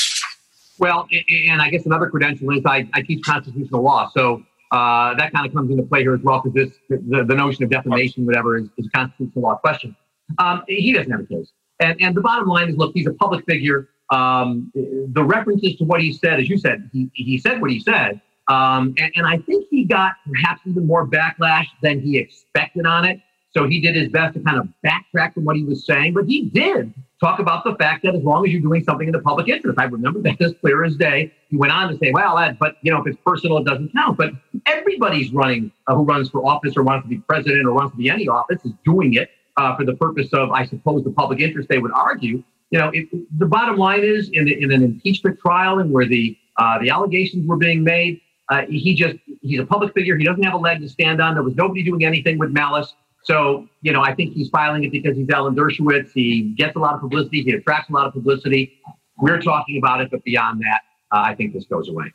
Well, 0.80 1.08
and 1.50 1.62
I 1.62 1.70
guess 1.70 1.86
another 1.86 2.10
credential 2.10 2.50
is 2.58 2.64
I, 2.66 2.80
I 2.94 3.02
teach 3.04 3.24
constitutional 3.24 3.82
law. 3.84 4.10
So 4.18 4.44
uh, 4.72 5.14
that 5.20 5.32
kind 5.34 5.46
of 5.48 5.54
comes 5.54 5.70
into 5.70 5.84
play 5.84 6.02
here 6.02 6.16
as 6.16 6.24
well, 6.28 6.42
because 6.42 6.56
this 6.60 6.72
the, 6.90 7.24
the 7.24 7.36
notion 7.36 7.64
of 7.64 7.70
defamation, 7.70 8.26
whatever, 8.26 8.58
is, 8.58 8.68
is 8.78 8.88
a 8.88 8.98
constitutional 8.98 9.44
law 9.48 9.56
question. 9.56 9.96
Um, 10.40 10.64
he 10.68 10.92
doesn't 10.94 11.12
have 11.12 11.22
a 11.22 11.26
case. 11.26 11.50
And, 11.80 12.02
and 12.02 12.16
the 12.16 12.22
bottom 12.22 12.48
line 12.48 12.70
is, 12.70 12.76
look, 12.78 12.92
he's 12.94 13.08
a 13.08 13.14
public 13.14 13.46
figure. 13.46 13.90
Um, 14.12 14.72
the 14.74 15.24
references 15.24 15.76
to 15.78 15.84
what 15.84 16.02
he 16.02 16.14
said, 16.14 16.40
as 16.40 16.50
you 16.50 16.58
said, 16.58 16.90
he, 16.92 17.10
he 17.14 17.38
said 17.38 17.62
what 17.62 17.72
he 17.72 17.80
said. 17.80 18.22
Um, 18.48 18.94
and, 18.98 19.12
and 19.16 19.26
I 19.28 19.38
think 19.38 19.68
he 19.70 19.86
got 19.86 20.14
perhaps 20.32 20.62
even 20.66 20.86
more 20.88 21.08
backlash 21.08 21.68
than 21.82 22.02
he 22.02 22.18
expected 22.18 22.86
on 22.86 23.06
it. 23.06 23.20
So 23.54 23.68
he 23.68 23.82
did 23.82 23.96
his 23.96 24.08
best 24.10 24.36
to 24.36 24.40
kind 24.42 24.58
of 24.58 24.70
backtrack 24.86 25.34
from 25.34 25.44
what 25.44 25.58
he 25.58 25.64
was 25.64 25.86
saying, 25.86 26.14
but 26.14 26.26
he 26.26 26.44
did 26.50 26.94
talk 27.20 27.40
about 27.40 27.64
the 27.66 27.76
fact 27.76 28.04
that 28.04 28.16
as 28.16 28.24
long 28.24 28.46
as 28.46 28.52
you're 28.52 28.62
doing 28.62 28.84
something 28.84 29.08
in 29.08 29.12
the 29.12 29.20
public 29.20 29.50
interest, 29.50 29.78
I 29.78 29.86
remember 29.86 30.22
that 30.22 30.42
as 30.42 30.54
clear 30.62 30.84
as 30.86 30.96
day. 30.96 31.34
He 31.50 31.58
went 31.58 31.74
on 31.74 31.90
to 31.90 31.98
say, 31.98 32.12
well, 32.14 32.38
that, 32.38 32.58
but 32.60 32.78
you 32.82 32.92
know, 32.92 33.02
if 33.02 33.08
it's 33.08 33.18
personal, 33.26 33.58
it 33.58 33.66
doesn't 33.66 33.92
count. 33.94 34.18
But 34.18 34.32
everybody's 34.66 35.34
running 35.34 35.72
uh, 35.88 35.96
who 35.96 36.04
runs 36.04 36.30
for 36.30 36.46
office 36.46 36.78
or 36.78 36.84
wants 36.84 37.04
to 37.06 37.10
be 37.10 37.18
president 37.18 37.66
or 37.66 37.74
wants 37.74 37.92
to 37.92 37.98
be 37.98 38.10
any 38.10 38.28
office 38.28 38.64
is 38.64 38.72
doing 38.86 39.16
it 39.16 39.30
uh, 39.58 39.76
for 39.76 39.86
the 39.86 39.96
purpose 39.96 40.30
of, 40.34 40.52
I 40.52 40.66
suppose, 40.66 41.04
the 41.04 41.12
public 41.12 41.42
interest. 41.42 41.68
They 41.68 41.80
would 41.80 41.92
argue. 41.94 42.44
You 42.70 42.80
know, 42.80 42.92
the 43.38 43.46
bottom 43.46 43.76
line 43.76 44.04
is 44.04 44.30
in, 44.30 44.46
the, 44.46 44.62
in 44.62 44.72
an 44.72 44.82
impeachment 44.82 45.40
trial 45.40 45.80
and 45.80 45.92
where 45.92 46.08
the 46.08 46.38
uh, 46.58 46.80
the 46.80 46.90
allegations 46.90 47.48
were 47.48 47.58
being 47.58 47.84
made, 47.84 48.22
uh, 48.50 48.64
he 48.70 48.94
just 48.94 49.16
he's 49.42 49.60
a 49.60 49.66
public 49.66 49.94
figure. 49.94 50.18
He 50.18 50.24
doesn't 50.24 50.44
have 50.44 50.54
a 50.54 50.58
leg 50.58 50.80
to 50.82 50.90
stand 50.90 51.22
on. 51.22 51.34
There 51.34 51.44
was 51.44 51.56
nobody 51.56 51.84
doing 51.84 52.06
anything 52.06 52.38
with 52.38 52.52
malice. 52.52 52.94
So, 53.24 53.68
you 53.82 53.92
know, 53.92 54.02
I 54.02 54.16
think 54.16 54.34
he's 54.34 54.50
filing 54.50 54.84
it 54.84 54.92
because 54.92 55.16
he's 55.16 55.30
Alan 55.30 55.56
Dershowitz. 55.56 56.12
He 56.14 56.54
gets 56.58 56.76
a 56.76 56.80
lot 56.80 56.96
of 56.96 57.02
publicity. 57.02 57.44
He 57.44 57.52
attracts 57.52 57.90
a 57.90 57.94
lot 57.94 58.08
of 58.08 58.14
publicity. 58.14 58.80
We're 59.18 59.42
talking 59.42 59.78
about 59.78 60.02
it, 60.02 60.10
but 60.10 60.24
beyond 60.24 60.62
that, 60.62 60.82
uh, 61.16 61.22
I 61.22 61.36
think 61.36 61.54
this 61.54 61.66
goes 61.66 61.88
away. 61.88 62.12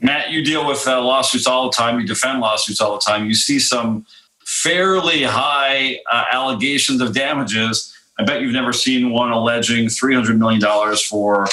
Matt, 0.00 0.30
you 0.30 0.44
deal 0.44 0.66
with 0.66 0.86
uh, 0.86 1.02
lawsuits 1.02 1.46
all 1.46 1.70
the 1.70 1.76
time. 1.76 2.00
You 2.00 2.06
defend 2.06 2.40
lawsuits 2.40 2.80
all 2.80 2.94
the 2.94 3.00
time. 3.00 3.26
You 3.26 3.34
see 3.34 3.58
some 3.58 4.06
fairly 4.44 5.22
high 5.22 5.98
uh, 6.10 6.24
allegations 6.32 7.00
of 7.00 7.14
damages. 7.14 7.92
I 8.18 8.24
bet 8.24 8.40
you've 8.40 8.52
never 8.52 8.72
seen 8.72 9.10
one 9.10 9.30
alleging 9.30 9.86
$300 9.86 10.38
million 10.38 10.96
for 10.96 11.46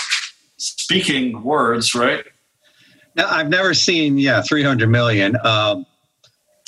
speaking 0.57 1.43
words, 1.43 1.93
right? 1.93 2.23
No, 3.15 3.27
I've 3.27 3.49
never 3.49 3.73
seen, 3.73 4.17
yeah, 4.17 4.41
300 4.41 4.89
million. 4.89 5.37
Um, 5.43 5.85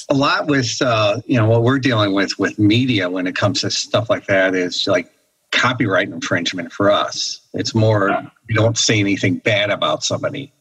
a 0.10 0.14
lot 0.14 0.48
with 0.48 0.82
uh, 0.82 1.22
you 1.26 1.38
know 1.38 1.48
what 1.48 1.64
we're 1.64 1.80
dealing 1.80 2.14
with 2.14 2.38
with 2.38 2.60
media 2.60 3.10
when 3.10 3.28
it 3.28 3.36
comes 3.36 3.62
to 3.62 3.72
stuff 3.72 4.10
like 4.10 4.28
that 4.28 4.56
is 4.56 4.88
like 4.88 5.12
copyright 5.52 6.10
infringement 6.10 6.72
for 6.72 6.92
us. 6.92 7.42
It's 7.54 7.74
more 7.74 8.10
you 8.48 8.56
don't 8.56 8.78
say 8.78 9.00
anything 9.00 9.38
bad 9.38 9.72
about 9.72 10.04
somebody 10.04 10.52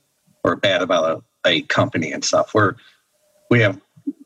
or 0.45 0.57
bad 0.57 0.83
about 0.83 1.23
a, 1.45 1.49
a 1.49 1.63
company 1.63 2.13
and 2.13 2.25
stuff. 2.25 2.55
We're 2.55 2.75
we 3.51 3.61
have 3.61 3.81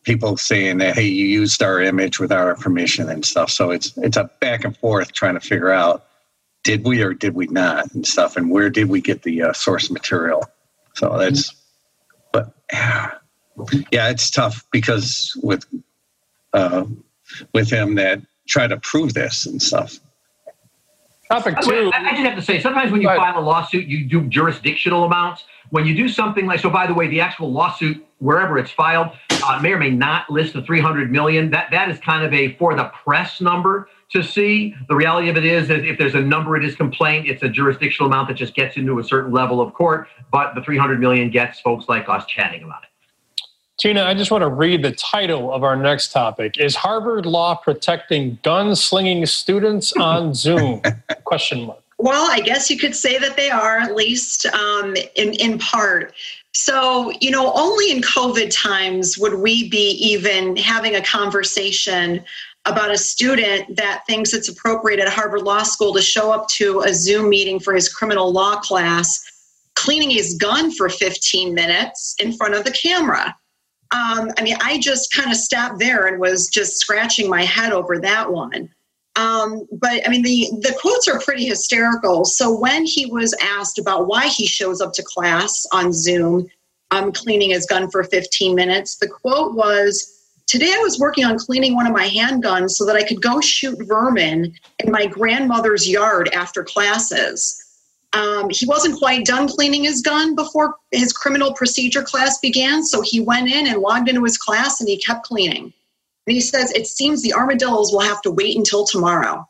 people 0.04 0.36
saying 0.36 0.78
that 0.78 0.94
hey 0.94 1.06
you 1.06 1.26
used 1.26 1.62
our 1.62 1.80
image 1.80 2.18
without 2.18 2.46
our 2.46 2.56
permission 2.56 3.08
and 3.08 3.24
stuff. 3.24 3.50
So 3.50 3.70
it's 3.70 3.96
it's 3.98 4.16
a 4.16 4.30
back 4.40 4.64
and 4.64 4.76
forth 4.76 5.12
trying 5.12 5.34
to 5.34 5.40
figure 5.40 5.70
out 5.70 6.04
did 6.64 6.84
we 6.84 7.02
or 7.02 7.14
did 7.14 7.34
we 7.34 7.46
not 7.48 7.92
and 7.92 8.06
stuff 8.06 8.36
and 8.36 8.50
where 8.50 8.70
did 8.70 8.88
we 8.88 9.00
get 9.00 9.22
the 9.22 9.42
uh, 9.42 9.52
source 9.52 9.90
material. 9.90 10.44
So 10.94 11.16
that's 11.18 11.54
but. 12.32 12.54
Yeah 13.72 13.80
yeah, 13.92 14.10
it's 14.10 14.30
tough 14.30 14.64
because 14.70 15.32
with 15.42 15.64
uh, 16.52 16.84
with 17.52 17.70
him 17.70 17.94
that 17.96 18.22
try 18.48 18.66
to 18.66 18.78
prove 18.78 19.14
this 19.14 19.46
and 19.46 19.60
stuff. 19.60 19.98
Topic 21.30 21.56
two. 21.60 21.90
I, 21.92 21.98
I 21.98 22.10
just 22.12 22.22
have 22.22 22.36
to 22.36 22.42
say, 22.42 22.60
sometimes 22.60 22.90
when 22.90 23.02
you 23.02 23.08
file 23.08 23.38
a 23.38 23.44
lawsuit, 23.44 23.86
you 23.86 24.06
do 24.06 24.26
jurisdictional 24.28 25.04
amounts. 25.04 25.44
When 25.70 25.84
you 25.84 25.94
do 25.94 26.08
something 26.08 26.46
like, 26.46 26.60
so 26.60 26.70
by 26.70 26.86
the 26.86 26.94
way, 26.94 27.08
the 27.08 27.20
actual 27.20 27.52
lawsuit, 27.52 28.02
wherever 28.18 28.58
it's 28.58 28.70
filed, 28.70 29.08
uh, 29.30 29.60
may 29.62 29.72
or 29.72 29.78
may 29.78 29.90
not 29.90 30.30
list 30.30 30.54
the 30.54 30.62
300 30.62 31.12
million. 31.12 31.50
That 31.50 31.70
that 31.70 31.90
is 31.90 31.98
kind 31.98 32.24
of 32.24 32.32
a 32.32 32.54
for 32.54 32.74
the 32.74 32.84
press 33.04 33.42
number 33.42 33.90
to 34.12 34.22
see. 34.22 34.74
The 34.88 34.96
reality 34.96 35.28
of 35.28 35.36
it 35.36 35.44
is 35.44 35.68
that 35.68 35.84
if 35.84 35.98
there's 35.98 36.14
a 36.14 36.20
number 36.20 36.56
in 36.56 36.62
his 36.62 36.74
complaint, 36.74 37.28
it's 37.28 37.42
a 37.42 37.48
jurisdictional 37.50 38.10
amount 38.10 38.28
that 38.28 38.34
just 38.34 38.54
gets 38.54 38.78
into 38.78 38.98
a 38.98 39.04
certain 39.04 39.30
level 39.30 39.60
of 39.60 39.74
court. 39.74 40.08
But 40.32 40.54
the 40.54 40.62
300 40.62 40.98
million 40.98 41.30
gets 41.30 41.60
folks 41.60 41.90
like 41.90 42.08
us 42.08 42.24
chatting 42.24 42.62
about 42.62 42.84
it. 42.84 42.88
Tina, 43.78 44.02
I 44.02 44.12
just 44.12 44.32
want 44.32 44.42
to 44.42 44.48
read 44.48 44.82
the 44.82 44.90
title 44.90 45.52
of 45.52 45.62
our 45.62 45.76
next 45.76 46.10
topic. 46.10 46.58
Is 46.58 46.74
Harvard 46.74 47.26
Law 47.26 47.54
protecting 47.54 48.36
gun-slinging 48.42 49.24
students 49.26 49.92
on 49.92 50.34
Zoom? 50.34 50.82
Question 51.22 51.66
mark. 51.66 51.80
Well, 51.98 52.28
I 52.28 52.40
guess 52.40 52.70
you 52.70 52.76
could 52.76 52.96
say 52.96 53.18
that 53.18 53.36
they 53.36 53.50
are, 53.50 53.78
at 53.78 53.94
least 53.94 54.46
um, 54.46 54.96
in, 55.14 55.32
in 55.34 55.58
part. 55.58 56.12
So, 56.52 57.12
you 57.20 57.30
know, 57.30 57.52
only 57.54 57.92
in 57.92 58.02
COVID 58.02 58.50
times 58.52 59.16
would 59.16 59.34
we 59.34 59.68
be 59.68 59.90
even 59.92 60.56
having 60.56 60.96
a 60.96 61.02
conversation 61.02 62.24
about 62.66 62.90
a 62.90 62.98
student 62.98 63.76
that 63.76 64.02
thinks 64.08 64.34
it's 64.34 64.48
appropriate 64.48 64.98
at 64.98 65.08
Harvard 65.08 65.42
Law 65.42 65.62
School 65.62 65.94
to 65.94 66.02
show 66.02 66.32
up 66.32 66.48
to 66.48 66.80
a 66.80 66.92
Zoom 66.92 67.28
meeting 67.28 67.60
for 67.60 67.74
his 67.74 67.88
criminal 67.88 68.32
law 68.32 68.56
class, 68.56 69.24
cleaning 69.76 70.10
his 70.10 70.34
gun 70.34 70.72
for 70.72 70.88
15 70.88 71.54
minutes 71.54 72.16
in 72.18 72.32
front 72.32 72.54
of 72.54 72.64
the 72.64 72.72
camera. 72.72 73.36
Um, 73.90 74.30
I 74.36 74.42
mean, 74.42 74.56
I 74.60 74.78
just 74.78 75.12
kind 75.12 75.30
of 75.30 75.36
stopped 75.36 75.78
there 75.78 76.06
and 76.06 76.20
was 76.20 76.48
just 76.48 76.76
scratching 76.76 77.28
my 77.28 77.44
head 77.44 77.72
over 77.72 77.98
that 78.00 78.30
one. 78.30 78.68
Um, 79.16 79.66
but 79.72 80.06
I 80.06 80.10
mean, 80.10 80.22
the, 80.22 80.48
the 80.60 80.76
quotes 80.80 81.08
are 81.08 81.18
pretty 81.20 81.46
hysterical. 81.46 82.24
So 82.24 82.56
when 82.56 82.84
he 82.84 83.06
was 83.06 83.34
asked 83.42 83.78
about 83.78 84.06
why 84.06 84.28
he 84.28 84.46
shows 84.46 84.80
up 84.80 84.92
to 84.92 85.02
class 85.02 85.66
on 85.72 85.92
Zoom, 85.92 86.46
um, 86.90 87.12
cleaning 87.12 87.50
his 87.50 87.66
gun 87.66 87.90
for 87.90 88.04
15 88.04 88.54
minutes, 88.54 88.96
the 88.96 89.08
quote 89.08 89.54
was, 89.54 90.14
Today 90.46 90.72
I 90.72 90.78
was 90.78 90.98
working 90.98 91.26
on 91.26 91.38
cleaning 91.38 91.74
one 91.74 91.86
of 91.86 91.92
my 91.92 92.08
handguns 92.08 92.70
so 92.70 92.86
that 92.86 92.96
I 92.96 93.02
could 93.02 93.20
go 93.20 93.38
shoot 93.38 93.76
vermin 93.86 94.54
in 94.78 94.90
my 94.90 95.04
grandmother's 95.04 95.86
yard 95.86 96.30
after 96.32 96.64
classes. 96.64 97.67
Um, 98.14 98.48
he 98.50 98.64
wasn't 98.66 98.98
quite 98.98 99.26
done 99.26 99.48
cleaning 99.48 99.84
his 99.84 100.00
gun 100.00 100.34
before 100.34 100.76
his 100.92 101.12
criminal 101.12 101.52
procedure 101.52 102.02
class 102.02 102.38
began, 102.38 102.82
so 102.84 103.02
he 103.02 103.20
went 103.20 103.48
in 103.48 103.66
and 103.66 103.80
logged 103.80 104.08
into 104.08 104.24
his 104.24 104.38
class 104.38 104.80
and 104.80 104.88
he 104.88 104.96
kept 104.96 105.24
cleaning. 105.24 105.72
And 106.26 106.34
he 106.34 106.40
says, 106.40 106.72
It 106.72 106.86
seems 106.86 107.22
the 107.22 107.34
armadillos 107.34 107.92
will 107.92 108.00
have 108.00 108.22
to 108.22 108.30
wait 108.30 108.56
until 108.56 108.84
tomorrow. 108.84 109.46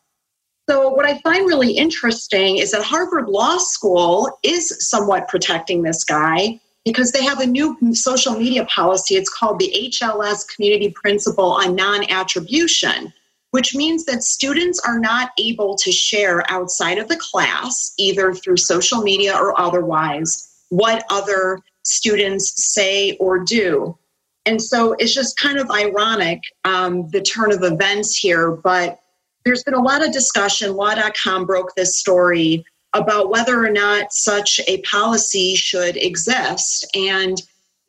So, 0.69 0.91
what 0.91 1.07
I 1.07 1.19
find 1.21 1.47
really 1.47 1.73
interesting 1.73 2.59
is 2.59 2.73
that 2.73 2.83
Harvard 2.83 3.29
Law 3.29 3.57
School 3.59 4.39
is 4.43 4.89
somewhat 4.89 5.29
protecting 5.29 5.83
this 5.83 6.05
guy 6.05 6.61
because 6.85 7.13
they 7.13 7.25
have 7.25 7.41
a 7.41 7.47
new 7.47 7.77
social 7.95 8.35
media 8.35 8.65
policy. 8.67 9.17
It's 9.17 9.31
called 9.31 9.59
the 9.59 9.73
HLS 9.93 10.47
Community 10.55 10.91
Principle 10.91 11.53
on 11.53 11.75
Non 11.75 12.11
Attribution, 12.11 13.13
which 13.51 13.75
means 13.75 14.05
that 14.05 14.23
students 14.23 14.81
are 14.87 14.99
not 14.99 15.31
able 15.39 15.75
to 15.77 15.91
share 15.91 16.45
outside 16.51 16.99
of 16.99 17.09
the 17.09 17.17
class, 17.17 17.95
either 17.99 18.35
through 18.35 18.57
social 18.57 19.03
media 19.03 19.35
or 19.35 19.59
otherwise, 19.59 20.49
what 20.69 21.05
other 21.11 21.61
students 21.83 22.73
say 22.73 23.17
or 23.17 23.39
do. 23.39 23.97
And 24.45 24.61
so 24.61 24.95
it's 24.99 25.15
just 25.15 25.39
kind 25.39 25.59
of 25.59 25.71
ironic, 25.71 26.43
um, 26.65 27.09
the 27.11 27.23
turn 27.23 27.53
of 27.53 27.63
events 27.63 28.17
here, 28.17 28.51
but 28.51 28.99
there's 29.45 29.63
been 29.63 29.75
a 29.75 29.83
lot 29.83 30.05
of 30.05 30.13
discussion. 30.13 30.75
Law.com 30.75 31.47
broke 31.47 31.75
this 31.75 31.99
story 31.99 32.65
about 32.95 33.31
whether 33.31 33.65
or 33.65 33.71
not 33.71 34.13
such 34.13 34.61
a 34.67 34.81
policy 34.83 35.55
should 35.55 35.97
exist. 35.97 36.87
And 36.95 37.41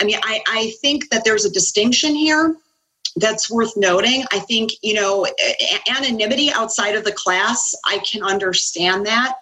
I 0.01 0.05
mean, 0.05 0.20
I, 0.24 0.41
I 0.47 0.74
think 0.82 1.10
that 1.10 1.24
there's 1.26 1.45
a 1.45 1.49
distinction 1.49 2.16
here 2.16 2.55
that's 3.16 3.49
worth 3.49 3.76
noting. 3.76 4.24
I 4.32 4.39
think, 4.39 4.72
you 4.82 4.93
know, 4.93 5.26
anonymity 5.89 6.51
outside 6.51 6.95
of 6.95 7.03
the 7.03 7.12
class, 7.12 7.74
I 7.86 7.99
can 7.99 8.24
understand 8.24 9.05
that. 9.05 9.36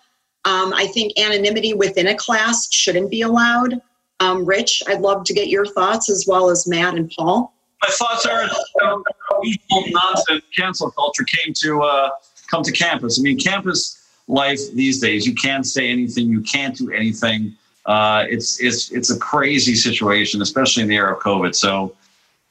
Um, 0.45 0.73
I 0.73 0.87
think 0.87 1.17
anonymity 1.19 1.73
within 1.73 2.07
a 2.07 2.15
class 2.15 2.71
shouldn't 2.71 3.11
be 3.11 3.21
allowed. 3.21 3.81
Um, 4.19 4.45
Rich, 4.45 4.81
I'd 4.87 5.01
love 5.01 5.23
to 5.25 5.33
get 5.33 5.47
your 5.49 5.65
thoughts 5.65 6.09
as 6.09 6.25
well 6.27 6.49
as 6.49 6.67
Matt 6.67 6.95
and 6.95 7.11
Paul. 7.11 7.53
My 7.81 7.89
thoughts 7.89 8.25
are 8.25 8.49
usual 9.43 9.83
nonsense 9.89 10.43
cancel 10.55 10.89
culture 10.91 11.23
came 11.23 11.53
to 11.53 11.83
uh, 11.83 12.09
come 12.49 12.63
to 12.63 12.71
campus. 12.71 13.19
I 13.19 13.21
mean, 13.21 13.37
campus 13.37 14.07
life 14.27 14.59
these 14.73 14.99
days. 14.99 15.25
You 15.27 15.35
can't 15.35 15.65
say 15.65 15.89
anything. 15.89 16.29
You 16.29 16.41
can't 16.41 16.75
do 16.75 16.91
anything. 16.91 17.55
Uh, 17.85 18.25
it's 18.27 18.59
it's 18.59 18.91
it's 18.91 19.11
a 19.11 19.19
crazy 19.19 19.75
situation, 19.75 20.41
especially 20.41 20.83
in 20.83 20.89
the 20.89 20.95
era 20.95 21.15
of 21.15 21.21
COVID. 21.21 21.55
So, 21.55 21.95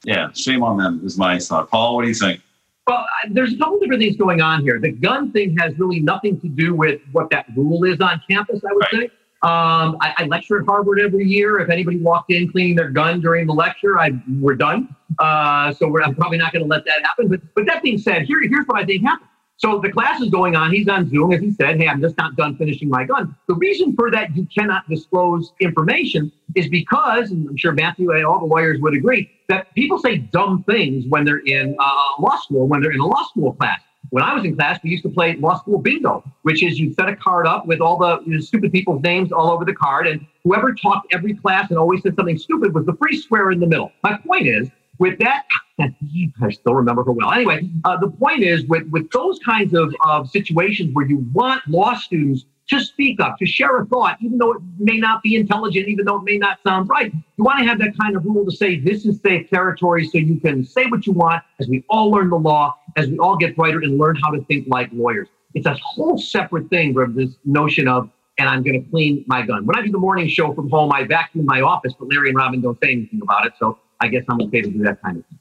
yeah, 0.06 0.30
shame 0.32 0.62
on 0.62 0.78
them 0.78 1.02
is 1.04 1.18
my 1.18 1.38
thought. 1.38 1.68
Paul, 1.68 1.96
what 1.96 2.02
do 2.02 2.08
you 2.08 2.14
think? 2.14 2.40
Well, 2.86 3.04
there's 3.30 3.52
a 3.52 3.58
couple 3.58 3.80
different 3.80 4.00
things 4.00 4.16
going 4.16 4.40
on 4.40 4.62
here. 4.62 4.78
The 4.78 4.92
gun 4.92 5.32
thing 5.32 5.56
has 5.58 5.76
really 5.76 5.98
nothing 5.98 6.40
to 6.40 6.48
do 6.48 6.74
with 6.74 7.00
what 7.10 7.28
that 7.30 7.46
rule 7.56 7.82
is 7.82 8.00
on 8.00 8.22
campus. 8.30 8.60
I 8.64 8.72
would 8.72 8.84
right. 8.92 9.10
say. 9.10 9.16
Um, 9.42 9.98
I, 10.00 10.14
I, 10.18 10.24
lecture 10.24 10.60
at 10.60 10.66
Harvard 10.66 10.98
every 10.98 11.26
year. 11.26 11.58
If 11.58 11.68
anybody 11.68 11.98
walked 11.98 12.32
in 12.32 12.50
cleaning 12.50 12.74
their 12.74 12.88
gun 12.88 13.20
during 13.20 13.46
the 13.46 13.52
lecture, 13.52 13.98
I, 13.98 14.12
we're 14.40 14.54
done. 14.54 14.94
Uh, 15.18 15.72
so 15.74 15.88
we're, 15.88 16.02
I'm 16.02 16.14
probably 16.14 16.38
not 16.38 16.52
going 16.52 16.64
to 16.64 16.68
let 16.68 16.84
that 16.86 17.02
happen. 17.02 17.28
But, 17.28 17.40
but 17.54 17.66
that 17.66 17.82
being 17.82 17.98
said, 17.98 18.22
here, 18.22 18.40
here's 18.42 18.64
what 18.66 18.80
I 18.80 18.84
think 18.84 19.02
happened. 19.02 19.28
So 19.58 19.78
the 19.78 19.90
class 19.90 20.20
is 20.20 20.28
going 20.28 20.54
on. 20.54 20.70
He's 20.70 20.86
on 20.88 21.08
Zoom. 21.08 21.32
As 21.32 21.40
he 21.40 21.50
said, 21.50 21.80
hey, 21.80 21.88
I'm 21.88 22.00
just 22.00 22.16
not 22.18 22.36
done 22.36 22.56
finishing 22.56 22.90
my 22.90 23.04
gun. 23.04 23.34
The 23.48 23.54
reason 23.54 23.94
for 23.96 24.10
that 24.10 24.36
you 24.36 24.46
cannot 24.46 24.88
disclose 24.88 25.52
information 25.60 26.30
is 26.54 26.68
because, 26.68 27.30
and 27.30 27.48
I'm 27.48 27.56
sure 27.56 27.72
Matthew 27.72 28.12
and 28.12 28.26
all 28.26 28.38
the 28.38 28.46
lawyers 28.46 28.80
would 28.80 28.94
agree, 28.94 29.30
that 29.48 29.74
people 29.74 29.98
say 29.98 30.18
dumb 30.18 30.62
things 30.64 31.06
when 31.08 31.24
they're 31.24 31.42
in 31.46 31.74
uh, 31.78 31.94
law 32.18 32.36
school, 32.36 32.66
when 32.66 32.82
they're 32.82 32.92
in 32.92 33.00
a 33.00 33.06
law 33.06 33.22
school 33.24 33.54
class. 33.54 33.80
When 34.10 34.22
I 34.22 34.34
was 34.34 34.44
in 34.44 34.54
class, 34.54 34.78
we 34.84 34.90
used 34.90 35.02
to 35.02 35.08
play 35.08 35.36
law 35.36 35.58
school 35.58 35.78
bingo, 35.78 36.22
which 36.42 36.62
is 36.62 36.78
you 36.78 36.92
set 36.92 37.08
a 37.08 37.16
card 37.16 37.46
up 37.46 37.66
with 37.66 37.80
all 37.80 37.98
the 37.98 38.20
you 38.24 38.36
know, 38.36 38.40
stupid 38.40 38.70
people's 38.72 39.02
names 39.02 39.32
all 39.32 39.50
over 39.50 39.64
the 39.64 39.74
card, 39.74 40.06
and 40.06 40.24
whoever 40.44 40.74
talked 40.74 41.12
every 41.12 41.34
class 41.34 41.70
and 41.70 41.78
always 41.78 42.02
said 42.02 42.14
something 42.14 42.38
stupid 42.38 42.72
was 42.72 42.86
the 42.86 42.94
free 42.94 43.16
square 43.20 43.50
in 43.50 43.58
the 43.58 43.66
middle. 43.66 43.90
My 44.04 44.16
point 44.18 44.46
is, 44.46 44.68
with 44.98 45.18
that, 45.18 45.44
I 45.78 46.50
still 46.50 46.74
remember 46.74 47.04
her 47.04 47.12
well. 47.12 47.32
Anyway, 47.32 47.68
uh, 47.84 47.98
the 47.98 48.08
point 48.08 48.42
is 48.42 48.64
with, 48.64 48.88
with 48.88 49.10
those 49.10 49.38
kinds 49.40 49.74
of, 49.74 49.94
of 50.06 50.30
situations 50.30 50.94
where 50.94 51.06
you 51.06 51.26
want 51.32 51.66
law 51.68 51.94
students 51.94 52.46
to 52.68 52.80
speak 52.80 53.20
up, 53.20 53.36
to 53.38 53.46
share 53.46 53.78
a 53.78 53.86
thought, 53.86 54.16
even 54.20 54.38
though 54.38 54.52
it 54.52 54.62
may 54.78 54.98
not 54.98 55.22
be 55.22 55.36
intelligent, 55.36 55.86
even 55.86 56.04
though 56.04 56.16
it 56.16 56.24
may 56.24 56.36
not 56.36 56.58
sound 56.66 56.88
right. 56.88 57.12
You 57.36 57.44
want 57.44 57.60
to 57.60 57.64
have 57.64 57.78
that 57.78 57.96
kind 58.00 58.16
of 58.16 58.24
rule 58.24 58.44
to 58.44 58.50
say 58.50 58.80
this 58.80 59.06
is 59.06 59.20
safe 59.20 59.48
territory 59.50 60.04
so 60.08 60.18
you 60.18 60.40
can 60.40 60.64
say 60.64 60.86
what 60.86 61.06
you 61.06 61.12
want 61.12 61.44
as 61.60 61.68
we 61.68 61.84
all 61.88 62.10
learn 62.10 62.30
the 62.30 62.38
law, 62.38 62.74
as 62.96 63.08
we 63.08 63.18
all 63.18 63.36
get 63.36 63.54
brighter 63.54 63.80
and 63.80 63.98
learn 63.98 64.16
how 64.16 64.30
to 64.30 64.42
think 64.46 64.66
like 64.68 64.88
lawyers. 64.92 65.28
It's 65.54 65.66
a 65.66 65.74
whole 65.74 66.18
separate 66.18 66.68
thing 66.68 66.92
from 66.92 67.14
this 67.14 67.36
notion 67.44 67.86
of, 67.86 68.10
and 68.38 68.48
I'm 68.48 68.62
going 68.62 68.82
to 68.82 68.90
clean 68.90 69.24
my 69.28 69.42
gun. 69.42 69.64
When 69.64 69.78
I 69.78 69.82
do 69.82 69.92
the 69.92 69.98
morning 69.98 70.28
show 70.28 70.52
from 70.52 70.68
home, 70.68 70.92
I 70.92 71.04
vacuum 71.04 71.46
my 71.46 71.60
office, 71.60 71.94
but 71.98 72.08
Larry 72.10 72.30
and 72.30 72.36
Robin 72.36 72.60
don't 72.60 72.78
say 72.82 72.92
anything 72.92 73.20
about 73.22 73.46
it. 73.46 73.52
So 73.58 73.78
I 74.00 74.08
guess 74.08 74.24
I'm 74.28 74.40
okay 74.42 74.62
to 74.62 74.70
do 74.70 74.82
that 74.82 75.00
kind 75.02 75.18
of 75.18 75.24
thing. 75.26 75.38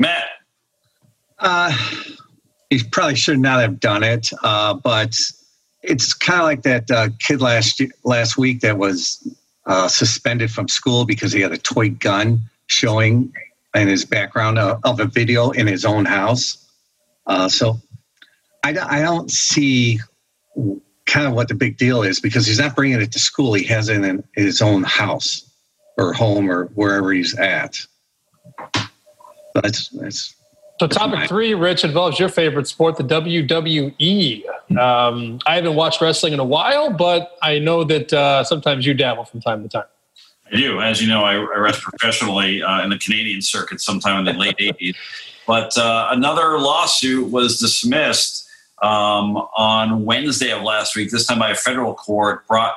Matt. 0.00 0.24
Uh, 1.38 1.76
he 2.70 2.82
probably 2.82 3.14
should 3.14 3.38
not 3.38 3.60
have 3.60 3.78
done 3.78 4.02
it, 4.02 4.30
uh, 4.42 4.74
but 4.74 5.14
it's 5.82 6.14
kind 6.14 6.40
of 6.40 6.46
like 6.46 6.62
that 6.62 6.90
uh, 6.90 7.08
kid 7.18 7.40
last 7.40 7.82
last 8.02 8.36
week 8.36 8.60
that 8.60 8.78
was 8.78 9.26
uh, 9.66 9.88
suspended 9.88 10.50
from 10.50 10.68
school 10.68 11.04
because 11.04 11.32
he 11.32 11.40
had 11.40 11.52
a 11.52 11.58
toy 11.58 11.90
gun 11.90 12.40
showing 12.66 13.32
in 13.74 13.88
his 13.88 14.04
background 14.04 14.58
of, 14.58 14.80
of 14.84 15.00
a 15.00 15.04
video 15.04 15.50
in 15.50 15.66
his 15.66 15.84
own 15.84 16.04
house. 16.06 16.66
Uh, 17.26 17.48
so 17.48 17.80
I, 18.64 18.70
I 18.70 19.02
don't 19.02 19.30
see 19.30 20.00
kind 21.06 21.26
of 21.26 21.34
what 21.34 21.48
the 21.48 21.54
big 21.54 21.76
deal 21.76 22.02
is 22.02 22.20
because 22.20 22.46
he's 22.46 22.58
not 22.58 22.74
bringing 22.74 23.00
it 23.00 23.12
to 23.12 23.18
school. 23.18 23.52
He 23.54 23.64
has 23.64 23.88
it 23.88 24.02
in 24.02 24.24
his 24.34 24.62
own 24.62 24.82
house 24.82 25.50
or 25.98 26.12
home 26.12 26.50
or 26.50 26.66
wherever 26.74 27.12
he's 27.12 27.36
at. 27.36 27.76
That's 29.54 29.88
that's. 29.88 30.34
So 30.78 30.86
topic 30.86 31.28
three, 31.28 31.52
Rich, 31.52 31.84
involves 31.84 32.18
your 32.18 32.30
favorite 32.30 32.66
sport, 32.66 32.96
the 32.96 33.04
WWE. 33.04 34.42
Um, 34.78 35.38
I 35.44 35.56
haven't 35.56 35.74
watched 35.74 36.00
wrestling 36.00 36.32
in 36.32 36.40
a 36.40 36.44
while, 36.44 36.90
but 36.90 37.36
I 37.42 37.58
know 37.58 37.84
that 37.84 38.10
uh, 38.14 38.44
sometimes 38.44 38.86
you 38.86 38.94
dabble 38.94 39.26
from 39.26 39.42
time 39.42 39.62
to 39.62 39.68
time. 39.68 39.84
I 40.50 40.56
do. 40.56 40.80
As 40.80 41.02
you 41.02 41.08
know, 41.08 41.22
I, 41.22 41.34
I 41.34 41.58
rest 41.58 41.82
professionally 41.82 42.62
uh, 42.62 42.82
in 42.82 42.88
the 42.88 42.98
Canadian 42.98 43.42
circuit 43.42 43.82
sometime 43.82 44.20
in 44.20 44.24
the 44.24 44.40
late 44.40 44.56
80s. 44.58 44.96
But 45.46 45.76
uh, 45.76 46.08
another 46.12 46.58
lawsuit 46.58 47.30
was 47.30 47.58
dismissed 47.58 48.48
um, 48.82 49.36
on 49.56 50.04
Wednesday 50.04 50.50
of 50.50 50.62
last 50.62 50.96
week, 50.96 51.10
this 51.10 51.26
time 51.26 51.38
by 51.38 51.50
a 51.50 51.54
federal 51.54 51.94
court 51.94 52.46
brought 52.48 52.74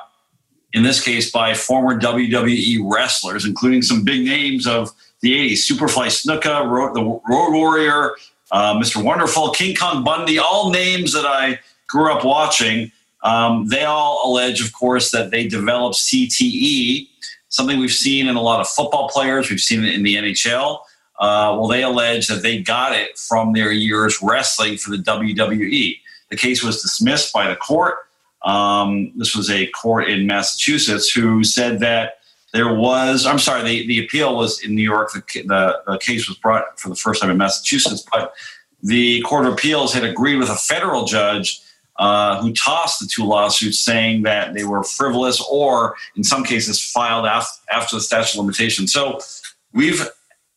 in 0.74 0.82
this 0.82 1.02
case 1.02 1.30
by 1.30 1.54
former 1.54 1.98
WWE 1.98 2.80
wrestlers, 2.84 3.46
including 3.46 3.80
some 3.80 4.04
big 4.04 4.24
names 4.24 4.66
of 4.66 4.90
the 5.24 5.32
80s 5.32 5.70
Superfly 5.70 6.08
Snuka, 6.08 6.92
the 6.92 7.02
Road 7.02 7.52
Warrior, 7.52 8.10
uh, 8.52 8.74
Mr. 8.74 9.02
Wonderful, 9.02 9.50
King 9.50 9.74
Kong 9.74 10.04
Bundy, 10.04 10.38
all 10.38 10.70
names 10.70 11.14
that 11.14 11.24
I 11.24 11.58
grew 11.88 12.12
up 12.12 12.24
watching. 12.24 12.92
Um, 13.22 13.66
they 13.68 13.84
all 13.84 14.20
allege, 14.24 14.62
of 14.62 14.74
course, 14.74 15.10
that 15.12 15.30
they 15.30 15.48
developed 15.48 15.96
CTE, 15.96 17.08
something 17.48 17.78
we've 17.78 17.90
seen 17.90 18.28
in 18.28 18.36
a 18.36 18.42
lot 18.42 18.60
of 18.60 18.68
football 18.68 19.08
players, 19.08 19.48
we've 19.48 19.60
seen 19.60 19.82
it 19.82 19.94
in 19.94 20.02
the 20.02 20.16
NHL. 20.16 20.80
Uh, 21.18 21.56
well, 21.58 21.68
they 21.68 21.82
allege 21.82 22.26
that 22.26 22.42
they 22.42 22.60
got 22.60 22.92
it 22.92 23.16
from 23.16 23.54
their 23.54 23.72
years 23.72 24.18
wrestling 24.22 24.76
for 24.76 24.90
the 24.90 24.98
WWE. 24.98 25.98
The 26.28 26.36
case 26.36 26.62
was 26.62 26.82
dismissed 26.82 27.32
by 27.32 27.48
the 27.48 27.56
court. 27.56 27.96
Um, 28.42 29.10
this 29.16 29.34
was 29.34 29.48
a 29.48 29.68
court 29.68 30.10
in 30.10 30.26
Massachusetts 30.26 31.10
who 31.10 31.44
said 31.44 31.80
that 31.80 32.18
there 32.54 32.72
was, 32.72 33.26
I'm 33.26 33.40
sorry, 33.40 33.64
the, 33.64 33.86
the 33.88 34.04
appeal 34.04 34.36
was 34.36 34.62
in 34.62 34.76
New 34.76 34.82
York. 34.82 35.10
The, 35.12 35.42
the, 35.42 35.82
the 35.86 35.98
case 35.98 36.28
was 36.28 36.38
brought 36.38 36.78
for 36.78 36.88
the 36.88 36.94
first 36.94 37.20
time 37.20 37.30
in 37.30 37.36
Massachusetts, 37.36 38.06
but 38.12 38.32
the 38.80 39.20
Court 39.22 39.44
of 39.44 39.54
Appeals 39.54 39.92
had 39.92 40.04
agreed 40.04 40.36
with 40.36 40.48
a 40.48 40.54
federal 40.54 41.04
judge 41.04 41.60
uh, 41.96 42.40
who 42.40 42.52
tossed 42.52 43.00
the 43.00 43.08
two 43.12 43.24
lawsuits, 43.24 43.80
saying 43.80 44.22
that 44.22 44.54
they 44.54 44.62
were 44.62 44.84
frivolous 44.84 45.44
or, 45.50 45.96
in 46.14 46.22
some 46.22 46.44
cases, 46.44 46.80
filed 46.80 47.26
af- 47.26 47.60
after 47.72 47.96
the 47.96 48.00
statute 48.00 48.38
of 48.38 48.44
limitations. 48.44 48.92
So 48.92 49.18
we've 49.72 50.08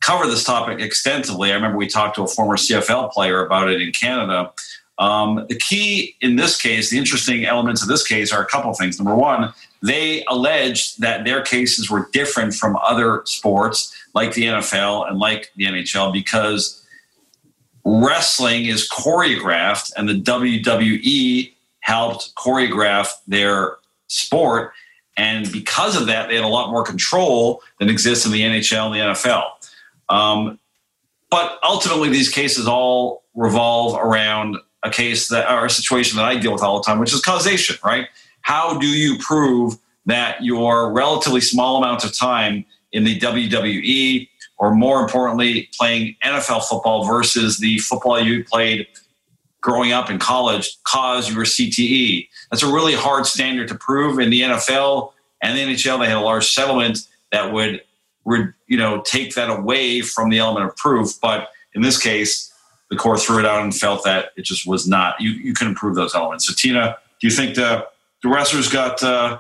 covered 0.02 0.28
this 0.28 0.44
topic 0.44 0.80
extensively. 0.80 1.52
I 1.52 1.56
remember 1.56 1.78
we 1.78 1.88
talked 1.88 2.16
to 2.18 2.24
a 2.24 2.28
former 2.28 2.58
CFL 2.58 3.12
player 3.12 3.44
about 3.44 3.70
it 3.70 3.82
in 3.82 3.92
Canada. 3.92 4.52
Um, 5.00 5.46
the 5.48 5.58
key 5.58 6.16
in 6.22 6.38
this 6.38 6.60
case, 6.60 6.90
the 6.90 6.98
interesting 6.98 7.46
elements 7.46 7.82
of 7.82 7.88
this 7.88 8.06
case 8.06 8.32
are 8.32 8.42
a 8.42 8.48
couple 8.48 8.72
of 8.72 8.78
things. 8.78 9.00
Number 9.00 9.16
one, 9.16 9.54
they 9.84 10.24
alleged 10.26 11.02
that 11.02 11.24
their 11.24 11.42
cases 11.42 11.90
were 11.90 12.10
different 12.12 12.54
from 12.54 12.78
other 12.78 13.22
sports 13.26 13.96
like 14.16 14.34
the 14.34 14.44
NFL 14.44 15.08
and 15.08 15.20
like 15.20 15.52
the 15.56 15.66
NHL 15.66 16.12
because 16.12 16.84
wrestling 17.86 18.66
is 18.66 18.90
choreographed 18.90 19.92
and 19.96 20.10
the 20.10 20.20
WWE 20.20 21.54
helped 21.82 22.36
choreograph 22.36 23.10
their 23.28 23.78
sport. 24.08 24.74
And 25.16 25.52
because 25.52 26.00
of 26.00 26.08
that, 26.08 26.28
they 26.28 26.36
had 26.36 26.44
a 26.44 26.50
lot 26.50 26.70
more 26.70 26.84
control 26.84 27.62
than 27.80 27.90
exists 27.90 28.26
in 28.26 28.32
the 28.32 28.42
NHL 28.42 28.88
and 28.88 28.96
the 28.96 29.00
NFL. 29.00 29.46
Um, 30.10 30.60
but 31.30 31.60
ultimately, 31.64 32.10
these 32.10 32.30
cases 32.30 32.68
all 32.68 33.24
revolve 33.36 34.00
around 34.00 34.58
a 34.84 34.90
case 34.90 35.28
that 35.30 35.52
or 35.52 35.66
a 35.66 35.70
situation 35.70 36.18
that 36.18 36.26
I 36.26 36.38
deal 36.38 36.54
with 36.54 36.64
all 36.64 36.78
the 36.78 36.84
time, 36.84 37.00
which 37.00 37.14
is 37.14 37.22
causation, 37.22 37.78
right? 37.84 38.08
How 38.42 38.78
do 38.78 38.88
you 38.88 39.18
prove 39.20 39.78
that 40.06 40.44
your 40.44 40.94
relatively 40.94 41.42
small 41.42 41.78
amount 41.78 42.04
of 42.04 42.18
time 42.18 42.66
in 42.92 43.04
the 43.04 43.20
WWE, 43.20 44.30
or 44.58 44.74
more 44.74 45.02
importantly, 45.02 45.70
playing 45.78 46.16
NFL 46.24 46.64
football 46.64 47.06
versus 47.06 47.60
the 47.60 47.80
football 47.80 48.20
you 48.20 48.44
played 48.44 48.88
growing 49.62 49.92
up 49.92 50.10
in 50.10 50.18
college, 50.18 50.78
caused 50.86 51.34
your 51.34 51.44
CTE? 51.44 52.28
That's 52.50 52.64
a 52.64 52.72
really 52.72 52.94
hard 52.94 53.26
standard 53.26 53.68
to 53.68 53.76
prove 53.76 54.20
in 54.20 54.30
the 54.30 54.42
NFL 54.42 55.12
and 55.42 55.58
the 55.58 55.62
NHL. 55.62 56.00
They 56.00 56.08
had 56.08 56.18
a 56.18 56.22
large 56.22 56.48
settlement 56.48 57.00
that 57.32 57.52
would, 57.52 57.82
would 58.24 58.54
you 58.68 58.78
know, 58.78 59.02
take 59.02 59.36
that 59.36 59.50
away 59.50 60.02
from 60.02 60.30
the 60.30 60.38
element 60.38 60.66
of 60.66 60.76
proof. 60.78 61.20
But 61.22 61.50
in 61.74 61.82
this 61.82 62.02
case, 62.02 62.54
the 62.90 62.96
court 62.96 63.20
threw 63.20 63.40
it 63.40 63.46
out 63.46 63.64
and 63.64 63.76
felt 63.76 64.04
that 64.06 64.32
it 64.38 64.46
just 64.46 64.68
was 64.68 64.88
not. 64.88 65.20
You 65.20 65.32
you 65.32 65.54
couldn't 65.54 65.76
prove 65.76 65.96
those 65.96 66.16
elements. 66.16 66.48
So 66.48 66.54
Tina, 66.56 66.98
do 67.20 67.28
you 67.28 67.34
think 67.34 67.56
the 67.56 67.88
the 68.24 68.30
wrestlers 68.30 68.70
got 68.70 69.02
uh, 69.04 69.40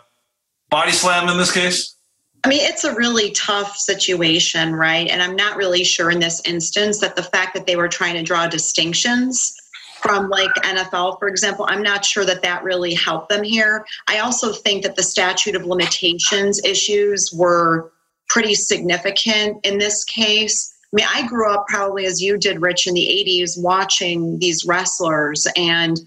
body 0.69 0.91
slammed 0.91 1.29
in 1.29 1.37
this 1.37 1.51
case? 1.51 1.95
I 2.43 2.49
mean, 2.49 2.61
it's 2.61 2.83
a 2.83 2.95
really 2.95 3.31
tough 3.31 3.75
situation, 3.75 4.73
right? 4.75 5.09
And 5.09 5.21
I'm 5.21 5.35
not 5.35 5.57
really 5.57 5.83
sure 5.83 6.11
in 6.11 6.19
this 6.19 6.41
instance 6.45 6.99
that 6.99 7.15
the 7.15 7.23
fact 7.23 7.53
that 7.55 7.65
they 7.65 7.75
were 7.75 7.87
trying 7.87 8.13
to 8.13 8.23
draw 8.23 8.47
distinctions 8.47 9.53
from 10.01 10.29
like 10.29 10.53
NFL, 10.63 11.19
for 11.19 11.27
example, 11.27 11.65
I'm 11.67 11.81
not 11.81 12.05
sure 12.05 12.23
that 12.25 12.43
that 12.43 12.63
really 12.63 12.93
helped 12.93 13.29
them 13.29 13.43
here. 13.43 13.85
I 14.07 14.19
also 14.19 14.53
think 14.53 14.83
that 14.83 14.95
the 14.95 15.03
statute 15.03 15.55
of 15.55 15.65
limitations 15.65 16.63
issues 16.63 17.33
were 17.33 17.91
pretty 18.29 18.53
significant 18.53 19.65
in 19.65 19.79
this 19.79 20.03
case. 20.03 20.76
I 20.93 20.95
mean, 20.95 21.05
I 21.09 21.27
grew 21.27 21.51
up 21.51 21.67
probably 21.67 22.05
as 22.05 22.21
you 22.21 22.37
did, 22.37 22.61
Rich, 22.61 22.87
in 22.87 22.93
the 22.93 23.05
80s, 23.27 23.61
watching 23.61 24.39
these 24.39 24.65
wrestlers. 24.65 25.45
And 25.57 25.99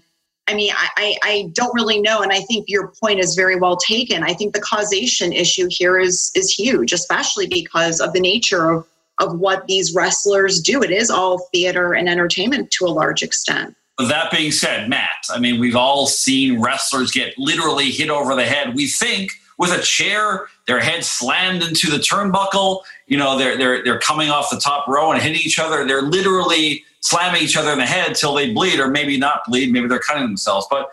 I 0.47 0.55
mean, 0.55 0.71
I, 0.75 1.15
I 1.23 1.49
don't 1.53 1.73
really 1.73 2.01
know. 2.01 2.21
And 2.21 2.31
I 2.31 2.39
think 2.41 2.65
your 2.67 2.91
point 3.01 3.19
is 3.19 3.35
very 3.35 3.57
well 3.57 3.77
taken. 3.77 4.23
I 4.23 4.33
think 4.33 4.53
the 4.53 4.61
causation 4.61 5.31
issue 5.31 5.67
here 5.69 5.99
is 5.99 6.31
is 6.35 6.51
huge, 6.51 6.93
especially 6.93 7.47
because 7.47 7.99
of 7.99 8.13
the 8.13 8.19
nature 8.19 8.71
of, 8.71 8.87
of 9.19 9.39
what 9.39 9.67
these 9.67 9.93
wrestlers 9.93 10.59
do. 10.59 10.81
It 10.81 10.91
is 10.91 11.11
all 11.11 11.47
theater 11.53 11.93
and 11.93 12.09
entertainment 12.09 12.71
to 12.71 12.85
a 12.85 12.89
large 12.89 13.21
extent. 13.21 13.75
That 13.99 14.31
being 14.31 14.51
said, 14.51 14.89
Matt, 14.89 15.09
I 15.29 15.39
mean, 15.39 15.59
we've 15.59 15.75
all 15.75 16.07
seen 16.07 16.59
wrestlers 16.59 17.11
get 17.11 17.37
literally 17.37 17.91
hit 17.91 18.09
over 18.09 18.35
the 18.35 18.45
head. 18.45 18.73
We 18.73 18.87
think 18.87 19.31
with 19.61 19.71
a 19.71 19.81
chair, 19.83 20.47
their 20.65 20.79
head 20.79 21.05
slammed 21.05 21.61
into 21.61 21.91
the 21.91 21.97
turnbuckle. 21.97 22.81
You 23.05 23.17
know, 23.17 23.37
they're 23.37 23.55
they're 23.55 23.83
they're 23.83 23.99
coming 23.99 24.31
off 24.31 24.49
the 24.49 24.59
top 24.59 24.87
row 24.87 25.11
and 25.11 25.21
hitting 25.21 25.39
each 25.39 25.59
other. 25.59 25.85
They're 25.85 26.01
literally 26.01 26.83
slamming 27.01 27.43
each 27.43 27.55
other 27.55 27.71
in 27.71 27.77
the 27.77 27.85
head 27.85 28.15
till 28.15 28.33
they 28.33 28.51
bleed, 28.51 28.79
or 28.79 28.87
maybe 28.87 29.17
not 29.17 29.43
bleed. 29.45 29.71
Maybe 29.71 29.87
they're 29.87 29.99
cutting 29.99 30.23
themselves. 30.23 30.65
But 30.67 30.89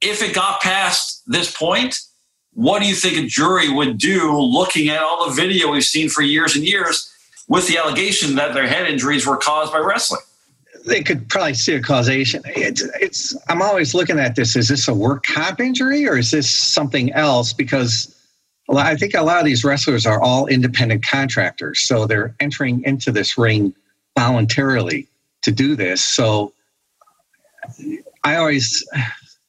if 0.00 0.22
it 0.22 0.32
got 0.32 0.60
past 0.60 1.24
this 1.26 1.50
point, 1.50 1.98
what 2.54 2.80
do 2.80 2.88
you 2.88 2.94
think 2.94 3.18
a 3.18 3.26
jury 3.26 3.68
would 3.68 3.98
do 3.98 4.38
looking 4.38 4.90
at 4.90 5.02
all 5.02 5.28
the 5.28 5.34
video 5.34 5.72
we've 5.72 5.82
seen 5.82 6.08
for 6.08 6.22
years 6.22 6.54
and 6.54 6.64
years 6.64 7.12
with 7.48 7.66
the 7.66 7.78
allegation 7.78 8.36
that 8.36 8.54
their 8.54 8.68
head 8.68 8.88
injuries 8.88 9.26
were 9.26 9.38
caused 9.38 9.72
by 9.72 9.78
wrestling? 9.78 10.22
They 10.86 11.02
could 11.02 11.28
probably 11.28 11.54
see 11.54 11.74
a 11.74 11.82
causation. 11.82 12.42
It's, 12.46 12.82
it's. 13.00 13.36
I'm 13.48 13.62
always 13.62 13.94
looking 13.94 14.18
at 14.18 14.36
this. 14.36 14.56
Is 14.56 14.68
this 14.68 14.88
a 14.88 14.94
work 14.94 15.24
comp 15.24 15.60
injury 15.60 16.08
or 16.08 16.16
is 16.16 16.30
this 16.30 16.48
something 16.48 17.12
else? 17.12 17.52
Because 17.52 18.14
I 18.70 18.96
think 18.96 19.14
a 19.14 19.22
lot 19.22 19.38
of 19.38 19.44
these 19.44 19.64
wrestlers 19.64 20.06
are 20.06 20.20
all 20.20 20.46
independent 20.46 21.04
contractors, 21.04 21.80
so 21.80 22.06
they're 22.06 22.34
entering 22.40 22.82
into 22.84 23.10
this 23.10 23.38
ring 23.38 23.74
voluntarily 24.16 25.08
to 25.42 25.52
do 25.52 25.74
this. 25.74 26.04
So 26.04 26.52
I 28.24 28.36
always 28.36 28.84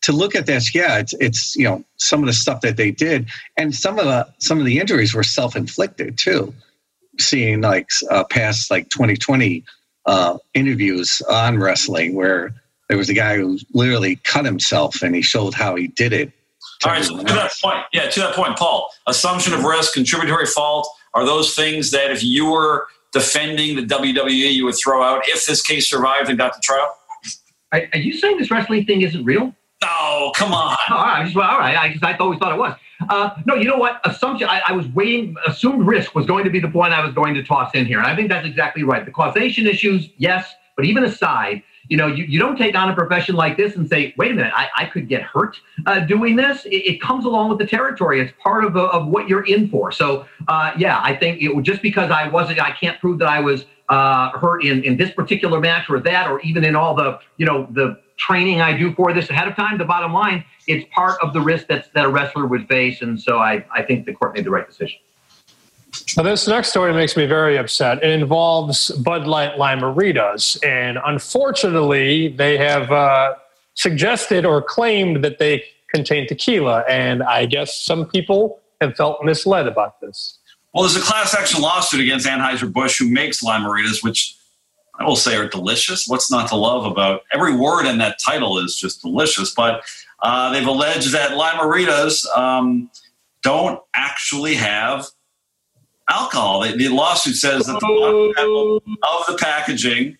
to 0.03 0.11
look 0.13 0.35
at 0.35 0.45
this, 0.45 0.73
yeah, 0.73 0.97
it's 0.99 1.13
it's 1.19 1.55
you 1.55 1.65
know 1.65 1.83
some 1.97 2.21
of 2.21 2.27
the 2.27 2.33
stuff 2.33 2.61
that 2.61 2.77
they 2.77 2.91
did, 2.91 3.29
and 3.57 3.75
some 3.75 3.99
of 3.99 4.05
the 4.05 4.27
some 4.39 4.59
of 4.59 4.65
the 4.65 4.79
injuries 4.79 5.13
were 5.13 5.23
self 5.23 5.55
inflicted 5.55 6.17
too. 6.17 6.53
Seeing 7.19 7.61
like 7.61 7.89
uh, 8.09 8.23
past 8.23 8.71
like 8.71 8.89
2020 8.89 9.63
uh, 10.09 10.37
interviews 10.53 11.21
on 11.29 11.59
wrestling 11.59 12.15
where 12.15 12.53
there 12.87 12.97
was 12.97 13.09
a 13.09 13.13
guy 13.13 13.37
who 13.37 13.59
literally 13.73 14.15
cut 14.23 14.43
himself 14.43 15.03
and 15.03 15.13
he 15.13 15.21
showed 15.21 15.53
how 15.53 15.75
he 15.75 15.87
did 15.87 16.13
it 16.13 16.31
all 16.85 16.91
right, 16.93 17.03
so 17.03 17.17
to 17.17 17.23
that 17.23 17.51
point, 17.61 17.79
yeah, 17.91 18.09
to 18.09 18.19
that 18.21 18.35
point, 18.35 18.57
Paul, 18.57 18.89
assumption 19.05 19.53
of 19.53 19.63
risk, 19.63 19.93
contributory 19.93 20.45
fault 20.45 20.87
are 21.13 21.25
those 21.25 21.53
things 21.53 21.91
that 21.91 22.09
if 22.09 22.23
you 22.23 22.49
were 22.49 22.87
defending 23.11 23.75
the 23.75 23.81
WWE, 23.81 24.53
you 24.53 24.63
would 24.65 24.75
throw 24.75 25.03
out 25.03 25.23
if 25.27 25.45
this 25.45 25.61
case 25.61 25.89
survived 25.89 26.29
and 26.29 26.37
got 26.37 26.53
to 26.53 26.59
trial? 26.61 26.95
Are, 27.73 27.81
are 27.93 27.99
you 27.99 28.13
saying 28.13 28.37
this 28.37 28.49
wrestling 28.49 28.85
thing 28.85 29.01
isn't 29.01 29.25
real? 29.25 29.53
No, 29.81 30.31
come 30.35 30.53
on. 30.53 30.77
Oh, 30.89 30.95
all 30.95 31.03
right, 31.03 31.35
well, 31.35 31.49
all 31.49 31.59
right. 31.59 31.97
I, 32.01 32.11
I 32.11 32.17
always 32.17 32.39
thought 32.39 32.53
it 32.53 32.59
was. 32.59 32.75
Uh, 33.07 33.29
no, 33.45 33.55
you 33.55 33.65
know 33.65 33.77
what? 33.77 34.01
Assumption. 34.03 34.49
I, 34.49 34.61
I, 34.67 34.71
was 34.73 34.87
waiting. 34.87 35.35
Assumed 35.47 35.87
risk 35.87 36.15
was 36.15 36.25
going 36.25 36.43
to 36.43 36.49
be 36.49 36.59
the 36.59 36.67
point 36.67 36.93
I 36.93 37.03
was 37.03 37.13
going 37.13 37.33
to 37.35 37.43
toss 37.43 37.73
in 37.73 37.85
here, 37.85 37.97
and 37.97 38.07
I 38.07 38.15
think 38.15 38.29
that's 38.29 38.45
exactly 38.45 38.83
right. 38.83 39.05
The 39.05 39.11
causation 39.11 39.67
issues, 39.67 40.09
yes, 40.17 40.53
but 40.75 40.85
even 40.85 41.03
aside, 41.03 41.63
you 41.89 41.97
know, 41.97 42.07
you, 42.07 42.23
you 42.23 42.39
don't 42.39 42.55
take 42.55 42.75
on 42.75 42.89
a 42.89 42.95
profession 42.95 43.35
like 43.35 43.57
this 43.57 43.75
and 43.75 43.87
say, 43.89 44.13
wait 44.15 44.31
a 44.31 44.35
minute, 44.35 44.53
I, 44.55 44.69
I 44.77 44.85
could 44.85 45.09
get 45.09 45.23
hurt 45.23 45.57
uh, 45.85 45.99
doing 46.01 46.35
this. 46.35 46.65
It, 46.65 46.69
it, 46.69 47.01
comes 47.01 47.25
along 47.25 47.49
with 47.49 47.57
the 47.57 47.65
territory. 47.65 48.21
It's 48.21 48.31
part 48.41 48.63
of, 48.63 48.77
of 48.77 49.07
what 49.07 49.27
you're 49.27 49.45
in 49.45 49.69
for. 49.69 49.91
So, 49.91 50.25
uh, 50.47 50.71
yeah, 50.77 51.01
I 51.01 51.15
think 51.15 51.41
it, 51.41 51.61
just 51.63 51.81
because 51.81 52.11
I 52.11 52.27
wasn't, 52.27 52.61
I 52.61 52.71
can't 52.71 52.99
prove 52.99 53.19
that 53.19 53.27
I 53.27 53.39
was 53.39 53.65
uh, 53.89 54.29
hurt 54.37 54.63
in, 54.63 54.83
in 54.83 54.97
this 54.97 55.11
particular 55.11 55.59
match 55.59 55.89
or 55.89 55.99
that, 55.99 56.29
or 56.29 56.39
even 56.41 56.63
in 56.63 56.75
all 56.75 56.95
the, 56.95 57.19
you 57.37 57.45
know, 57.45 57.67
the 57.71 57.99
training 58.17 58.61
I 58.61 58.77
do 58.77 58.93
for 58.93 59.11
this 59.11 59.29
ahead 59.29 59.47
of 59.47 59.55
time. 59.55 59.77
The 59.77 59.85
bottom 59.85 60.13
line, 60.13 60.45
it's 60.69 60.87
part 60.93 61.17
of 61.21 61.33
the 61.33 61.41
risk 61.41 61.67
that's, 61.67 61.89
that 61.89 62.05
a 62.05 62.09
wrestler 62.09 62.45
would 62.45 62.67
face. 62.67 63.01
And 63.01 63.19
so 63.19 63.39
I, 63.39 63.65
I 63.75 63.81
think 63.81 64.05
the 64.05 64.13
court 64.13 64.35
made 64.35 64.45
the 64.45 64.51
right 64.51 64.67
decision. 64.67 64.99
Now, 66.15 66.23
this 66.23 66.47
next 66.47 66.69
story 66.69 66.93
makes 66.93 67.17
me 67.17 67.25
very 67.25 67.57
upset. 67.57 68.03
It 68.03 68.11
involves 68.11 68.91
Bud 68.91 69.25
Light 69.25 69.57
Lime-A-Ritas, 69.57 70.63
and 70.63 70.99
unfortunately, 71.03 72.27
they 72.27 72.57
have 72.57 72.91
uh, 72.91 73.33
suggested 73.73 74.45
or 74.45 74.61
claimed 74.61 75.23
that 75.23 75.39
they 75.39 75.63
contain 75.93 76.27
tequila, 76.27 76.83
and 76.87 77.23
I 77.23 77.47
guess 77.47 77.83
some 77.83 78.05
people 78.05 78.59
have 78.81 78.95
felt 78.95 79.23
misled 79.23 79.67
about 79.67 79.99
this. 79.99 80.37
Well, 80.73 80.83
there's 80.83 80.95
a 80.95 81.01
class 81.01 81.33
action 81.33 81.59
lawsuit 81.61 82.01
against 82.01 82.27
Anheuser-Busch, 82.27 82.99
who 82.99 83.09
makes 83.09 83.41
Lime-A-Ritas, 83.41 84.03
which 84.03 84.35
I 84.99 85.05
will 85.05 85.15
say 85.15 85.35
are 85.37 85.47
delicious. 85.47 86.05
What's 86.07 86.29
not 86.29 86.49
to 86.49 86.55
love 86.55 86.85
about 86.85 87.21
every 87.33 87.55
word 87.55 87.87
in 87.87 87.97
that 87.97 88.19
title 88.23 88.59
is 88.59 88.75
just 88.75 89.01
delicious. 89.01 89.53
But 89.55 89.81
uh, 90.21 90.51
they've 90.51 90.67
alleged 90.67 91.13
that 91.13 91.35
Lime-A-Ritas 91.35 92.25
um, 92.35 92.89
don't 93.41 93.81
actually 93.93 94.55
have 94.55 95.07
alcohol. 96.09 96.61
The, 96.61 96.75
the 96.75 96.89
lawsuit 96.89 97.35
says 97.35 97.65
that 97.67 97.79
the 97.79 98.81
of 99.03 99.25
the 99.27 99.37
packaging, 99.37 100.17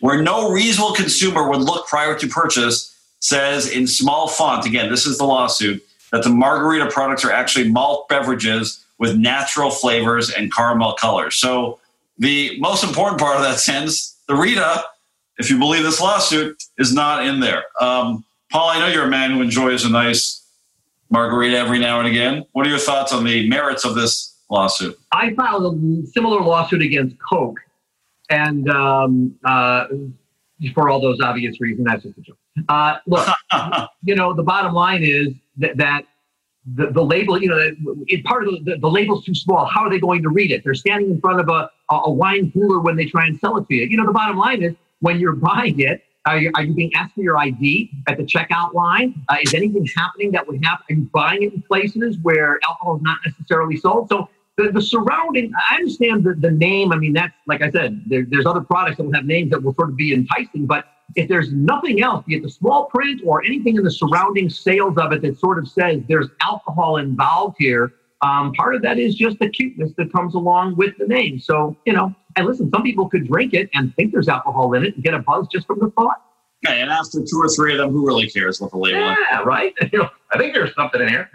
where 0.00 0.22
no 0.22 0.50
reasonable 0.50 0.94
consumer 0.94 1.48
would 1.48 1.60
look 1.60 1.86
prior 1.86 2.18
to 2.18 2.26
purchase, 2.26 2.96
says 3.20 3.70
in 3.70 3.86
small 3.86 4.28
font, 4.28 4.66
again, 4.66 4.90
this 4.90 5.06
is 5.06 5.18
the 5.18 5.24
lawsuit, 5.24 5.84
that 6.10 6.24
the 6.24 6.30
margarita 6.30 6.90
products 6.90 7.24
are 7.24 7.30
actually 7.30 7.68
malt 7.68 8.08
beverages 8.08 8.84
with 8.98 9.16
natural 9.16 9.70
flavors 9.70 10.30
and 10.30 10.52
caramel 10.52 10.94
colors. 10.94 11.36
So 11.36 11.78
the 12.18 12.58
most 12.58 12.82
important 12.82 13.20
part 13.20 13.36
of 13.36 13.42
that 13.42 13.60
sentence, 13.60 14.16
the 14.26 14.34
Rita, 14.34 14.84
if 15.38 15.50
you 15.50 15.58
believe 15.58 15.84
this 15.84 16.00
lawsuit, 16.00 16.62
is 16.78 16.92
not 16.92 17.24
in 17.24 17.40
there. 17.40 17.64
Um, 17.80 18.24
Paul, 18.50 18.68
I 18.68 18.78
know 18.80 18.88
you're 18.88 19.04
a 19.04 19.10
man 19.10 19.30
who 19.30 19.42
enjoys 19.42 19.84
a 19.84 19.90
nice 19.90 20.44
margarita 21.08 21.56
every 21.56 21.78
now 21.78 22.00
and 22.00 22.08
again. 22.08 22.44
What 22.52 22.66
are 22.66 22.70
your 22.70 22.78
thoughts 22.78 23.12
on 23.12 23.24
the 23.24 23.48
merits 23.48 23.84
of 23.84 23.94
this 23.94 24.36
lawsuit? 24.50 24.98
I 25.12 25.34
filed 25.34 25.74
a 25.74 26.06
similar 26.08 26.40
lawsuit 26.40 26.82
against 26.82 27.16
Coke, 27.20 27.60
and 28.28 28.68
um, 28.68 29.36
uh, 29.44 29.86
for 30.74 30.90
all 30.90 31.00
those 31.00 31.20
obvious 31.20 31.60
reasons, 31.60 31.86
that's 31.86 32.02
just 32.02 32.18
a 32.18 32.20
joke. 32.22 32.38
Uh, 32.68 32.96
look, 33.06 33.28
you 34.02 34.16
know, 34.16 34.34
the 34.34 34.42
bottom 34.42 34.74
line 34.74 35.04
is 35.04 35.28
that, 35.58 35.76
that 35.76 36.04
the, 36.74 36.90
the 36.90 37.02
label, 37.02 37.40
you 37.40 37.48
know, 37.48 38.04
it, 38.08 38.24
part 38.24 38.46
of 38.46 38.52
the, 38.52 38.72
the, 38.72 38.78
the, 38.78 38.90
label's 38.90 39.24
too 39.24 39.34
small. 39.34 39.64
How 39.64 39.82
are 39.82 39.90
they 39.90 40.00
going 40.00 40.22
to 40.22 40.28
read 40.28 40.50
it? 40.50 40.62
They're 40.64 40.74
standing 40.74 41.10
in 41.10 41.20
front 41.20 41.40
of 41.40 41.48
a, 41.48 41.70
a 41.90 42.10
wine 42.10 42.50
cooler 42.52 42.80
when 42.80 42.96
they 42.96 43.06
try 43.06 43.26
and 43.26 43.38
sell 43.38 43.56
it 43.56 43.68
to 43.68 43.74
you. 43.74 43.84
You 43.84 43.96
know, 43.96 44.06
the 44.06 44.12
bottom 44.12 44.36
line 44.36 44.62
is 44.62 44.74
when 44.98 45.20
you're 45.20 45.36
buying 45.36 45.80
it, 45.80 46.02
are 46.26 46.38
you, 46.38 46.50
are 46.54 46.62
you 46.62 46.74
being 46.74 46.92
asked 46.94 47.14
for 47.14 47.22
your 47.22 47.38
ID 47.38 47.90
at 48.06 48.18
the 48.18 48.24
checkout 48.24 48.74
line? 48.74 49.14
Uh, 49.28 49.36
is 49.42 49.54
anything 49.54 49.86
happening 49.96 50.30
that 50.32 50.46
would 50.46 50.62
happen? 50.62 50.84
Are 50.90 50.94
you 50.94 51.10
buying 51.12 51.42
in 51.42 51.62
places 51.62 52.18
where 52.22 52.58
alcohol 52.68 52.96
is 52.96 53.02
not 53.02 53.18
necessarily 53.24 53.76
sold? 53.76 54.08
So 54.10 54.28
the, 54.56 54.70
the 54.70 54.82
surrounding, 54.82 55.52
I 55.70 55.76
understand 55.76 56.24
the, 56.24 56.34
the 56.34 56.50
name. 56.50 56.92
I 56.92 56.96
mean, 56.96 57.14
that's 57.14 57.32
like 57.46 57.62
I 57.62 57.70
said, 57.70 58.02
there, 58.06 58.26
there's 58.28 58.46
other 58.46 58.60
products 58.60 58.98
that 58.98 59.04
will 59.04 59.14
have 59.14 59.24
names 59.24 59.50
that 59.50 59.62
will 59.62 59.74
sort 59.74 59.90
of 59.90 59.96
be 59.96 60.12
enticing, 60.12 60.66
but 60.66 60.86
if 61.16 61.28
there's 61.28 61.52
nothing 61.52 62.02
else, 62.02 62.24
be 62.26 62.36
it 62.36 62.42
the 62.42 62.50
small 62.50 62.84
print 62.86 63.22
or 63.24 63.44
anything 63.44 63.76
in 63.76 63.82
the 63.82 63.90
surrounding 63.90 64.48
sales 64.48 64.96
of 64.98 65.12
it 65.12 65.22
that 65.22 65.38
sort 65.38 65.58
of 65.58 65.68
says 65.68 66.00
there's 66.08 66.28
alcohol 66.42 66.98
involved 66.98 67.56
here, 67.58 67.94
Um, 68.22 68.52
part 68.52 68.74
of 68.74 68.82
that 68.82 68.98
is 68.98 69.14
just 69.14 69.38
the 69.38 69.48
cuteness 69.48 69.92
that 69.96 70.12
comes 70.12 70.34
along 70.34 70.76
with 70.76 70.96
the 70.98 71.06
name. 71.06 71.38
So, 71.38 71.76
you 71.86 71.92
know, 71.92 72.14
and 72.36 72.46
listen, 72.46 72.70
some 72.70 72.82
people 72.82 73.08
could 73.08 73.26
drink 73.26 73.54
it 73.54 73.70
and 73.74 73.94
think 73.96 74.12
there's 74.12 74.28
alcohol 74.28 74.74
in 74.74 74.84
it 74.84 74.94
and 74.94 75.02
get 75.02 75.14
a 75.14 75.20
buzz 75.20 75.48
just 75.50 75.66
from 75.66 75.78
the 75.80 75.90
thought. 75.90 76.22
Okay, 76.66 76.82
and 76.82 76.90
after 76.90 77.18
two 77.20 77.40
or 77.40 77.48
three 77.48 77.72
of 77.72 77.78
them, 77.78 77.90
who 77.90 78.06
really 78.06 78.28
cares 78.28 78.60
what 78.60 78.70
the 78.70 78.76
label 78.76 79.10
is? 79.10 79.16
Yeah, 79.32 79.40
right. 79.40 79.74
I 79.80 80.38
think 80.38 80.52
there's 80.52 80.74
something 80.74 81.00
in 81.00 81.08
here. 81.08 81.30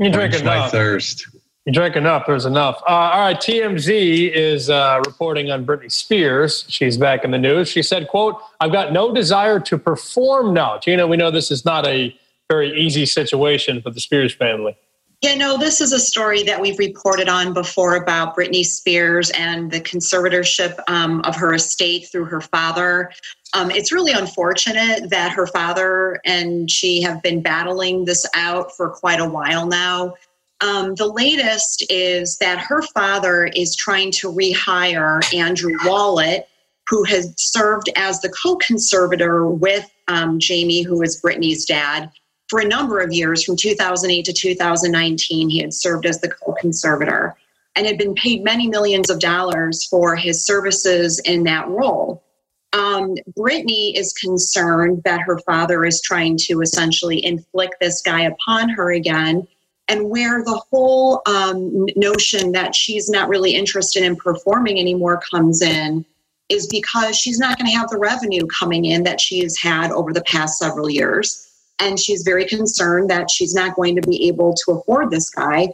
You 0.00 0.10
drink 0.10 0.32
Quench 0.32 0.44
my 0.44 0.56
enough. 0.56 0.70
thirst. 0.70 1.26
You 1.64 1.72
drink 1.72 1.96
enough. 1.96 2.24
There's 2.26 2.46
enough. 2.46 2.80
Uh, 2.86 2.92
all 2.92 3.20
right. 3.20 3.36
TMZ 3.36 4.30
is 4.32 4.70
uh, 4.70 5.02
reporting 5.04 5.50
on 5.50 5.66
Britney 5.66 5.90
Spears. 5.90 6.64
She's 6.68 6.96
back 6.96 7.24
in 7.24 7.30
the 7.30 7.38
news. 7.38 7.68
She 7.68 7.82
said, 7.82 8.08
"quote 8.08 8.40
I've 8.60 8.70
got 8.70 8.92
no 8.92 9.12
desire 9.12 9.58
to 9.60 9.76
perform 9.76 10.54
now." 10.54 10.78
Tina, 10.78 11.06
we 11.06 11.16
know 11.16 11.30
this 11.30 11.50
is 11.50 11.64
not 11.64 11.86
a 11.86 12.14
very 12.48 12.78
easy 12.78 13.06
situation 13.06 13.82
for 13.82 13.90
the 13.90 14.00
Spears 14.00 14.34
family. 14.34 14.76
Yeah, 15.20 15.34
no, 15.34 15.58
this 15.58 15.80
is 15.80 15.92
a 15.92 15.98
story 15.98 16.44
that 16.44 16.60
we've 16.60 16.78
reported 16.78 17.28
on 17.28 17.52
before 17.52 17.96
about 17.96 18.36
Britney 18.36 18.64
Spears 18.64 19.30
and 19.30 19.68
the 19.68 19.80
conservatorship 19.80 20.78
um, 20.86 21.22
of 21.22 21.34
her 21.34 21.54
estate 21.54 22.06
through 22.10 22.26
her 22.26 22.40
father. 22.40 23.10
Um, 23.52 23.72
it's 23.72 23.90
really 23.90 24.12
unfortunate 24.12 25.10
that 25.10 25.32
her 25.32 25.48
father 25.48 26.20
and 26.24 26.70
she 26.70 27.02
have 27.02 27.20
been 27.20 27.42
battling 27.42 28.04
this 28.04 28.26
out 28.34 28.76
for 28.76 28.90
quite 28.90 29.18
a 29.18 29.28
while 29.28 29.66
now. 29.66 30.14
Um, 30.60 30.94
the 30.94 31.08
latest 31.08 31.84
is 31.90 32.38
that 32.38 32.58
her 32.60 32.82
father 32.82 33.46
is 33.46 33.74
trying 33.74 34.12
to 34.12 34.30
rehire 34.30 35.34
Andrew 35.34 35.74
Wallet, 35.84 36.48
who 36.86 37.02
has 37.04 37.34
served 37.36 37.90
as 37.96 38.20
the 38.20 38.28
co 38.28 38.54
conservator 38.56 39.48
with 39.48 39.90
um, 40.06 40.38
Jamie, 40.38 40.82
who 40.82 41.02
is 41.02 41.20
Britney's 41.20 41.64
dad 41.64 42.12
for 42.48 42.60
a 42.60 42.66
number 42.66 43.00
of 43.00 43.12
years 43.12 43.44
from 43.44 43.56
2008 43.56 44.24
to 44.24 44.32
2019 44.32 45.48
he 45.48 45.60
had 45.60 45.72
served 45.72 46.06
as 46.06 46.20
the 46.20 46.30
co-conservator 46.30 47.36
and 47.76 47.86
had 47.86 47.98
been 47.98 48.14
paid 48.14 48.42
many 48.42 48.68
millions 48.68 49.10
of 49.10 49.20
dollars 49.20 49.84
for 49.84 50.16
his 50.16 50.44
services 50.44 51.20
in 51.20 51.44
that 51.44 51.68
role. 51.68 52.24
Um, 52.72 53.14
Britney 53.38 53.96
is 53.96 54.12
concerned 54.12 55.02
that 55.04 55.20
her 55.20 55.38
father 55.38 55.84
is 55.84 56.02
trying 56.02 56.36
to 56.48 56.60
essentially 56.60 57.24
inflict 57.24 57.76
this 57.80 58.02
guy 58.02 58.22
upon 58.22 58.68
her 58.70 58.92
again 58.92 59.46
and 59.88 60.10
where 60.10 60.44
the 60.44 60.60
whole 60.70 61.22
um, 61.26 61.86
notion 61.96 62.52
that 62.52 62.74
she's 62.74 63.08
not 63.08 63.28
really 63.28 63.54
interested 63.54 64.02
in 64.02 64.16
performing 64.16 64.78
anymore 64.78 65.20
comes 65.30 65.62
in 65.62 66.04
is 66.48 66.66
because 66.66 67.16
she's 67.16 67.38
not 67.38 67.58
going 67.58 67.70
to 67.70 67.76
have 67.76 67.88
the 67.90 67.98
revenue 67.98 68.46
coming 68.46 68.84
in 68.84 69.02
that 69.04 69.20
she 69.20 69.40
has 69.40 69.56
had 69.56 69.90
over 69.90 70.12
the 70.12 70.22
past 70.22 70.58
several 70.58 70.90
years 70.90 71.47
and 71.80 71.98
she's 71.98 72.22
very 72.22 72.44
concerned 72.44 73.10
that 73.10 73.30
she's 73.30 73.54
not 73.54 73.76
going 73.76 73.94
to 73.96 74.08
be 74.08 74.28
able 74.28 74.54
to 74.54 74.72
afford 74.72 75.10
this 75.10 75.30
guy. 75.30 75.68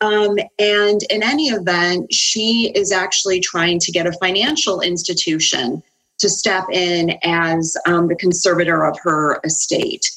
Um, 0.00 0.36
and 0.58 1.00
in 1.10 1.22
any 1.22 1.48
event, 1.48 2.12
she 2.12 2.72
is 2.74 2.90
actually 2.90 3.40
trying 3.40 3.78
to 3.80 3.92
get 3.92 4.06
a 4.06 4.12
financial 4.12 4.80
institution 4.80 5.82
to 6.18 6.28
step 6.28 6.64
in 6.72 7.18
as 7.22 7.76
um, 7.86 8.08
the 8.08 8.16
conservator 8.16 8.84
of 8.84 8.98
her 9.02 9.40
estate. 9.44 10.10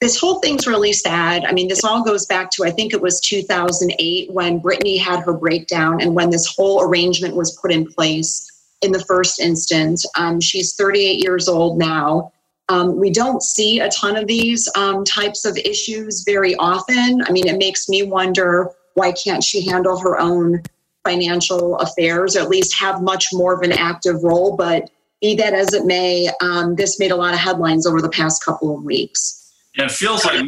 This 0.00 0.18
whole 0.18 0.40
thing's 0.40 0.66
really 0.66 0.92
sad. 0.92 1.44
I 1.44 1.52
mean, 1.52 1.68
this 1.68 1.84
all 1.84 2.02
goes 2.02 2.24
back 2.26 2.50
to, 2.52 2.64
I 2.64 2.70
think 2.70 2.92
it 2.92 3.02
was 3.02 3.20
2008 3.20 4.30
when 4.32 4.60
Britney 4.60 4.98
had 4.98 5.20
her 5.20 5.34
breakdown 5.34 6.00
and 6.00 6.14
when 6.14 6.30
this 6.30 6.46
whole 6.46 6.82
arrangement 6.82 7.36
was 7.36 7.58
put 7.60 7.70
in 7.70 7.86
place 7.86 8.46
in 8.82 8.92
the 8.92 9.04
first 9.04 9.40
instance. 9.40 10.06
Um, 10.16 10.40
she's 10.40 10.74
38 10.74 11.22
years 11.22 11.48
old 11.48 11.78
now. 11.78 12.32
Um, 12.70 12.96
we 12.96 13.10
don't 13.10 13.42
see 13.42 13.80
a 13.80 13.88
ton 13.90 14.16
of 14.16 14.28
these 14.28 14.68
um, 14.76 15.04
types 15.04 15.44
of 15.44 15.58
issues 15.58 16.22
very 16.24 16.54
often. 16.54 17.22
I 17.26 17.32
mean, 17.32 17.48
it 17.48 17.58
makes 17.58 17.88
me 17.88 18.04
wonder 18.04 18.70
why 18.94 19.10
can't 19.12 19.42
she 19.42 19.66
handle 19.66 19.98
her 19.98 20.18
own 20.20 20.62
financial 21.04 21.76
affairs, 21.78 22.36
or 22.36 22.40
at 22.40 22.48
least 22.48 22.76
have 22.76 23.02
much 23.02 23.26
more 23.32 23.54
of 23.54 23.62
an 23.62 23.72
active 23.72 24.22
role? 24.22 24.56
But 24.56 24.88
be 25.20 25.34
that 25.34 25.52
as 25.52 25.74
it 25.74 25.84
may, 25.84 26.30
um, 26.40 26.76
this 26.76 27.00
made 27.00 27.10
a 27.10 27.16
lot 27.16 27.34
of 27.34 27.40
headlines 27.40 27.88
over 27.88 28.00
the 28.00 28.08
past 28.08 28.44
couple 28.44 28.76
of 28.76 28.84
weeks. 28.84 29.52
Yeah, 29.76 29.86
it 29.86 29.90
feels 29.90 30.24
like 30.24 30.44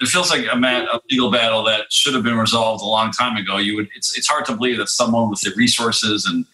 it 0.00 0.08
feels 0.08 0.30
like 0.30 0.46
a, 0.50 0.56
man, 0.56 0.86
a 0.92 1.00
legal 1.10 1.30
battle 1.30 1.62
that 1.64 1.90
should 1.90 2.14
have 2.14 2.22
been 2.22 2.36
resolved 2.36 2.82
a 2.82 2.86
long 2.86 3.12
time 3.12 3.36
ago. 3.36 3.58
You 3.58 3.76
would 3.76 3.88
it's 3.94 4.16
it's 4.16 4.28
hard 4.28 4.46
to 4.46 4.56
believe 4.56 4.78
that 4.78 4.88
someone 4.88 5.28
with 5.28 5.40
the 5.40 5.52
resources 5.56 6.24
and 6.24 6.46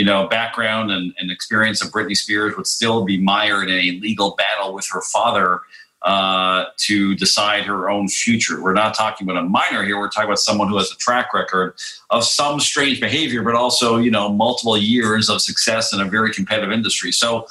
you 0.00 0.06
know 0.06 0.26
background 0.28 0.90
and, 0.90 1.12
and 1.18 1.30
experience 1.30 1.84
of 1.84 1.92
Britney 1.92 2.16
Spears 2.16 2.56
would 2.56 2.66
still 2.66 3.04
be 3.04 3.18
mired 3.18 3.68
in 3.68 3.78
a 3.78 4.00
legal 4.00 4.34
battle 4.34 4.72
with 4.72 4.88
her 4.90 5.02
father 5.02 5.60
uh, 6.00 6.64
to 6.78 7.14
decide 7.16 7.64
her 7.64 7.90
own 7.90 8.08
future. 8.08 8.62
We're 8.62 8.72
not 8.72 8.94
talking 8.94 9.28
about 9.28 9.44
a 9.44 9.46
minor 9.46 9.84
here. 9.84 9.98
We're 9.98 10.08
talking 10.08 10.30
about 10.30 10.38
someone 10.38 10.68
who 10.70 10.78
has 10.78 10.90
a 10.90 10.96
track 10.96 11.34
record 11.34 11.74
of 12.08 12.24
some 12.24 12.60
strange 12.60 12.98
behavior, 12.98 13.42
but 13.42 13.54
also 13.54 13.98
you 13.98 14.10
know 14.10 14.32
multiple 14.32 14.78
years 14.78 15.28
of 15.28 15.42
success 15.42 15.92
in 15.92 16.00
a 16.00 16.06
very 16.06 16.32
competitive 16.32 16.72
industry. 16.72 17.12
So. 17.12 17.46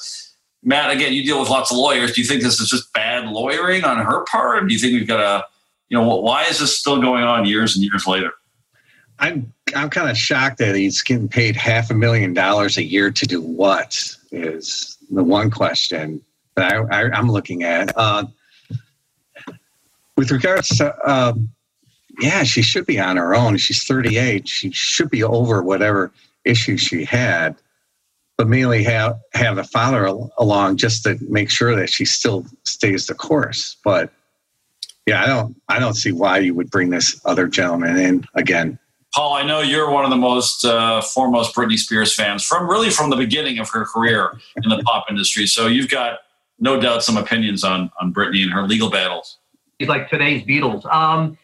Matt, 0.61 0.91
again, 0.91 1.13
you 1.13 1.23
deal 1.23 1.39
with 1.39 1.49
lots 1.49 1.71
of 1.71 1.77
lawyers. 1.77 2.11
Do 2.11 2.19
you 2.19 2.27
think 2.27 2.43
this 2.43 2.59
is 2.59 2.67
just 2.69 2.91
bad 2.91 3.29
lawyering 3.29 3.85
on 3.85 3.97
her 3.97 4.25
part? 4.25 4.61
Or 4.61 4.67
Do 4.67 4.73
you 4.73 4.77
think 4.77 4.91
we've 4.91 5.07
got 5.07 5.21
a, 5.21 5.45
you 5.87 5.97
know, 5.97 6.17
why 6.17 6.43
is 6.47 6.59
this 6.59 6.77
still 6.77 6.99
going 6.99 7.23
on 7.23 7.45
years 7.45 7.77
and 7.77 7.85
years 7.85 8.05
later? 8.05 8.33
I'm 9.19 9.53
I'm 9.75 9.89
kind 9.89 10.09
of 10.09 10.17
shocked 10.17 10.57
that 10.59 10.75
he's 10.75 11.01
getting 11.01 11.27
paid 11.27 11.55
half 11.55 11.91
a 11.91 11.93
million 11.93 12.33
dollars 12.33 12.77
a 12.77 12.83
year 12.83 13.11
to 13.11 13.25
do 13.25 13.41
what 13.41 14.15
is 14.31 14.97
the 15.11 15.23
one 15.23 15.51
question 15.51 16.21
that 16.55 16.73
I, 16.73 17.01
I, 17.01 17.17
am 17.17 17.29
looking 17.31 17.63
at. 17.63 17.95
Uh, 17.95 18.25
with 20.15 20.31
regards 20.31 20.69
to, 20.77 21.09
um, 21.09 21.49
yeah, 22.19 22.43
she 22.43 22.61
should 22.61 22.85
be 22.85 22.99
on 22.99 23.17
her 23.17 23.33
own. 23.33 23.57
She's 23.57 23.83
38. 23.83 24.47
She 24.47 24.71
should 24.71 25.09
be 25.09 25.23
over 25.23 25.63
whatever 25.63 26.11
issue 26.45 26.77
she 26.77 27.05
had, 27.05 27.55
but 28.37 28.47
mainly 28.47 28.83
have 28.83 29.19
have 29.33 29.55
the 29.55 29.63
father 29.63 30.07
al- 30.07 30.31
along 30.37 30.77
just 30.77 31.03
to 31.03 31.17
make 31.29 31.49
sure 31.49 31.75
that 31.75 31.89
she 31.89 32.05
still 32.05 32.45
stays 32.63 33.07
the 33.07 33.13
course. 33.13 33.77
But 33.83 34.11
yeah, 35.05 35.23
I 35.23 35.27
don't 35.27 35.55
I 35.69 35.79
don't 35.79 35.95
see 35.95 36.11
why 36.11 36.39
you 36.39 36.53
would 36.55 36.69
bring 36.69 36.89
this 36.89 37.19
other 37.25 37.47
gentleman 37.47 37.97
in 37.97 38.25
again. 38.35 38.79
Paul, 39.13 39.33
I 39.33 39.43
know 39.43 39.61
you're 39.61 39.89
one 39.89 40.03
of 40.03 40.11
the 40.11 40.17
most 40.17 40.65
uh, 40.65 41.01
foremost 41.01 41.55
Britney 41.55 41.77
Spears 41.77 42.13
fans 42.13 42.43
from 42.43 42.69
really 42.69 42.89
from 42.89 43.09
the 43.09 43.15
beginning 43.15 43.57
of 43.59 43.69
her 43.69 43.85
career 43.85 44.39
in 44.63 44.69
the 44.69 44.83
pop 44.83 45.05
industry. 45.09 45.47
So 45.47 45.67
you've 45.67 45.89
got 45.89 46.19
no 46.59 46.79
doubt 46.79 47.03
some 47.03 47.17
opinions 47.17 47.63
on 47.63 47.91
on 47.99 48.13
Britney 48.13 48.43
and 48.43 48.51
her 48.51 48.67
legal 48.67 48.89
battles. 48.89 49.37
She's 49.79 49.89
like 49.89 50.09
today's 50.09 50.43
Beatles. 50.43 50.85
Um, 50.93 51.37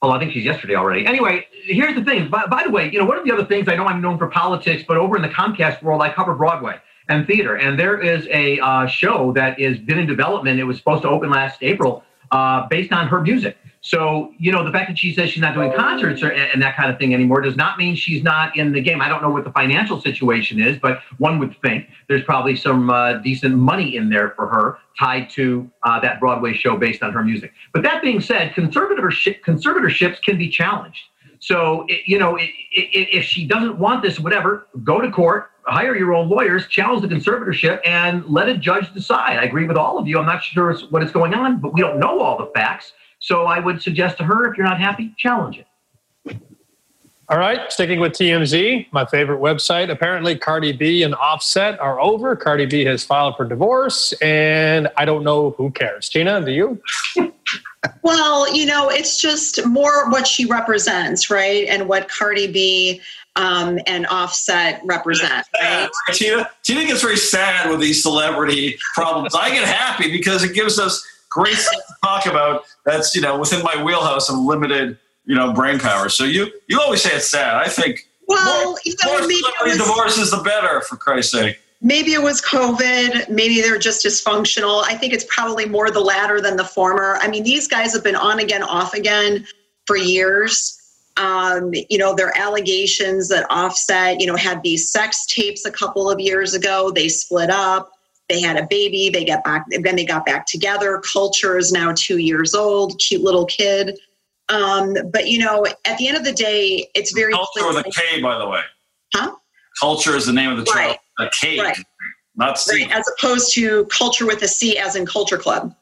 well, 0.00 0.12
I 0.12 0.18
think 0.18 0.32
she's 0.32 0.44
yesterday 0.44 0.74
already. 0.74 1.06
Anyway, 1.06 1.46
here's 1.64 1.94
the 1.94 2.04
thing. 2.04 2.28
By, 2.28 2.46
by 2.46 2.64
the 2.64 2.70
way, 2.70 2.90
you 2.90 2.98
know, 2.98 3.04
one 3.04 3.18
of 3.18 3.24
the 3.24 3.32
other 3.32 3.44
things 3.44 3.68
I 3.68 3.76
know 3.76 3.86
I'm 3.86 4.00
known 4.00 4.18
for 4.18 4.26
politics, 4.26 4.82
but 4.86 4.96
over 4.96 5.16
in 5.16 5.22
the 5.22 5.28
Comcast 5.28 5.82
world, 5.82 6.02
I 6.02 6.12
cover 6.12 6.34
Broadway 6.34 6.76
and 7.08 7.26
theater. 7.26 7.56
And 7.56 7.78
there 7.78 8.00
is 8.00 8.26
a 8.30 8.58
uh, 8.58 8.86
show 8.86 9.32
that 9.32 9.60
is 9.60 9.78
been 9.78 9.98
in 9.98 10.06
development. 10.06 10.58
It 10.58 10.64
was 10.64 10.78
supposed 10.78 11.02
to 11.02 11.08
open 11.08 11.30
last 11.30 11.62
April, 11.62 12.04
uh, 12.32 12.66
based 12.68 12.92
on 12.92 13.06
her 13.08 13.20
music. 13.20 13.56
So, 13.84 14.32
you 14.38 14.52
know, 14.52 14.64
the 14.64 14.70
fact 14.70 14.88
that 14.90 14.96
she 14.96 15.12
says 15.12 15.30
she's 15.30 15.42
not 15.42 15.54
doing 15.54 15.72
concerts 15.72 16.22
or, 16.22 16.30
and 16.30 16.62
that 16.62 16.76
kind 16.76 16.88
of 16.88 17.00
thing 17.00 17.12
anymore 17.12 17.40
does 17.40 17.56
not 17.56 17.78
mean 17.78 17.96
she's 17.96 18.22
not 18.22 18.56
in 18.56 18.72
the 18.72 18.80
game. 18.80 19.02
I 19.02 19.08
don't 19.08 19.20
know 19.22 19.30
what 19.30 19.42
the 19.42 19.50
financial 19.50 20.00
situation 20.00 20.62
is, 20.62 20.78
but 20.78 21.00
one 21.18 21.40
would 21.40 21.60
think 21.62 21.88
there's 22.08 22.22
probably 22.22 22.54
some 22.54 22.90
uh, 22.90 23.14
decent 23.14 23.56
money 23.56 23.96
in 23.96 24.08
there 24.08 24.34
for 24.36 24.46
her 24.46 24.78
tied 24.96 25.30
to 25.30 25.68
uh, 25.82 25.98
that 25.98 26.20
Broadway 26.20 26.54
show 26.54 26.76
based 26.76 27.02
on 27.02 27.12
her 27.12 27.24
music. 27.24 27.52
But 27.72 27.82
that 27.82 28.02
being 28.02 28.20
said, 28.20 28.52
conservatorship, 28.52 29.40
conservatorships 29.40 30.22
can 30.22 30.38
be 30.38 30.48
challenged. 30.48 31.00
So, 31.40 31.84
it, 31.88 32.02
you 32.06 32.20
know, 32.20 32.36
it, 32.36 32.50
it, 32.70 33.08
if 33.12 33.24
she 33.24 33.48
doesn't 33.48 33.78
want 33.80 34.04
this, 34.04 34.20
whatever, 34.20 34.68
go 34.84 35.00
to 35.00 35.10
court, 35.10 35.50
hire 35.64 35.96
your 35.96 36.14
own 36.14 36.28
lawyers, 36.28 36.68
challenge 36.68 37.02
the 37.02 37.08
conservatorship, 37.08 37.80
and 37.84 38.24
let 38.26 38.48
a 38.48 38.56
judge 38.56 38.94
decide. 38.94 39.38
I 39.38 39.42
agree 39.42 39.66
with 39.66 39.76
all 39.76 39.98
of 39.98 40.06
you. 40.06 40.20
I'm 40.20 40.26
not 40.26 40.44
sure 40.44 40.72
what 40.90 41.02
is 41.02 41.10
going 41.10 41.34
on, 41.34 41.60
but 41.60 41.72
we 41.72 41.80
don't 41.80 41.98
know 41.98 42.20
all 42.20 42.38
the 42.38 42.50
facts. 42.54 42.92
So 43.22 43.44
I 43.44 43.60
would 43.60 43.80
suggest 43.80 44.18
to 44.18 44.24
her, 44.24 44.50
if 44.50 44.58
you're 44.58 44.66
not 44.66 44.80
happy, 44.80 45.14
challenge 45.16 45.56
it. 45.58 46.36
All 47.28 47.38
right, 47.38 47.70
sticking 47.70 48.00
with 48.00 48.12
TMZ, 48.12 48.88
my 48.92 49.06
favorite 49.06 49.40
website. 49.40 49.90
Apparently, 49.90 50.36
Cardi 50.36 50.72
B 50.72 51.04
and 51.04 51.14
Offset 51.14 51.78
are 51.78 52.00
over. 52.00 52.34
Cardi 52.34 52.66
B 52.66 52.84
has 52.84 53.04
filed 53.04 53.36
for 53.36 53.44
divorce, 53.44 54.12
and 54.20 54.88
I 54.96 55.04
don't 55.04 55.22
know 55.22 55.50
who 55.50 55.70
cares. 55.70 56.08
Tina, 56.08 56.44
do 56.44 56.50
you? 56.50 56.82
Well, 58.02 58.52
you 58.54 58.64
know, 58.64 58.88
it's 58.90 59.20
just 59.20 59.66
more 59.66 60.08
what 60.08 60.26
she 60.26 60.44
represents, 60.44 61.30
right? 61.30 61.66
And 61.66 61.88
what 61.88 62.08
Cardi 62.08 62.50
B 62.50 63.00
um, 63.34 63.78
and 63.88 64.06
Offset 64.06 64.80
represent, 64.84 65.46
right? 65.60 65.90
Tina, 66.12 66.48
Tina 66.62 66.84
gets 66.84 67.02
very 67.02 67.16
sad 67.16 67.68
with 67.68 67.80
these 67.80 68.00
celebrity 68.00 68.78
problems. 68.94 69.34
I 69.34 69.50
get 69.50 69.66
happy 69.66 70.12
because 70.12 70.44
it 70.44 70.54
gives 70.54 70.78
us 70.78 71.04
great 71.32 71.54
stuff 71.56 71.80
to 71.86 71.94
talk 72.04 72.26
about. 72.26 72.64
That's 72.84 73.14
you 73.14 73.20
know 73.22 73.38
within 73.38 73.62
my 73.62 73.82
wheelhouse 73.82 74.28
of 74.28 74.38
limited 74.38 74.98
you 75.24 75.34
know 75.34 75.52
brain 75.52 75.78
power. 75.78 76.08
So 76.08 76.24
you 76.24 76.48
you 76.68 76.80
always 76.80 77.02
say 77.02 77.10
it's 77.14 77.30
sad. 77.30 77.54
I 77.56 77.68
think 77.68 78.08
Well, 78.28 78.64
more, 78.70 78.78
you 78.84 78.94
know, 79.04 79.12
more 79.18 79.20
maybe 79.28 79.40
was- 79.64 79.78
divorces 79.78 80.30
the 80.30 80.38
better, 80.42 80.80
for 80.82 80.96
Christ's 80.96 81.32
sake. 81.32 81.58
Maybe 81.84 82.12
it 82.12 82.22
was 82.22 82.40
COVID. 82.40 83.28
Maybe 83.28 83.60
they're 83.60 83.76
just 83.76 84.06
dysfunctional. 84.06 84.84
I 84.86 84.94
think 84.94 85.12
it's 85.12 85.24
probably 85.28 85.66
more 85.66 85.90
the 85.90 85.98
latter 85.98 86.40
than 86.40 86.56
the 86.56 86.64
former. 86.64 87.16
I 87.20 87.26
mean, 87.26 87.42
these 87.42 87.66
guys 87.66 87.92
have 87.92 88.04
been 88.04 88.14
on 88.14 88.38
again, 88.38 88.62
off 88.62 88.94
again 88.94 89.44
for 89.88 89.96
years. 89.96 90.78
Um, 91.16 91.72
you 91.90 91.98
know, 91.98 92.14
their 92.14 92.32
allegations 92.38 93.28
that 93.30 93.46
Offset, 93.50 94.20
you 94.20 94.28
know, 94.28 94.36
had 94.36 94.62
these 94.62 94.92
sex 94.92 95.26
tapes 95.26 95.64
a 95.64 95.72
couple 95.72 96.08
of 96.08 96.20
years 96.20 96.54
ago. 96.54 96.92
They 96.92 97.08
split 97.08 97.50
up. 97.50 97.90
They 98.32 98.40
had 98.40 98.56
a 98.56 98.66
baby. 98.70 99.10
They 99.10 99.26
got 99.26 99.44
back. 99.44 99.66
Then 99.68 99.94
they 99.94 100.06
got 100.06 100.24
back 100.24 100.46
together. 100.46 101.02
Culture 101.12 101.58
is 101.58 101.70
now 101.70 101.92
two 101.94 102.16
years 102.16 102.54
old. 102.54 102.98
Cute 102.98 103.20
little 103.20 103.44
kid. 103.44 103.98
Um, 104.48 104.94
but 105.12 105.28
you 105.28 105.38
know, 105.38 105.66
at 105.84 105.98
the 105.98 106.08
end 106.08 106.16
of 106.16 106.24
the 106.24 106.32
day, 106.32 106.88
it's 106.94 107.12
very 107.12 107.34
culture 107.34 107.60
clear. 107.60 107.74
with 107.74 107.86
a 107.86 107.90
K, 107.90 108.22
by 108.22 108.38
the 108.38 108.48
way. 108.48 108.62
Huh? 109.14 109.34
Kulture 109.82 110.16
is 110.16 110.24
the 110.24 110.32
name 110.32 110.50
of 110.50 110.56
the 110.56 110.64
child. 110.64 110.96
A 111.20 111.28
K, 111.38 111.60
Right. 111.60 111.76
not 112.34 112.58
C. 112.58 112.86
right, 112.86 112.96
as 112.96 113.04
opposed 113.18 113.52
to 113.52 113.84
culture 113.86 114.26
with 114.26 114.42
a 114.42 114.48
C, 114.48 114.78
as 114.78 114.96
in 114.96 115.04
Culture 115.04 115.36
Club. 115.36 115.74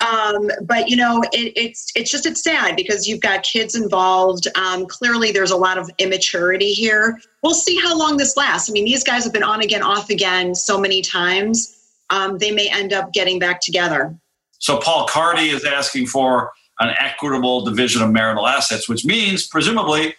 Um, 0.00 0.50
but 0.64 0.88
you 0.90 0.96
know, 0.96 1.22
it, 1.32 1.52
it's 1.56 1.90
it's 1.94 2.10
just 2.10 2.26
it's 2.26 2.42
sad 2.42 2.76
because 2.76 3.06
you've 3.06 3.20
got 3.20 3.42
kids 3.44 3.74
involved. 3.74 4.46
Um, 4.56 4.86
clearly, 4.86 5.32
there's 5.32 5.52
a 5.52 5.56
lot 5.56 5.78
of 5.78 5.90
immaturity 5.98 6.72
here. 6.72 7.18
We'll 7.42 7.54
see 7.54 7.78
how 7.80 7.96
long 7.96 8.18
this 8.18 8.36
lasts. 8.36 8.68
I 8.68 8.72
mean, 8.72 8.84
these 8.84 9.04
guys 9.04 9.24
have 9.24 9.32
been 9.32 9.42
on 9.42 9.62
again, 9.62 9.82
off 9.82 10.10
again 10.10 10.54
so 10.54 10.78
many 10.78 11.00
times. 11.00 11.77
Um, 12.10 12.38
they 12.38 12.50
may 12.50 12.68
end 12.70 12.92
up 12.92 13.12
getting 13.12 13.38
back 13.38 13.60
together. 13.60 14.16
So 14.58 14.78
Paul 14.78 15.06
Cardi 15.06 15.50
is 15.50 15.64
asking 15.64 16.06
for 16.06 16.52
an 16.80 16.94
equitable 16.98 17.64
division 17.64 18.02
of 18.02 18.10
marital 18.10 18.46
assets, 18.46 18.88
which 18.88 19.04
means 19.04 19.46
presumably 19.46 20.14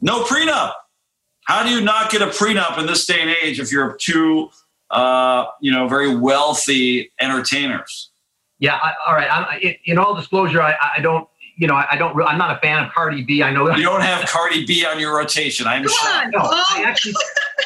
no 0.00 0.24
prenup. 0.24 0.72
How 1.44 1.62
do 1.62 1.70
you 1.70 1.80
not 1.80 2.10
get 2.10 2.22
a 2.22 2.26
prenup 2.26 2.78
in 2.78 2.86
this 2.86 3.06
day 3.06 3.20
and 3.20 3.30
age 3.30 3.58
if 3.58 3.72
you're 3.72 3.96
two, 4.00 4.50
uh, 4.90 5.46
you 5.60 5.72
know, 5.72 5.88
very 5.88 6.14
wealthy 6.16 7.10
entertainers? 7.20 8.10
Yeah, 8.58 8.74
I, 8.74 8.92
all 9.06 9.14
right. 9.14 9.30
I'm, 9.30 9.60
in, 9.60 9.74
in 9.84 9.98
all 9.98 10.14
disclosure, 10.14 10.62
I, 10.62 10.76
I 10.96 11.00
don't, 11.00 11.26
you 11.60 11.66
know, 11.66 11.74
I, 11.74 11.88
I 11.90 11.96
don't. 11.96 12.16
re- 12.16 12.24
I'm 12.24 12.38
not 12.38 12.56
a 12.56 12.60
fan 12.60 12.82
of 12.82 12.90
Cardi 12.90 13.22
B. 13.22 13.42
I 13.42 13.52
know 13.52 13.70
You 13.76 13.82
don't 13.82 14.00
have 14.00 14.26
Cardi 14.26 14.64
B 14.64 14.86
on 14.86 14.98
your 14.98 15.14
rotation. 15.14 15.66
I'm 15.66 15.86
sure. 15.86 16.10
On, 16.10 16.30
No, 16.30 16.40
I 16.40 16.82
actually, 16.86 17.12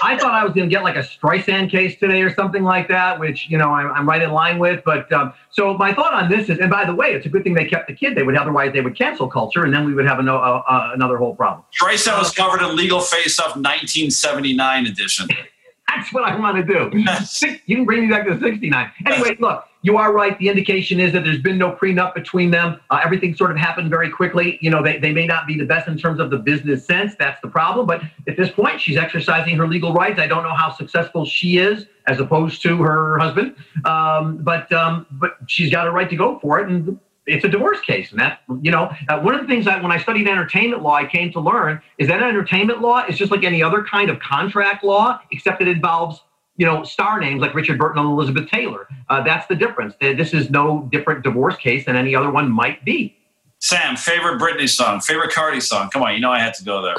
I 0.03 0.19
thought 0.19 0.33
I 0.33 0.43
was 0.43 0.53
going 0.53 0.69
to 0.69 0.75
get 0.75 0.83
like 0.83 0.97
a 0.97 1.05
Streisand 1.05 1.71
case 1.71 1.97
today 2.01 2.21
or 2.23 2.35
something 2.35 2.65
like 2.65 2.89
that, 2.89 3.21
which 3.21 3.49
you 3.49 3.57
know 3.57 3.71
I'm, 3.71 3.93
I'm 3.93 4.09
right 4.09 4.21
in 4.21 4.33
line 4.33 4.59
with. 4.59 4.83
But 4.85 5.13
um, 5.13 5.33
so 5.51 5.75
my 5.79 5.95
thought 5.95 6.13
on 6.13 6.29
this 6.29 6.49
is, 6.49 6.59
and 6.59 6.69
by 6.71 6.85
the 6.85 6.95
way, 6.95 7.13
it's 7.15 7.25
a 7.25 7.29
good 7.29 7.45
thing 7.45 7.55
they 7.55 7.67
kept 7.67 7.87
the 7.87 7.95
kid. 7.95 8.17
They 8.17 8.25
would 8.25 8.37
otherwise 8.37 8.73
they 8.73 8.81
would 8.81 8.99
cancel 8.99 9.29
culture, 9.29 9.63
and 9.63 9.73
then 9.73 9.85
we 9.87 9.95
would 9.95 10.07
have 10.07 10.19
ano- 10.19 10.39
uh, 10.39 10.63
uh, 10.69 10.91
another 10.93 11.17
whole 11.17 11.37
problem. 11.37 11.65
Streisand 11.81 12.19
was 12.19 12.33
covered 12.33 12.63
in 12.69 12.75
Legal 12.75 13.01
Face 13.01 13.39
Off 13.39 13.55
1979 13.55 14.87
edition. 14.87 15.29
That's 15.89 16.13
what 16.13 16.25
I 16.25 16.37
want 16.37 16.57
to 16.57 16.65
do. 16.65 17.05
Six- 17.25 17.61
you 17.67 17.77
can 17.77 17.85
bring 17.85 18.09
me 18.09 18.09
back 18.13 18.27
to 18.27 18.41
69. 18.41 18.91
Anyway, 19.07 19.37
look, 19.39 19.65
you 19.85 19.99
are 19.99 20.15
right. 20.15 20.39
The 20.39 20.49
indication 20.49 20.99
is 20.99 21.13
that 21.13 21.25
there's 21.25 21.43
been 21.43 21.59
no 21.59 21.71
prenup 21.71 22.15
between 22.15 22.51
them. 22.51 22.81
Uh, 22.89 23.01
everything 23.05 23.37
sort 23.37 23.51
of 23.51 23.59
happened 23.59 23.91
very 23.91 24.09
quickly. 24.09 24.59
You 24.63 24.71
know, 24.71 24.83
they, 24.83 24.99
they 24.99 25.13
may 25.13 25.27
not 25.27 25.47
be 25.47 25.59
the 25.59 25.67
best 25.67 25.89
in 25.89 25.99
terms 25.99 26.21
of 26.21 26.31
the 26.31 26.39
business 26.39 26.87
sense. 26.87 27.15
That's 27.19 27.39
the 27.43 27.49
problem. 27.49 27.87
But 27.87 28.01
at 28.27 28.39
this 28.39 28.51
point, 28.51 28.81
she's 28.81 28.97
exercising 28.97 29.59
her 29.59 29.69
legal 29.69 29.93
rights. 29.93 30.19
I 30.19 30.27
don't 30.27 30.43
know 30.43 30.55
how 30.55 30.73
successful 30.73 31.27
she 31.27 31.59
is 31.59 31.87
as 32.07 32.19
opposed 32.19 32.63
to 32.63 32.83
her 32.83 33.19
husband. 33.19 33.57
Um, 33.85 34.39
but 34.39 34.73
um, 34.73 35.07
but 35.11 35.37
she's 35.49 35.71
got 35.71 35.87
a 35.87 35.91
right 35.91 36.09
to 36.09 36.17
go 36.17 36.39
for 36.39 36.61
it. 36.61 36.69
And 36.71 36.99
it's 37.27 37.45
a 37.45 37.49
divorce 37.49 37.81
case. 37.81 38.11
And 38.11 38.21
that, 38.21 38.41
you 38.63 38.71
know, 38.71 38.91
uh, 39.09 39.21
one 39.21 39.35
of 39.35 39.43
the 39.43 39.47
things 39.47 39.67
that 39.67 39.83
when 39.83 39.93
I 39.93 39.99
studied 39.99 40.29
entertainment 40.29 40.83
law, 40.83 40.95
I 40.95 41.07
came 41.07 41.31
to 41.33 41.41
learn 41.41 41.81
is 41.99 42.09
that 42.09 42.23
entertainment 42.23 42.81
law 42.81 43.05
is 43.07 43.19
just 43.19 43.31
like 43.31 43.45
any 43.45 43.63
other 43.63 43.83
kind 43.83 44.09
of 44.11 44.19
contract 44.21 44.83
law, 44.83 45.21
except 45.31 45.61
it 45.61 45.69
involves, 45.69 46.23
you 46.57 46.65
know, 46.67 46.83
star 46.85 47.19
names 47.21 47.41
like 47.41 47.55
Richard 47.55 47.79
Burton 47.79 47.99
and 48.01 48.09
Elizabeth 48.11 48.49
Taylor. 48.49 48.87
Uh, 49.09 49.23
that's 49.23 49.47
the 49.47 49.55
difference. 49.55 49.95
Uh, 50.01 50.13
This 50.15 50.33
is 50.33 50.51
no 50.51 50.89
different 50.93 51.23
divorce 51.25 51.57
case 51.57 51.85
than 51.87 51.97
any 51.97 52.15
other 52.15 52.31
one 52.31 52.51
might 52.51 52.85
be. 52.85 53.17
Sam, 53.61 53.97
favorite 53.97 54.41
Britney 54.41 54.69
song, 54.69 55.01
favorite 55.01 55.33
Cardi 55.33 55.61
song. 55.61 55.91
Come 55.91 56.03
on, 56.03 56.15
you 56.15 56.21
know 56.21 56.31
I 56.31 56.39
had 56.39 56.55
to 56.55 56.65
go 56.65 56.83
there. 56.83 56.97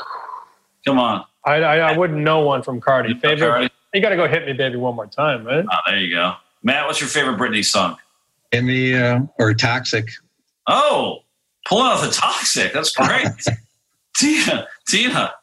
Come 0.86 1.00
on. 1.00 1.24
I, 1.46 1.56
I, 1.58 1.78
I 1.94 1.98
wouldn't 1.98 2.20
know 2.20 2.40
one 2.40 2.64
from 2.64 2.82
Cardi. 2.82 3.14
Favorite? 3.14 3.48
Cardi? 3.48 3.70
You 3.94 4.02
got 4.02 4.10
to 4.10 4.16
go 4.16 4.28
hit 4.28 4.46
me, 4.46 4.54
baby, 4.54 4.76
one 4.78 4.96
more 4.96 5.08
time, 5.08 5.46
right? 5.46 5.64
Oh, 5.72 5.78
there 5.88 6.00
you 6.00 6.14
go. 6.14 6.34
Matt, 6.64 6.86
what's 6.88 7.00
your 7.00 7.08
favorite 7.10 7.38
Britney 7.38 7.64
song? 7.64 7.98
In 8.52 8.66
the 8.66 8.96
uh, 8.96 9.20
or 9.40 9.54
toxic. 9.54 10.10
Oh, 10.68 11.20
pulling 11.68 11.86
out 11.86 12.02
the 12.02 12.12
toxic. 12.12 12.74
That's 12.74 12.92
great. 12.92 13.28
Tina, 14.18 14.68
Tina, 14.88 15.34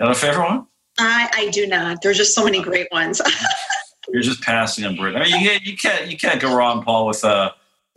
got 0.00 0.10
a 0.10 0.14
favorite 0.14 0.44
one? 0.44 0.66
I, 0.98 1.28
I 1.34 1.48
do 1.50 1.66
not. 1.66 2.02
There's 2.02 2.16
just 2.16 2.34
so 2.34 2.44
many 2.44 2.62
great 2.62 2.88
ones. 2.90 3.20
You're 4.08 4.22
just 4.22 4.42
passing 4.42 4.84
on 4.84 4.96
Britney. 4.96 5.16
I 5.16 5.24
mean, 5.24 5.40
you, 5.40 5.48
can't- 5.48 5.62
you 5.66 5.76
can't 5.76 6.10
you 6.10 6.16
can't 6.16 6.40
go 6.40 6.56
wrong, 6.56 6.82
Paul, 6.84 7.06
with 7.06 7.24
uh, 7.24 7.50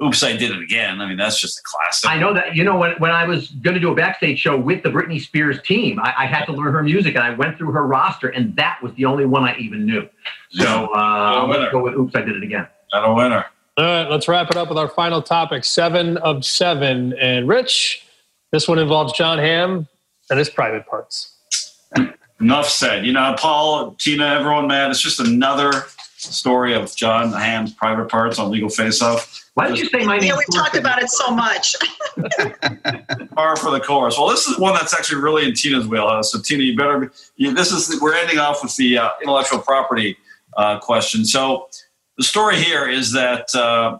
"Oops, 0.03 0.21
I 0.23 0.35
Did 0.35 0.51
It 0.51 0.61
Again." 0.61 1.01
I 1.01 1.07
mean, 1.07 1.17
that's 1.17 1.39
just 1.39 1.59
a 1.59 1.61
classic. 1.63 2.09
I 2.09 2.17
know 2.17 2.33
that, 2.33 2.55
you 2.55 2.63
know, 2.63 2.77
when, 2.77 2.93
when 2.93 3.11
I 3.11 3.25
was 3.25 3.49
going 3.49 3.75
to 3.75 3.79
do 3.79 3.91
a 3.91 3.95
backstage 3.95 4.39
show 4.39 4.57
with 4.57 4.81
the 4.81 4.89
Britney 4.89 5.21
Spears 5.21 5.61
team, 5.61 5.99
I, 5.99 6.13
I 6.17 6.25
had 6.25 6.45
to 6.45 6.51
learn 6.51 6.73
her 6.73 6.81
music 6.83 7.13
and 7.15 7.23
I 7.23 7.29
went 7.35 7.57
through 7.59 7.71
her 7.73 7.85
roster, 7.85 8.29
and 8.29 8.55
that 8.55 8.79
was 8.81 8.91
the 8.95 9.05
only 9.05 9.25
one 9.25 9.43
I 9.43 9.55
even 9.57 9.85
knew. 9.85 10.09
So 10.51 10.65
uh, 10.93 11.45
winner. 11.47 11.59
let's 11.59 11.71
go 11.71 11.83
with 11.83 11.93
Oops, 11.93 12.15
I 12.15 12.21
Did 12.21 12.37
It 12.37 12.43
Again. 12.43 12.67
Got 12.91 13.07
a 13.07 13.13
winner. 13.13 13.45
All 13.77 13.85
right, 13.85 14.09
let's 14.09 14.27
wrap 14.27 14.49
it 14.49 14.57
up 14.57 14.67
with 14.67 14.77
our 14.79 14.89
final 14.89 15.21
topic 15.21 15.63
seven 15.63 16.17
of 16.17 16.43
seven. 16.43 17.13
And 17.13 17.47
Rich, 17.47 18.03
this 18.51 18.67
one 18.67 18.79
involves 18.79 19.13
Jon 19.13 19.37
Hamm 19.37 19.87
and 20.31 20.39
his 20.39 20.49
private 20.49 20.85
parts. 20.87 21.35
Enough 22.39 22.69
said. 22.69 23.05
You 23.05 23.13
know, 23.13 23.35
Paul, 23.37 23.95
Tina, 23.99 24.25
everyone, 24.25 24.67
man, 24.67 24.91
it's 24.91 25.01
just 25.01 25.19
another 25.19 25.85
story 26.17 26.73
of 26.73 26.95
Jon 26.95 27.31
Hamm's 27.33 27.73
private 27.73 28.09
parts 28.09 28.39
on 28.39 28.51
Legal 28.51 28.69
Face 28.69 29.01
Off. 29.01 29.49
Why 29.55 29.67
did 29.67 29.79
you 29.79 29.85
say 29.85 30.05
my 30.05 30.19
yeah, 30.19 30.37
we've 30.37 30.47
talked 30.53 30.77
about 30.77 31.01
it 31.01 31.09
so 31.09 31.31
much. 31.31 31.75
Par 33.35 33.55
for 33.57 33.71
the 33.71 33.81
course. 33.85 34.17
Well, 34.17 34.29
this 34.29 34.47
is 34.47 34.57
one 34.57 34.73
that's 34.73 34.93
actually 34.93 35.21
really 35.21 35.47
in 35.47 35.53
Tina's 35.53 35.87
wheelhouse. 35.87 36.31
So, 36.31 36.39
Tina, 36.39 36.63
you 36.63 36.77
better. 36.77 37.11
You, 37.35 37.53
this 37.53 37.71
is 37.71 37.99
we're 38.01 38.15
ending 38.15 38.39
off 38.39 38.63
with 38.63 38.75
the 38.77 38.97
uh, 38.97 39.09
intellectual 39.21 39.59
property 39.59 40.17
uh, 40.55 40.79
question. 40.79 41.25
So, 41.25 41.67
the 42.17 42.23
story 42.23 42.57
here 42.57 42.87
is 42.87 43.11
that 43.13 43.53
uh, 43.53 43.99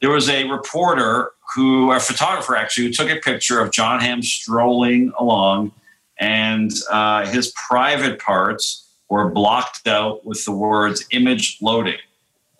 there 0.00 0.10
was 0.10 0.28
a 0.28 0.44
reporter 0.44 1.32
who, 1.54 1.92
a 1.92 2.00
photographer 2.00 2.56
actually, 2.56 2.86
who 2.86 2.92
took 2.92 3.10
a 3.10 3.16
picture 3.16 3.60
of 3.60 3.72
John 3.72 4.00
Ham 4.00 4.22
strolling 4.22 5.12
along, 5.18 5.72
and 6.18 6.70
uh, 6.90 7.26
his 7.26 7.52
private 7.68 8.18
parts 8.18 8.88
were 9.08 9.28
blocked 9.30 9.86
out 9.86 10.24
with 10.24 10.44
the 10.44 10.52
words 10.52 11.04
"image 11.10 11.58
loading." 11.60 11.98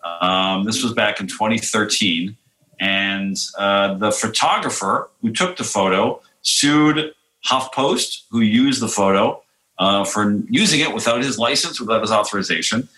Um, 0.05 0.65
this 0.65 0.83
was 0.83 0.93
back 0.93 1.21
in 1.21 1.27
2013. 1.27 2.37
And 2.81 3.37
uh, 3.59 3.95
the 3.95 4.11
photographer 4.11 5.09
who 5.21 5.33
took 5.33 5.57
the 5.57 5.65
photo 5.65 6.21
sued 6.43 7.15
HuffPost, 7.47 8.23
who 8.31 8.41
used 8.41 8.83
the 8.83 8.89
photo, 8.89 9.43
uh, 9.79 10.05
for 10.05 10.43
using 10.49 10.81
it 10.81 10.93
without 10.93 11.23
his 11.23 11.39
license, 11.39 11.81
without 11.81 12.01
his 12.01 12.11
authorization. 12.11 12.89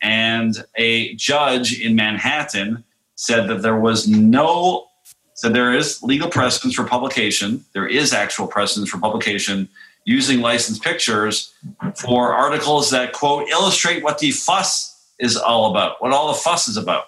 And 0.00 0.64
a 0.76 1.14
judge 1.14 1.78
in 1.78 1.94
Manhattan 1.94 2.84
said 3.16 3.48
that 3.48 3.62
there 3.62 3.78
was 3.78 4.08
no, 4.08 4.86
said 5.34 5.54
there 5.54 5.74
is 5.74 6.02
legal 6.02 6.28
precedence 6.28 6.74
for 6.74 6.84
publication. 6.84 7.64
There 7.72 7.86
is 7.86 8.12
actual 8.12 8.46
precedence 8.46 8.90
for 8.90 8.98
publication 8.98 9.68
using 10.04 10.40
licensed 10.40 10.82
pictures 10.82 11.54
for 11.96 12.32
articles 12.32 12.90
that, 12.90 13.12
quote, 13.12 13.48
illustrate 13.48 14.02
what 14.02 14.18
the 14.18 14.30
fuss 14.30 15.12
is 15.18 15.36
all 15.36 15.70
about, 15.70 16.00
what 16.02 16.12
all 16.12 16.28
the 16.28 16.38
fuss 16.38 16.68
is 16.68 16.76
about. 16.76 17.04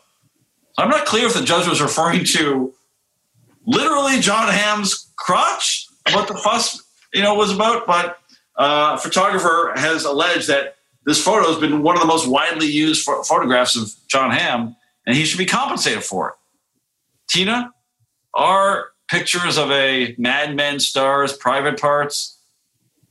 So 0.73 0.83
I'm 0.83 0.91
not 0.91 1.07
clear 1.07 1.27
if 1.27 1.35
the 1.35 1.45
judge 1.45 1.69
was 1.69 1.81
referring 1.81 2.25
to 2.25 2.73
literally 3.67 4.21
Jon 4.21 4.49
Hamm's 4.49 5.11
crotch, 5.17 5.89
what 6.13 6.29
the 6.29 6.35
fuss 6.35 6.83
you 7.13 7.23
know 7.23 7.35
was 7.35 7.53
about, 7.53 7.87
but 7.87 8.19
uh, 8.57 8.97
a 8.97 8.99
photographer 8.99 9.73
has 9.77 10.05
alleged 10.05 10.49
that 10.49 10.77
this 11.05 11.23
photo 11.23 11.49
has 11.49 11.59
been 11.59 11.83
one 11.83 11.97
of 11.97 12.01
the 12.01 12.07
most 12.07 12.27
widely 12.27 12.67
used 12.67 13.05
pho- 13.05 13.23
photographs 13.23 13.77
of 13.77 13.91
John 14.09 14.31
Hamm, 14.31 14.77
and 15.07 15.17
he 15.17 15.25
should 15.25 15.39
be 15.39 15.47
compensated 15.47 16.03
for 16.03 16.31
it. 16.31 16.35
Tina, 17.29 17.73
are 18.35 18.89
pictures 19.09 19.57
of 19.57 19.71
a 19.71 20.15
Mad 20.19 20.55
Men 20.55 20.79
star's 20.79 21.33
private 21.33 21.81
parts 21.81 22.36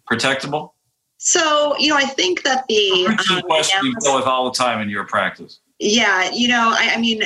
protectable? 0.09 0.71
So, 1.17 1.75
you 1.79 1.89
know, 1.89 1.95
I 1.95 2.05
think 2.05 2.43
that 2.43 2.65
the 2.67 3.07
um, 3.31 3.41
question 3.41 3.85
you 3.85 3.95
deal 4.01 4.15
with 4.15 4.25
all 4.25 4.45
the 4.45 4.55
time 4.55 4.81
in 4.81 4.89
your 4.89 5.05
practice. 5.05 5.59
Yeah, 5.79 6.29
you 6.31 6.47
know, 6.47 6.73
I, 6.73 6.93
I 6.93 6.97
mean, 6.99 7.21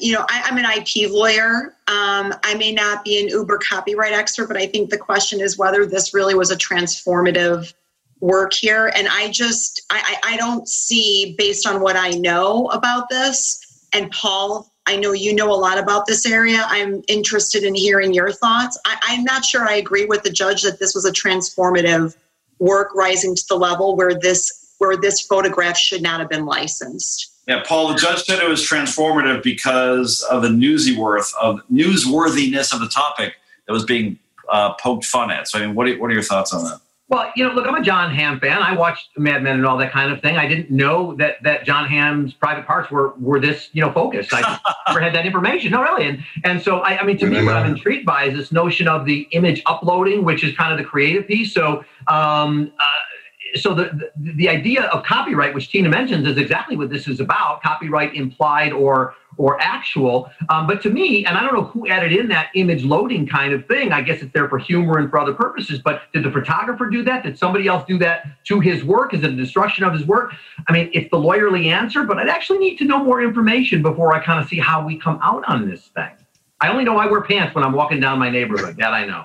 you 0.00 0.12
know, 0.12 0.24
I, 0.28 0.42
I'm 0.44 0.58
an 0.58 0.64
IP 0.64 1.10
lawyer. 1.10 1.74
Um, 1.86 2.34
I 2.42 2.54
may 2.58 2.72
not 2.72 3.04
be 3.04 3.20
an 3.20 3.28
Uber 3.28 3.58
copyright 3.58 4.12
expert, 4.12 4.48
but 4.48 4.56
I 4.56 4.66
think 4.66 4.90
the 4.90 4.98
question 4.98 5.40
is 5.40 5.56
whether 5.56 5.86
this 5.86 6.12
really 6.12 6.34
was 6.34 6.50
a 6.50 6.56
transformative 6.56 7.72
work 8.20 8.52
here. 8.54 8.90
And 8.94 9.06
I 9.08 9.30
just, 9.30 9.82
I, 9.90 10.18
I 10.24 10.34
I 10.34 10.36
don't 10.36 10.68
see, 10.68 11.34
based 11.38 11.66
on 11.66 11.80
what 11.80 11.96
I 11.96 12.10
know 12.10 12.66
about 12.68 13.08
this, 13.08 13.86
and 13.92 14.10
Paul, 14.10 14.72
I 14.86 14.96
know 14.96 15.12
you 15.12 15.34
know 15.34 15.52
a 15.52 15.54
lot 15.54 15.78
about 15.78 16.06
this 16.06 16.26
area. 16.26 16.64
I'm 16.66 17.02
interested 17.06 17.62
in 17.62 17.74
hearing 17.74 18.12
your 18.12 18.32
thoughts. 18.32 18.78
I, 18.84 18.98
I'm 19.04 19.22
not 19.22 19.44
sure 19.44 19.68
I 19.68 19.74
agree 19.74 20.06
with 20.06 20.22
the 20.22 20.30
judge 20.30 20.62
that 20.62 20.80
this 20.80 20.94
was 20.94 21.04
a 21.04 21.12
transformative 21.12 22.16
work 22.62 22.94
rising 22.94 23.34
to 23.34 23.42
the 23.48 23.56
level 23.56 23.96
where 23.96 24.14
this 24.14 24.74
where 24.78 24.96
this 24.96 25.20
photograph 25.20 25.76
should 25.76 26.02
not 26.02 26.20
have 26.20 26.28
been 26.28 26.46
licensed. 26.46 27.30
Yeah, 27.46 27.62
Paul, 27.66 27.88
the 27.88 27.94
judge 27.94 28.22
said 28.24 28.40
it 28.42 28.48
was 28.48 28.60
transformative 28.60 29.42
because 29.42 30.22
of 30.22 30.42
the 30.42 30.50
newsy 30.50 30.96
worth 30.96 31.32
of 31.40 31.60
newsworthiness 31.72 32.72
of 32.72 32.80
the 32.80 32.88
topic 32.88 33.34
that 33.66 33.72
was 33.72 33.84
being 33.84 34.18
uh, 34.48 34.74
poked 34.74 35.04
fun 35.04 35.30
at. 35.30 35.48
So, 35.48 35.58
I 35.58 35.66
mean, 35.66 35.74
what 35.74 35.88
are, 35.88 35.98
what 35.98 36.10
are 36.10 36.14
your 36.14 36.22
thoughts 36.22 36.52
on 36.52 36.64
that? 36.64 36.80
Well, 37.12 37.30
you 37.36 37.46
know, 37.46 37.52
look, 37.52 37.66
I'm 37.66 37.74
a 37.74 37.82
Jon 37.82 38.10
Hamm 38.14 38.40
fan. 38.40 38.62
I 38.62 38.74
watched 38.74 39.10
Mad 39.18 39.42
Men 39.42 39.56
and 39.56 39.66
all 39.66 39.76
that 39.76 39.92
kind 39.92 40.10
of 40.10 40.22
thing. 40.22 40.38
I 40.38 40.48
didn't 40.48 40.70
know 40.70 41.14
that 41.16 41.42
that 41.42 41.62
Jon 41.66 41.86
Hamm's 41.86 42.32
private 42.32 42.66
parts 42.66 42.90
were 42.90 43.12
were 43.20 43.38
this, 43.38 43.68
you 43.74 43.82
know, 43.82 43.92
focused. 43.92 44.30
I 44.32 44.58
never 44.88 44.98
had 44.98 45.14
that 45.14 45.26
information. 45.26 45.72
No, 45.72 45.82
really. 45.82 46.08
And 46.08 46.24
and 46.42 46.62
so 46.62 46.78
I, 46.78 47.00
I 47.00 47.04
mean, 47.04 47.18
to 47.18 47.26
me, 47.26 47.44
what 47.44 47.54
I'm 47.54 47.70
intrigued 47.70 48.06
by 48.06 48.24
is 48.24 48.38
this 48.38 48.50
notion 48.50 48.88
of 48.88 49.04
the 49.04 49.28
image 49.32 49.62
uploading, 49.66 50.24
which 50.24 50.42
is 50.42 50.56
kind 50.56 50.72
of 50.72 50.78
the 50.78 50.84
creative 50.84 51.26
piece. 51.26 51.52
So 51.52 51.84
um, 52.08 52.72
uh, 52.80 53.56
so 53.56 53.74
the, 53.74 54.10
the, 54.16 54.32
the 54.32 54.48
idea 54.48 54.84
of 54.84 55.04
copyright, 55.04 55.52
which 55.52 55.70
Tina 55.70 55.90
mentions, 55.90 56.26
is 56.26 56.38
exactly 56.38 56.76
what 56.78 56.88
this 56.88 57.06
is 57.08 57.20
about: 57.20 57.62
copyright 57.62 58.14
implied 58.14 58.72
or 58.72 59.14
or 59.42 59.60
actual. 59.60 60.30
Um, 60.50 60.68
but 60.68 60.80
to 60.82 60.90
me, 60.90 61.26
and 61.26 61.36
I 61.36 61.42
don't 61.42 61.52
know 61.52 61.64
who 61.64 61.88
added 61.88 62.12
in 62.12 62.28
that 62.28 62.50
image 62.54 62.84
loading 62.84 63.26
kind 63.26 63.52
of 63.52 63.66
thing. 63.66 63.90
I 63.92 64.00
guess 64.00 64.22
it's 64.22 64.32
there 64.32 64.48
for 64.48 64.56
humor 64.56 64.98
and 64.98 65.10
for 65.10 65.18
other 65.18 65.34
purposes. 65.34 65.80
But 65.80 66.02
did 66.12 66.22
the 66.22 66.30
photographer 66.30 66.88
do 66.88 67.02
that? 67.02 67.24
Did 67.24 67.36
somebody 67.36 67.66
else 67.66 67.84
do 67.88 67.98
that 67.98 68.24
to 68.44 68.60
his 68.60 68.84
work? 68.84 69.12
Is 69.14 69.24
it 69.24 69.30
a 69.30 69.36
destruction 69.36 69.82
of 69.82 69.92
his 69.92 70.06
work? 70.06 70.32
I 70.68 70.72
mean, 70.72 70.90
it's 70.94 71.10
the 71.10 71.16
lawyerly 71.16 71.66
answer, 71.66 72.04
but 72.04 72.18
I'd 72.18 72.28
actually 72.28 72.58
need 72.58 72.76
to 72.76 72.84
know 72.84 73.02
more 73.02 73.20
information 73.20 73.82
before 73.82 74.14
I 74.14 74.24
kind 74.24 74.40
of 74.40 74.48
see 74.48 74.60
how 74.60 74.86
we 74.86 74.96
come 74.96 75.18
out 75.20 75.42
on 75.48 75.68
this 75.68 75.88
thing. 75.88 76.12
I 76.60 76.68
only 76.68 76.84
know 76.84 76.96
I 76.96 77.06
wear 77.06 77.22
pants 77.22 77.52
when 77.56 77.64
I'm 77.64 77.72
walking 77.72 77.98
down 77.98 78.20
my 78.20 78.30
neighborhood. 78.30 78.76
That 78.76 78.92
I 78.92 79.06
know. 79.06 79.24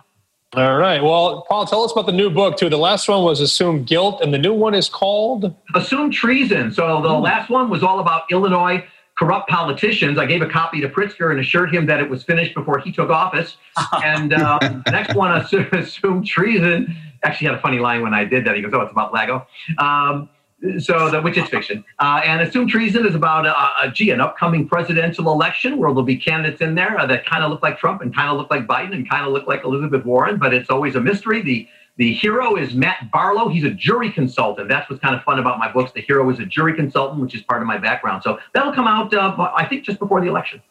All 0.54 0.78
right. 0.78 1.04
Well, 1.04 1.46
Paul, 1.48 1.68
tell 1.68 1.84
us 1.84 1.92
about 1.92 2.08
the 2.08 2.12
new 2.12 2.32
book 2.32 2.58
too. 2.58 2.70
The 2.70 2.78
last 2.78 3.08
one 3.08 3.24
was 3.24 3.40
Assume 3.40 3.84
Guilt, 3.84 4.22
and 4.22 4.34
the 4.34 4.40
new 4.40 4.54
one 4.54 4.74
is 4.74 4.90
called 4.90 5.54
Assume 5.76 6.10
Treason. 6.10 6.72
So 6.72 7.02
the 7.04 7.10
last 7.10 7.52
one 7.52 7.70
was 7.70 7.84
all 7.84 8.00
about 8.00 8.24
Illinois 8.32 8.84
corrupt 9.18 9.50
politicians. 9.50 10.18
I 10.18 10.26
gave 10.26 10.42
a 10.42 10.50
copy 10.50 10.80
to 10.82 10.90
Pritzker 10.90 11.32
and 11.32 11.40
assured 11.40 11.74
him 11.74 11.86
that 11.88 12.00
it 12.00 12.10
was 12.10 12.24
finished 12.24 12.54
before 12.54 12.80
he 12.80 12.92
took 12.92 13.10
office. 13.10 13.58
And 14.04 14.34
um, 14.34 14.84
next 14.88 15.16
one, 15.16 15.32
I 15.32 15.40
Assume 15.74 16.24
Treason. 16.24 16.96
Actually, 17.24 17.48
had 17.48 17.56
a 17.56 17.62
funny 17.62 17.80
line 17.80 18.02
when 18.02 18.14
I 18.14 18.26
did 18.26 18.46
that. 18.46 18.56
He 18.56 18.62
goes, 18.62 18.72
"Oh, 18.74 18.82
it's 18.82 18.92
about 18.92 19.14
Lago." 19.14 19.46
Um, 19.78 20.30
so 20.80 21.10
the, 21.12 21.22
which 21.22 21.38
is 21.38 21.48
fiction. 21.50 21.84
Uh, 22.00 22.22
and 22.26 22.42
assumed 22.42 22.70
treason 22.70 23.06
is 23.06 23.14
about 23.14 23.46
a, 23.46 23.88
a, 23.88 23.92
gee, 23.92 24.10
an 24.10 24.20
upcoming 24.20 24.68
presidential 24.68 25.32
election 25.32 25.78
where 25.78 25.90
there'll 25.92 26.04
be 26.04 26.18
candidates 26.18 26.62
in 26.62 26.74
there 26.74 26.98
uh, 27.00 27.06
that 27.06 27.26
kind 27.26 27.44
of 27.44 27.52
look 27.52 27.62
like 27.62 27.78
Trump 27.78 28.02
and 28.02 28.16
kind 28.16 28.30
of 28.30 28.38
look 28.38 28.50
like 28.50 28.66
Biden 28.66 28.94
and 28.94 29.08
kind 29.08 29.26
of 29.26 29.34
look 29.34 29.48
like 29.48 29.64
Elizabeth 29.64 30.04
Warren, 30.06 30.38
but 30.38 30.54
it's 30.54 30.70
always 30.70 30.96
a 30.96 31.02
mystery. 31.02 31.42
The 31.42 31.68
the 31.98 32.14
hero 32.14 32.56
is 32.56 32.74
Matt 32.74 33.10
Barlow. 33.12 33.50
He's 33.50 33.64
a 33.64 33.72
jury 33.72 34.12
consultant. 34.12 34.70
That's 34.70 34.90
what's 34.90 35.02
kind 35.02 35.16
of 35.16 35.24
fun 35.24 35.40
about 35.40 35.58
my 35.58 35.72
books. 35.72 35.92
The 35.94 36.02
hero 36.02 36.30
is 36.30 36.40
a 36.40 36.46
jury 36.46 36.76
consultant, 36.76 37.20
which 37.22 37.34
is 37.34 37.42
part 37.42 37.62
of 37.62 37.68
my 37.68 37.78
background. 37.78 38.22
So 38.24 38.40
that'll 38.54 38.74
come 38.74 38.88
out, 38.88 39.14
uh, 39.14 39.52
I 39.56 39.66
think, 39.66 39.84
just 39.84 39.98
before 40.00 40.22
the 40.22 40.28
election. 40.28 40.62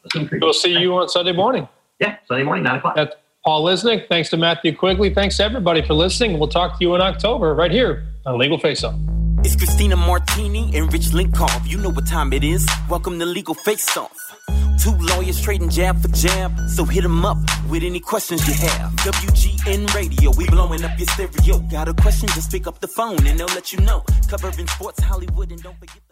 We'll 0.40 0.52
see 0.52 0.78
you 0.78 0.94
on 0.94 1.08
Sunday 1.08 1.32
morning. 1.32 1.68
Yeah, 1.98 2.16
Sunday 2.28 2.44
morning, 2.44 2.62
9 2.64 2.76
o'clock. 2.76 2.94
That's 2.94 3.14
Paul 3.44 3.64
Lisnek. 3.64 4.08
Thanks 4.08 4.30
to 4.30 4.36
Matthew 4.36 4.76
Quigley. 4.76 5.12
Thanks 5.12 5.40
everybody 5.40 5.82
for 5.84 5.94
listening. 5.94 6.38
We'll 6.38 6.48
talk 6.48 6.78
to 6.78 6.84
you 6.84 6.94
in 6.94 7.00
October 7.00 7.54
right 7.54 7.72
here 7.72 8.06
on 8.24 8.38
Legal 8.38 8.58
Face 8.58 8.84
Off. 8.84 8.94
It's 9.40 9.56
Christina 9.56 9.96
Martini 9.96 10.70
and 10.76 10.92
Rich 10.92 11.06
Lenkov. 11.06 11.68
You 11.68 11.78
know 11.78 11.90
what 11.90 12.06
time 12.06 12.32
it 12.32 12.44
is. 12.44 12.68
Welcome 12.88 13.18
to 13.18 13.26
Legal 13.26 13.54
Face 13.54 13.96
Off. 13.96 14.55
Two 14.78 14.96
lawyers 14.98 15.40
trading 15.40 15.68
jab 15.68 16.00
for 16.00 16.08
jab, 16.08 16.52
so 16.68 16.84
hit 16.84 17.02
them 17.02 17.24
up 17.24 17.38
with 17.68 17.82
any 17.82 18.00
questions 18.00 18.46
you 18.46 18.54
have. 18.54 18.92
WGN 18.96 19.92
Radio, 19.94 20.30
we 20.36 20.46
blowing 20.46 20.84
up 20.84 20.98
your 20.98 21.08
stereo. 21.08 21.58
Got 21.70 21.88
a 21.88 21.94
question? 21.94 22.28
Just 22.28 22.50
pick 22.50 22.66
up 22.66 22.80
the 22.80 22.88
phone 22.88 23.26
and 23.26 23.38
they'll 23.38 23.46
let 23.48 23.72
you 23.72 23.80
know. 23.80 24.04
Covering 24.28 24.66
sports, 24.68 25.02
Hollywood, 25.02 25.50
and 25.50 25.62
don't 25.62 25.78
forget. 25.78 26.05